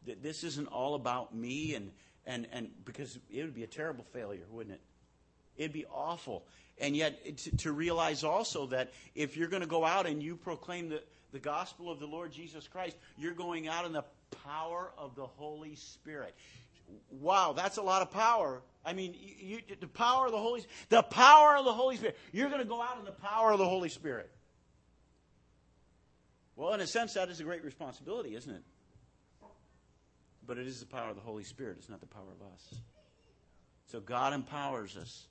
That 0.06 0.24
this 0.24 0.42
isn't 0.42 0.66
all 0.66 0.96
about 0.96 1.32
me, 1.36 1.76
and 1.76 1.92
and 2.26 2.48
and 2.52 2.70
because 2.84 3.16
it 3.30 3.42
would 3.42 3.54
be 3.54 3.62
a 3.62 3.68
terrible 3.68 4.02
failure, 4.12 4.46
wouldn't 4.50 4.74
it? 4.74 4.80
It'd 5.56 5.72
be 5.72 5.86
awful. 5.86 6.46
And 6.78 6.96
yet, 6.96 7.36
to, 7.36 7.56
to 7.58 7.72
realize 7.72 8.24
also 8.24 8.66
that 8.68 8.92
if 9.14 9.36
you're 9.36 9.48
going 9.48 9.60
to 9.60 9.68
go 9.68 9.84
out 9.84 10.06
and 10.06 10.20
you 10.22 10.34
proclaim 10.34 10.88
the, 10.88 11.02
the 11.32 11.38
gospel 11.38 11.90
of 11.90 12.00
the 12.00 12.06
Lord 12.06 12.32
Jesus 12.32 12.66
Christ, 12.68 12.96
you're 13.16 13.34
going 13.34 13.68
out 13.68 13.84
in 13.86 13.92
the 13.92 14.04
power 14.44 14.92
of 14.98 15.14
the 15.14 15.26
Holy 15.26 15.76
Spirit 15.76 16.34
wow, 17.10 17.52
that's 17.52 17.76
a 17.76 17.82
lot 17.82 18.02
of 18.02 18.10
power. 18.10 18.62
I 18.84 18.92
mean, 18.92 19.14
you, 19.14 19.60
you, 19.68 19.76
the 19.78 19.86
power 19.86 20.26
of 20.26 20.32
the 20.32 20.38
Holy 20.38 20.64
the 20.88 21.02
power 21.02 21.56
of 21.56 21.64
the 21.64 21.72
Holy 21.72 21.96
Spirit. 21.96 22.16
You're 22.32 22.48
going 22.48 22.62
to 22.62 22.68
go 22.68 22.80
out 22.80 22.98
in 22.98 23.04
the 23.04 23.12
power 23.12 23.52
of 23.52 23.58
the 23.58 23.68
Holy 23.68 23.88
Spirit. 23.88 24.30
Well, 26.56 26.72
in 26.74 26.80
a 26.80 26.86
sense, 26.86 27.14
that 27.14 27.28
is 27.28 27.40
a 27.40 27.44
great 27.44 27.64
responsibility, 27.64 28.34
isn't 28.34 28.52
it? 28.52 28.62
But 30.46 30.58
it 30.58 30.66
is 30.66 30.80
the 30.80 30.86
power 30.86 31.10
of 31.10 31.16
the 31.16 31.22
Holy 31.22 31.44
Spirit. 31.44 31.76
It's 31.78 31.88
not 31.88 32.00
the 32.00 32.06
power 32.06 32.22
of 32.22 32.46
us. 32.52 32.80
So 33.86 34.00
God 34.00 34.32
empowers 34.32 34.96
us 34.96 35.26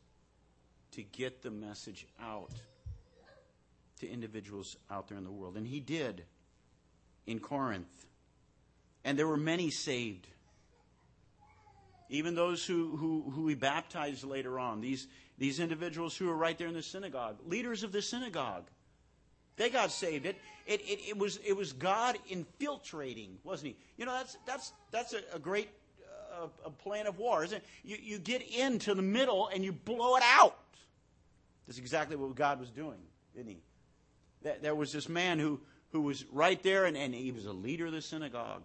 to 0.91 1.03
get 1.03 1.41
the 1.41 1.51
message 1.51 2.07
out 2.21 2.51
to 3.99 4.09
individuals 4.09 4.77
out 4.89 5.07
there 5.07 5.17
in 5.17 5.23
the 5.23 5.31
world. 5.31 5.55
And 5.55 5.67
He 5.67 5.79
did 5.79 6.23
in 7.27 7.39
Corinth. 7.39 8.05
And 9.03 9.17
there 9.17 9.27
were 9.27 9.37
many 9.37 9.69
saved 9.69 10.27
even 12.09 12.33
those 12.35 12.65
who, 12.65 12.97
who, 12.97 13.31
who 13.33 13.47
he 13.47 13.55
baptized 13.55 14.23
later 14.23 14.59
on, 14.59 14.81
these, 14.81 15.07
these 15.37 15.59
individuals 15.59 16.17
who 16.17 16.27
were 16.27 16.35
right 16.35 16.57
there 16.57 16.67
in 16.67 16.73
the 16.73 16.81
synagogue, 16.81 17.37
leaders 17.45 17.83
of 17.83 17.91
the 17.91 18.01
synagogue, 18.01 18.65
they 19.57 19.69
got 19.69 19.91
saved. 19.91 20.25
It, 20.25 20.37
it, 20.65 20.81
it, 20.81 20.99
it 21.09 21.17
was, 21.17 21.37
it 21.45 21.55
was 21.55 21.71
God 21.73 22.17
infiltrating, 22.27 23.37
wasn't 23.43 23.69
he? 23.69 23.77
You 23.97 24.05
know, 24.05 24.13
that's, 24.13 24.37
that's, 24.45 24.73
that's 24.91 25.13
a, 25.13 25.19
a 25.33 25.39
great 25.39 25.69
uh, 26.41 26.47
a 26.65 26.69
plan 26.69 27.05
of 27.05 27.19
war, 27.19 27.43
isn't 27.43 27.57
it? 27.57 27.65
You, 27.83 27.97
you 28.01 28.17
get 28.17 28.41
into 28.41 28.95
the 28.95 29.01
middle 29.01 29.47
and 29.53 29.63
you 29.63 29.71
blow 29.71 30.15
it 30.15 30.23
out. 30.25 30.57
That's 31.67 31.77
exactly 31.77 32.15
what 32.15 32.33
God 32.33 32.59
was 32.59 32.71
doing, 32.71 32.97
didn't 33.35 33.49
he? 33.49 33.61
There 34.41 34.75
was 34.75 34.91
this 34.91 35.09
man 35.09 35.39
who, 35.39 35.59
who 35.91 36.01
was 36.01 36.23
right 36.31 36.61
there, 36.63 36.85
and, 36.85 36.95
and 36.95 37.13
he 37.13 37.31
was 37.31 37.45
a 37.45 37.53
leader 37.53 37.87
of 37.87 37.91
the 37.91 38.01
synagogue. 38.01 38.63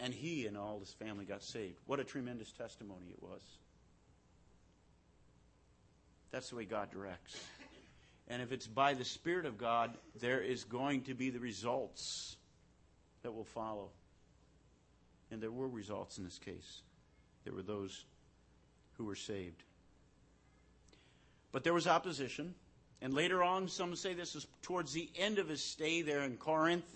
And 0.00 0.12
he 0.12 0.46
and 0.46 0.56
all 0.56 0.80
his 0.80 0.92
family 0.92 1.24
got 1.24 1.42
saved. 1.42 1.78
What 1.86 2.00
a 2.00 2.04
tremendous 2.04 2.50
testimony 2.50 3.06
it 3.10 3.22
was. 3.22 3.40
That's 6.32 6.50
the 6.50 6.56
way 6.56 6.64
God 6.64 6.90
directs. 6.90 7.38
And 8.28 8.42
if 8.42 8.50
it's 8.50 8.66
by 8.66 8.94
the 8.94 9.04
Spirit 9.04 9.46
of 9.46 9.58
God, 9.58 9.92
there 10.20 10.40
is 10.40 10.64
going 10.64 11.02
to 11.02 11.14
be 11.14 11.30
the 11.30 11.38
results 11.38 12.36
that 13.22 13.32
will 13.32 13.44
follow. 13.44 13.90
And 15.30 15.40
there 15.40 15.50
were 15.50 15.68
results 15.68 16.18
in 16.18 16.24
this 16.24 16.38
case. 16.38 16.82
There 17.44 17.52
were 17.52 17.62
those 17.62 18.04
who 18.94 19.04
were 19.04 19.14
saved. 19.14 19.62
But 21.52 21.64
there 21.64 21.74
was 21.74 21.86
opposition. 21.86 22.54
And 23.02 23.12
later 23.12 23.42
on, 23.42 23.66
some 23.66 23.96
say 23.96 24.14
this 24.14 24.36
is 24.36 24.46
towards 24.62 24.92
the 24.92 25.10
end 25.18 25.40
of 25.40 25.48
his 25.48 25.62
stay 25.62 26.02
there 26.02 26.22
in 26.22 26.36
Corinth. 26.36 26.86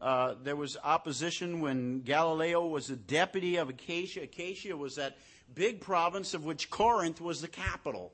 Uh, 0.00 0.34
there 0.42 0.56
was 0.56 0.78
opposition 0.82 1.60
when 1.60 2.00
Gallio 2.00 2.66
was 2.66 2.88
a 2.88 2.96
deputy 2.96 3.56
of 3.56 3.68
Achaia. 3.68 4.22
Achaia 4.22 4.74
was 4.74 4.96
that 4.96 5.18
big 5.54 5.82
province 5.82 6.32
of 6.32 6.46
which 6.46 6.70
Corinth 6.70 7.20
was 7.20 7.42
the 7.42 7.48
capital. 7.48 8.10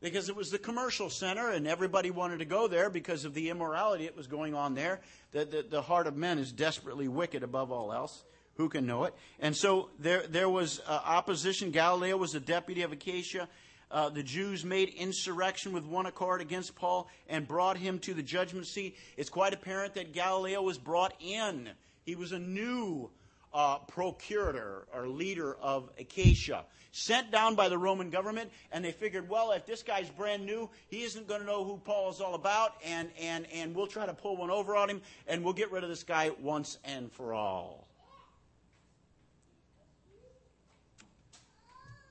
Because 0.00 0.30
it 0.30 0.36
was 0.36 0.50
the 0.50 0.58
commercial 0.58 1.10
center 1.10 1.50
and 1.50 1.66
everybody 1.66 2.10
wanted 2.10 2.38
to 2.38 2.46
go 2.46 2.68
there 2.68 2.88
because 2.88 3.26
of 3.26 3.34
the 3.34 3.50
immorality 3.50 4.04
that 4.06 4.16
was 4.16 4.28
going 4.28 4.54
on 4.54 4.74
there. 4.74 5.00
The, 5.32 5.44
the, 5.44 5.66
the 5.68 5.82
heart 5.82 6.06
of 6.06 6.16
men 6.16 6.38
is 6.38 6.52
desperately 6.52 7.08
wicked 7.08 7.42
above 7.42 7.70
all 7.70 7.92
else. 7.92 8.24
Who 8.54 8.70
can 8.70 8.86
know 8.86 9.04
it? 9.04 9.14
And 9.40 9.54
so 9.54 9.90
there, 9.98 10.26
there 10.26 10.48
was 10.48 10.80
uh, 10.86 11.00
opposition. 11.04 11.70
Gallio 11.70 12.16
was 12.16 12.34
a 12.34 12.40
deputy 12.40 12.82
of 12.82 12.92
Achaia 12.92 13.48
uh, 13.90 14.08
the 14.10 14.22
Jews 14.22 14.64
made 14.64 14.90
insurrection 14.90 15.72
with 15.72 15.84
one 15.84 16.06
accord 16.06 16.40
against 16.40 16.74
Paul 16.74 17.08
and 17.28 17.48
brought 17.48 17.76
him 17.76 17.98
to 18.00 18.14
the 18.14 18.22
judgment 18.22 18.66
seat. 18.66 18.96
It's 19.16 19.30
quite 19.30 19.54
apparent 19.54 19.94
that 19.94 20.12
Gallio 20.12 20.62
was 20.62 20.78
brought 20.78 21.14
in. 21.20 21.70
He 22.04 22.14
was 22.14 22.32
a 22.32 22.38
new 22.38 23.10
uh, 23.52 23.78
procurator 23.78 24.86
or 24.92 25.08
leader 25.08 25.54
of 25.54 25.90
Achaia, 25.98 26.64
sent 26.92 27.30
down 27.30 27.54
by 27.54 27.68
the 27.68 27.78
Roman 27.78 28.10
government, 28.10 28.50
and 28.72 28.84
they 28.84 28.92
figured, 28.92 29.28
well, 29.28 29.52
if 29.52 29.66
this 29.66 29.82
guy's 29.82 30.10
brand 30.10 30.44
new, 30.44 30.68
he 30.88 31.02
isn't 31.02 31.26
going 31.26 31.40
to 31.40 31.46
know 31.46 31.64
who 31.64 31.78
Paul 31.78 32.10
is 32.10 32.20
all 32.20 32.34
about, 32.34 32.74
and, 32.84 33.08
and, 33.20 33.46
and 33.52 33.74
we'll 33.74 33.86
try 33.86 34.06
to 34.06 34.14
pull 34.14 34.36
one 34.36 34.50
over 34.50 34.76
on 34.76 34.90
him, 34.90 35.00
and 35.26 35.42
we'll 35.42 35.54
get 35.54 35.72
rid 35.72 35.82
of 35.82 35.88
this 35.88 36.02
guy 36.02 36.30
once 36.40 36.78
and 36.84 37.10
for 37.10 37.32
all. 37.32 37.86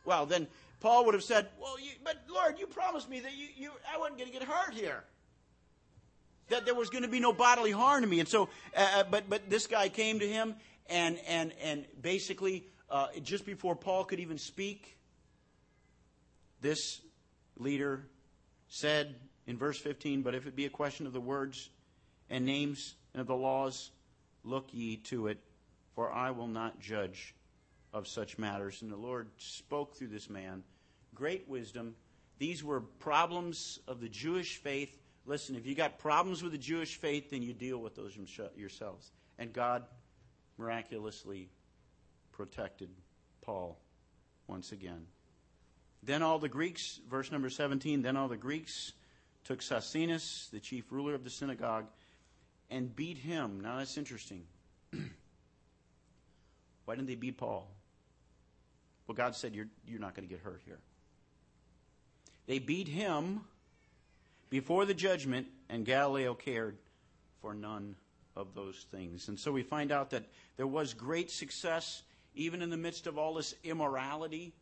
Well, 0.05 0.25
then 0.25 0.47
Paul 0.80 1.05
would 1.05 1.13
have 1.13 1.23
said, 1.23 1.47
Well, 1.59 1.80
you, 1.80 1.91
but 2.03 2.17
Lord, 2.30 2.59
you 2.59 2.67
promised 2.67 3.09
me 3.09 3.19
that 3.21 3.36
you, 3.36 3.47
you, 3.55 3.71
I 3.91 3.97
wasn't 3.97 4.19
going 4.19 4.32
to 4.32 4.38
get 4.38 4.47
hurt 4.47 4.73
here. 4.73 5.03
That 6.49 6.65
there 6.65 6.75
was 6.75 6.89
going 6.89 7.03
to 7.03 7.09
be 7.09 7.19
no 7.19 7.34
bodily 7.34 7.71
harm 7.71 8.01
to 8.01 8.07
me. 8.07 8.19
And 8.19 8.30
so, 8.30 8.49
uh, 8.75 8.88
uh, 8.95 9.03
but, 9.09 9.30
but 9.30 9.49
this 9.49 9.67
guy 9.67 9.89
came 9.89 10.19
to 10.19 10.28
him, 10.28 10.55
and, 10.89 11.19
and, 11.28 11.51
and 11.61 11.86
basically, 12.01 12.67
uh, 12.89 13.07
just 13.21 13.45
before 13.45 13.75
Paul 13.75 14.05
could 14.05 14.19
even 14.19 14.38
speak, 14.38 14.97
this 16.61 17.01
leader 17.57 18.07
said 18.69 19.15
in 19.45 19.57
verse 19.57 19.80
15, 19.80 20.21
But 20.21 20.36
if 20.36 20.47
it 20.47 20.55
be 20.55 20.65
a 20.65 20.69
question 20.69 21.05
of 21.05 21.13
the 21.13 21.19
words 21.19 21.69
and 22.30 22.45
names 22.45 22.95
and 23.13 23.21
of 23.21 23.28
the 23.28 23.36
laws, 23.36 23.91
look 24.43 24.67
ye 24.71 24.97
to 24.97 25.28
it, 25.28 25.39
for 25.95 26.11
I 26.11 26.32
will 26.32 26.47
not 26.47 26.80
judge 26.80 27.34
of 27.98 28.08
such 28.08 28.38
matters. 28.38 28.82
And 28.82 28.91
the 28.91 28.98
Lord 28.98 29.30
spoke 29.38 29.95
through 29.95 30.10
this 30.10 30.30
man 30.30 30.64
great 31.16 31.48
wisdom. 31.50 31.95
These 32.38 32.64
were 32.64 32.82
problems 32.82 33.80
of 33.88 34.00
the 34.00 34.10
Jewish 34.10 34.58
faith. 34.58 34.95
Listen, 35.26 35.56
if 35.56 35.66
you 35.66 35.74
got 35.76 35.98
problems 35.98 36.43
with 36.43 36.52
the 36.52 36.58
Jewish 36.58 36.95
faith, 36.95 37.32
then 37.32 37.41
you 37.41 37.54
deal 37.54 37.80
with 37.80 37.95
those 37.95 38.16
yourselves. 38.56 39.12
And 39.39 39.52
God 39.52 39.84
miraculously 40.58 41.50
protected 42.32 42.89
Paul 43.41 43.80
once 44.48 44.72
again. 44.72 45.08
Then 46.04 46.22
all 46.22 46.38
the 46.39 46.50
Greeks, 46.50 47.00
verse 47.10 47.32
number 47.32 47.50
17, 47.50 48.04
then 48.04 48.16
all 48.16 48.28
the 48.28 48.38
Greeks 48.38 48.93
took 49.43 49.62
Sosthenes, 49.62 50.50
the 50.54 50.60
chief 50.60 50.91
ruler 50.91 51.16
of 51.16 51.24
the 51.24 51.30
synagogue, 51.30 51.86
and 52.70 52.95
beat 52.95 53.18
him. 53.18 53.62
Now 53.62 53.78
that's 53.78 53.98
interesting. 53.98 54.43
Why 56.86 56.95
didn't 56.95 57.08
they 57.08 57.16
beat 57.16 57.38
Paul? 57.38 57.68
Well, 59.08 59.16
God 59.16 59.36
said, 59.36 59.55
You're, 59.55 59.68
you're 59.88 59.99
not 59.99 60.16
going 60.16 60.28
to 60.28 60.34
get 60.34 60.43
hurt 60.43 60.62
here. 60.66 60.80
They 62.45 62.60
beat 62.60 62.88
him 62.88 63.41
before 64.49 64.86
the 64.86 64.93
judgment, 64.93 65.47
and 65.70 65.86
Gallio 65.86 66.34
cared 66.34 66.78
for 67.41 67.53
none 67.53 67.95
of 68.36 68.53
those 68.53 68.86
things. 68.91 69.28
And 69.28 69.39
so 69.39 69.51
we 69.51 69.64
find 69.64 69.91
out 69.91 70.12
that 70.12 70.26
there 70.55 70.68
was 70.68 70.93
great 70.93 71.32
success 71.32 72.03
even 72.36 72.62
in 72.62 72.70
the 72.70 72.78
midst 72.78 73.08
of 73.08 73.18
all 73.18 73.34
this 73.34 73.55
immorality 73.64 74.53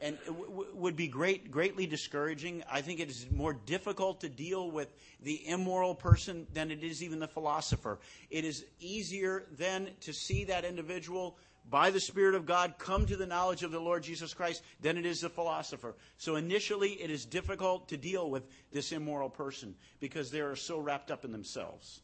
and 0.00 0.18
it 0.26 0.26
w- 0.26 0.66
would 0.74 0.96
be 0.96 1.08
great, 1.08 1.50
greatly 1.50 1.86
discouraging. 1.86 2.62
I 2.70 2.80
think 2.80 3.00
it 3.00 3.08
is 3.08 3.26
more 3.30 3.54
difficult 3.54 4.20
to 4.20 4.28
deal 4.28 4.70
with 4.70 4.92
the 5.22 5.48
immoral 5.48 5.94
person 5.94 6.46
than 6.52 6.70
it 6.70 6.82
is 6.82 7.02
even 7.02 7.18
the 7.18 7.28
philosopher. 7.28 7.98
It 8.30 8.44
is 8.44 8.64
easier 8.80 9.44
then 9.52 9.90
to 10.02 10.12
see 10.12 10.44
that 10.44 10.64
individual 10.64 11.38
by 11.68 11.90
the 11.90 12.00
Spirit 12.00 12.34
of 12.34 12.46
God 12.46 12.74
come 12.78 13.06
to 13.06 13.16
the 13.16 13.26
knowledge 13.26 13.62
of 13.62 13.72
the 13.72 13.80
Lord 13.80 14.04
Jesus 14.04 14.32
Christ 14.32 14.62
than 14.80 14.96
it 14.96 15.04
is 15.04 15.20
the 15.20 15.28
philosopher. 15.28 15.96
So 16.16 16.36
initially, 16.36 16.92
it 16.92 17.10
is 17.10 17.24
difficult 17.24 17.88
to 17.88 17.96
deal 17.96 18.30
with 18.30 18.44
this 18.72 18.92
immoral 18.92 19.30
person 19.30 19.74
because 19.98 20.30
they 20.30 20.40
are 20.40 20.56
so 20.56 20.78
wrapped 20.78 21.10
up 21.10 21.24
in 21.24 21.32
themselves. 21.32 22.02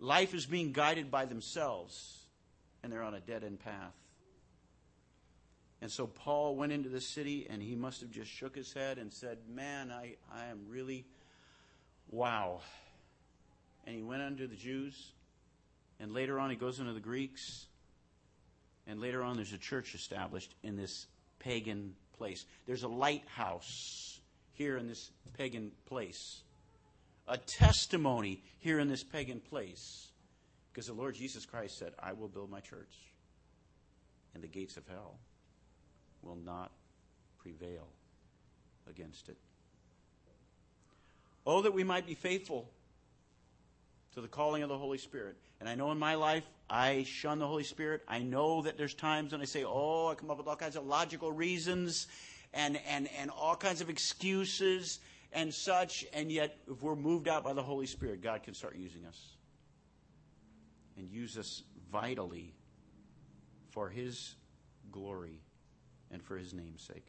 Life 0.00 0.34
is 0.34 0.46
being 0.46 0.72
guided 0.72 1.10
by 1.10 1.26
themselves, 1.26 2.18
and 2.82 2.92
they're 2.92 3.02
on 3.02 3.14
a 3.14 3.20
dead 3.20 3.44
end 3.44 3.60
path. 3.60 3.94
And 5.82 5.90
so 5.90 6.06
Paul 6.06 6.56
went 6.56 6.72
into 6.72 6.88
the 6.88 7.00
city, 7.00 7.46
and 7.48 7.62
he 7.62 7.74
must 7.74 8.00
have 8.00 8.10
just 8.10 8.30
shook 8.30 8.56
his 8.56 8.72
head 8.72 8.98
and 8.98 9.12
said, 9.12 9.38
Man, 9.48 9.90
I, 9.90 10.16
I 10.34 10.46
am 10.46 10.66
really, 10.68 11.06
wow. 12.10 12.60
And 13.86 13.94
he 13.94 14.02
went 14.02 14.22
unto 14.22 14.46
the 14.46 14.56
Jews, 14.56 15.12
and 16.00 16.12
later 16.12 16.38
on 16.40 16.50
he 16.50 16.56
goes 16.56 16.80
into 16.80 16.92
the 16.92 17.00
Greeks 17.00 17.66
and 18.90 19.00
later 19.00 19.22
on, 19.22 19.36
there's 19.36 19.52
a 19.52 19.58
church 19.58 19.94
established 19.94 20.52
in 20.64 20.76
this 20.76 21.06
pagan 21.38 21.94
place. 22.18 22.44
There's 22.66 22.82
a 22.82 22.88
lighthouse 22.88 24.18
here 24.52 24.76
in 24.76 24.88
this 24.88 25.12
pagan 25.38 25.70
place, 25.86 26.42
a 27.28 27.38
testimony 27.38 28.42
here 28.58 28.80
in 28.80 28.88
this 28.88 29.04
pagan 29.04 29.38
place. 29.38 30.08
Because 30.72 30.88
the 30.88 30.92
Lord 30.92 31.14
Jesus 31.14 31.46
Christ 31.46 31.78
said, 31.78 31.92
I 32.00 32.12
will 32.12 32.26
build 32.26 32.50
my 32.50 32.58
church, 32.58 32.92
and 34.34 34.42
the 34.42 34.48
gates 34.48 34.76
of 34.76 34.86
hell 34.88 35.18
will 36.22 36.38
not 36.44 36.72
prevail 37.38 37.86
against 38.88 39.28
it. 39.28 39.36
Oh, 41.46 41.62
that 41.62 41.72
we 41.72 41.84
might 41.84 42.06
be 42.06 42.14
faithful 42.14 42.68
to 44.14 44.20
the 44.20 44.28
calling 44.28 44.62
of 44.62 44.68
the 44.68 44.78
Holy 44.78 44.98
Spirit. 44.98 45.36
And 45.60 45.68
I 45.68 45.74
know 45.74 45.90
in 45.92 45.98
my 45.98 46.14
life, 46.14 46.44
I 46.68 47.04
shun 47.04 47.38
the 47.38 47.46
Holy 47.46 47.64
Spirit. 47.64 48.02
I 48.08 48.20
know 48.20 48.62
that 48.62 48.76
there's 48.76 48.94
times 48.94 49.32
when 49.32 49.40
I 49.40 49.44
say, 49.44 49.64
oh, 49.64 50.08
I 50.08 50.14
come 50.14 50.30
up 50.30 50.38
with 50.38 50.46
all 50.46 50.56
kinds 50.56 50.76
of 50.76 50.86
logical 50.86 51.30
reasons 51.32 52.06
and, 52.52 52.80
and, 52.88 53.08
and 53.18 53.30
all 53.30 53.56
kinds 53.56 53.80
of 53.80 53.90
excuses 53.90 55.00
and 55.32 55.52
such. 55.52 56.04
And 56.12 56.30
yet, 56.30 56.56
if 56.70 56.82
we're 56.82 56.96
moved 56.96 57.28
out 57.28 57.44
by 57.44 57.52
the 57.52 57.62
Holy 57.62 57.86
Spirit, 57.86 58.22
God 58.22 58.42
can 58.42 58.54
start 58.54 58.76
using 58.76 59.04
us 59.06 59.20
and 60.96 61.08
use 61.08 61.38
us 61.38 61.62
vitally 61.92 62.54
for 63.70 63.88
His 63.88 64.34
glory 64.90 65.40
and 66.10 66.22
for 66.22 66.36
His 66.36 66.52
name's 66.52 66.82
sake. 66.82 67.06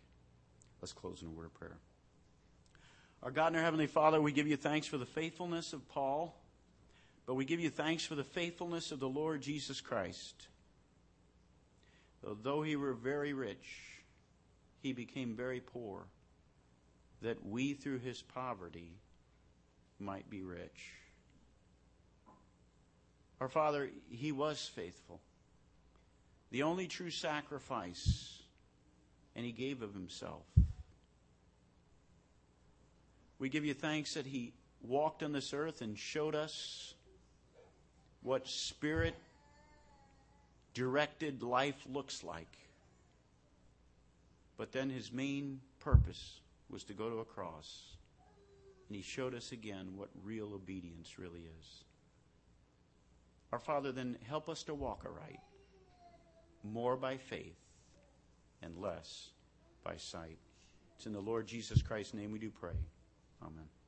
Let's 0.81 0.93
close 0.93 1.21
in 1.21 1.27
a 1.27 1.31
word 1.31 1.45
of 1.45 1.53
prayer. 1.53 1.77
Our 3.23 3.31
God 3.31 3.47
and 3.47 3.57
our 3.57 3.63
Heavenly 3.63 3.87
Father, 3.87 4.19
we 4.19 4.31
give 4.31 4.47
you 4.47 4.57
thanks 4.57 4.87
for 4.87 4.97
the 4.97 5.05
faithfulness 5.05 5.73
of 5.73 5.87
Paul. 5.87 6.35
But 7.25 7.35
we 7.35 7.45
give 7.45 7.59
you 7.59 7.69
thanks 7.69 8.03
for 8.03 8.15
the 8.15 8.23
faithfulness 8.23 8.91
of 8.91 8.99
the 8.99 9.09
Lord 9.09 9.41
Jesus 9.41 9.79
Christ. 9.79 10.47
Though 12.23 12.61
he 12.61 12.75
were 12.75 12.93
very 12.93 13.33
rich, 13.33 13.65
he 14.81 14.93
became 14.93 15.35
very 15.35 15.59
poor, 15.59 16.05
that 17.21 17.45
we 17.45 17.73
through 17.73 17.99
his 17.99 18.21
poverty 18.21 18.93
might 19.99 20.29
be 20.29 20.41
rich. 20.41 20.93
Our 23.39 23.49
Father, 23.49 23.89
he 24.09 24.31
was 24.31 24.69
faithful, 24.75 25.19
the 26.51 26.63
only 26.63 26.87
true 26.87 27.09
sacrifice, 27.09 28.39
and 29.35 29.45
he 29.45 29.51
gave 29.51 29.81
of 29.81 29.93
himself. 29.93 30.45
We 33.39 33.49
give 33.49 33.65
you 33.65 33.73
thanks 33.73 34.13
that 34.13 34.27
he 34.27 34.53
walked 34.83 35.23
on 35.23 35.31
this 35.31 35.53
earth 35.53 35.81
and 35.81 35.97
showed 35.97 36.35
us 36.35 36.93
what 38.23 38.47
spirit 38.47 39.15
directed 40.73 41.43
life 41.43 41.85
looks 41.91 42.23
like. 42.23 42.57
But 44.57 44.71
then 44.71 44.89
his 44.89 45.11
main 45.11 45.59
purpose 45.79 46.39
was 46.69 46.83
to 46.85 46.93
go 46.93 47.09
to 47.09 47.19
a 47.19 47.25
cross. 47.25 47.83
And 48.87 48.95
he 48.95 49.01
showed 49.01 49.33
us 49.33 49.51
again 49.51 49.93
what 49.95 50.09
real 50.23 50.53
obedience 50.53 51.17
really 51.17 51.41
is. 51.59 51.83
Our 53.51 53.59
Father, 53.59 53.91
then 53.91 54.17
help 54.27 54.49
us 54.49 54.63
to 54.63 54.73
walk 54.73 55.05
aright, 55.05 55.39
more 56.63 56.95
by 56.95 57.17
faith 57.17 57.57
and 58.61 58.77
less 58.77 59.29
by 59.83 59.97
sight. 59.97 60.37
It's 60.95 61.05
in 61.05 61.13
the 61.13 61.19
Lord 61.19 61.47
Jesus 61.47 61.81
Christ's 61.81 62.13
name 62.13 62.31
we 62.31 62.39
do 62.39 62.51
pray. 62.51 62.77
Amen. 63.41 63.80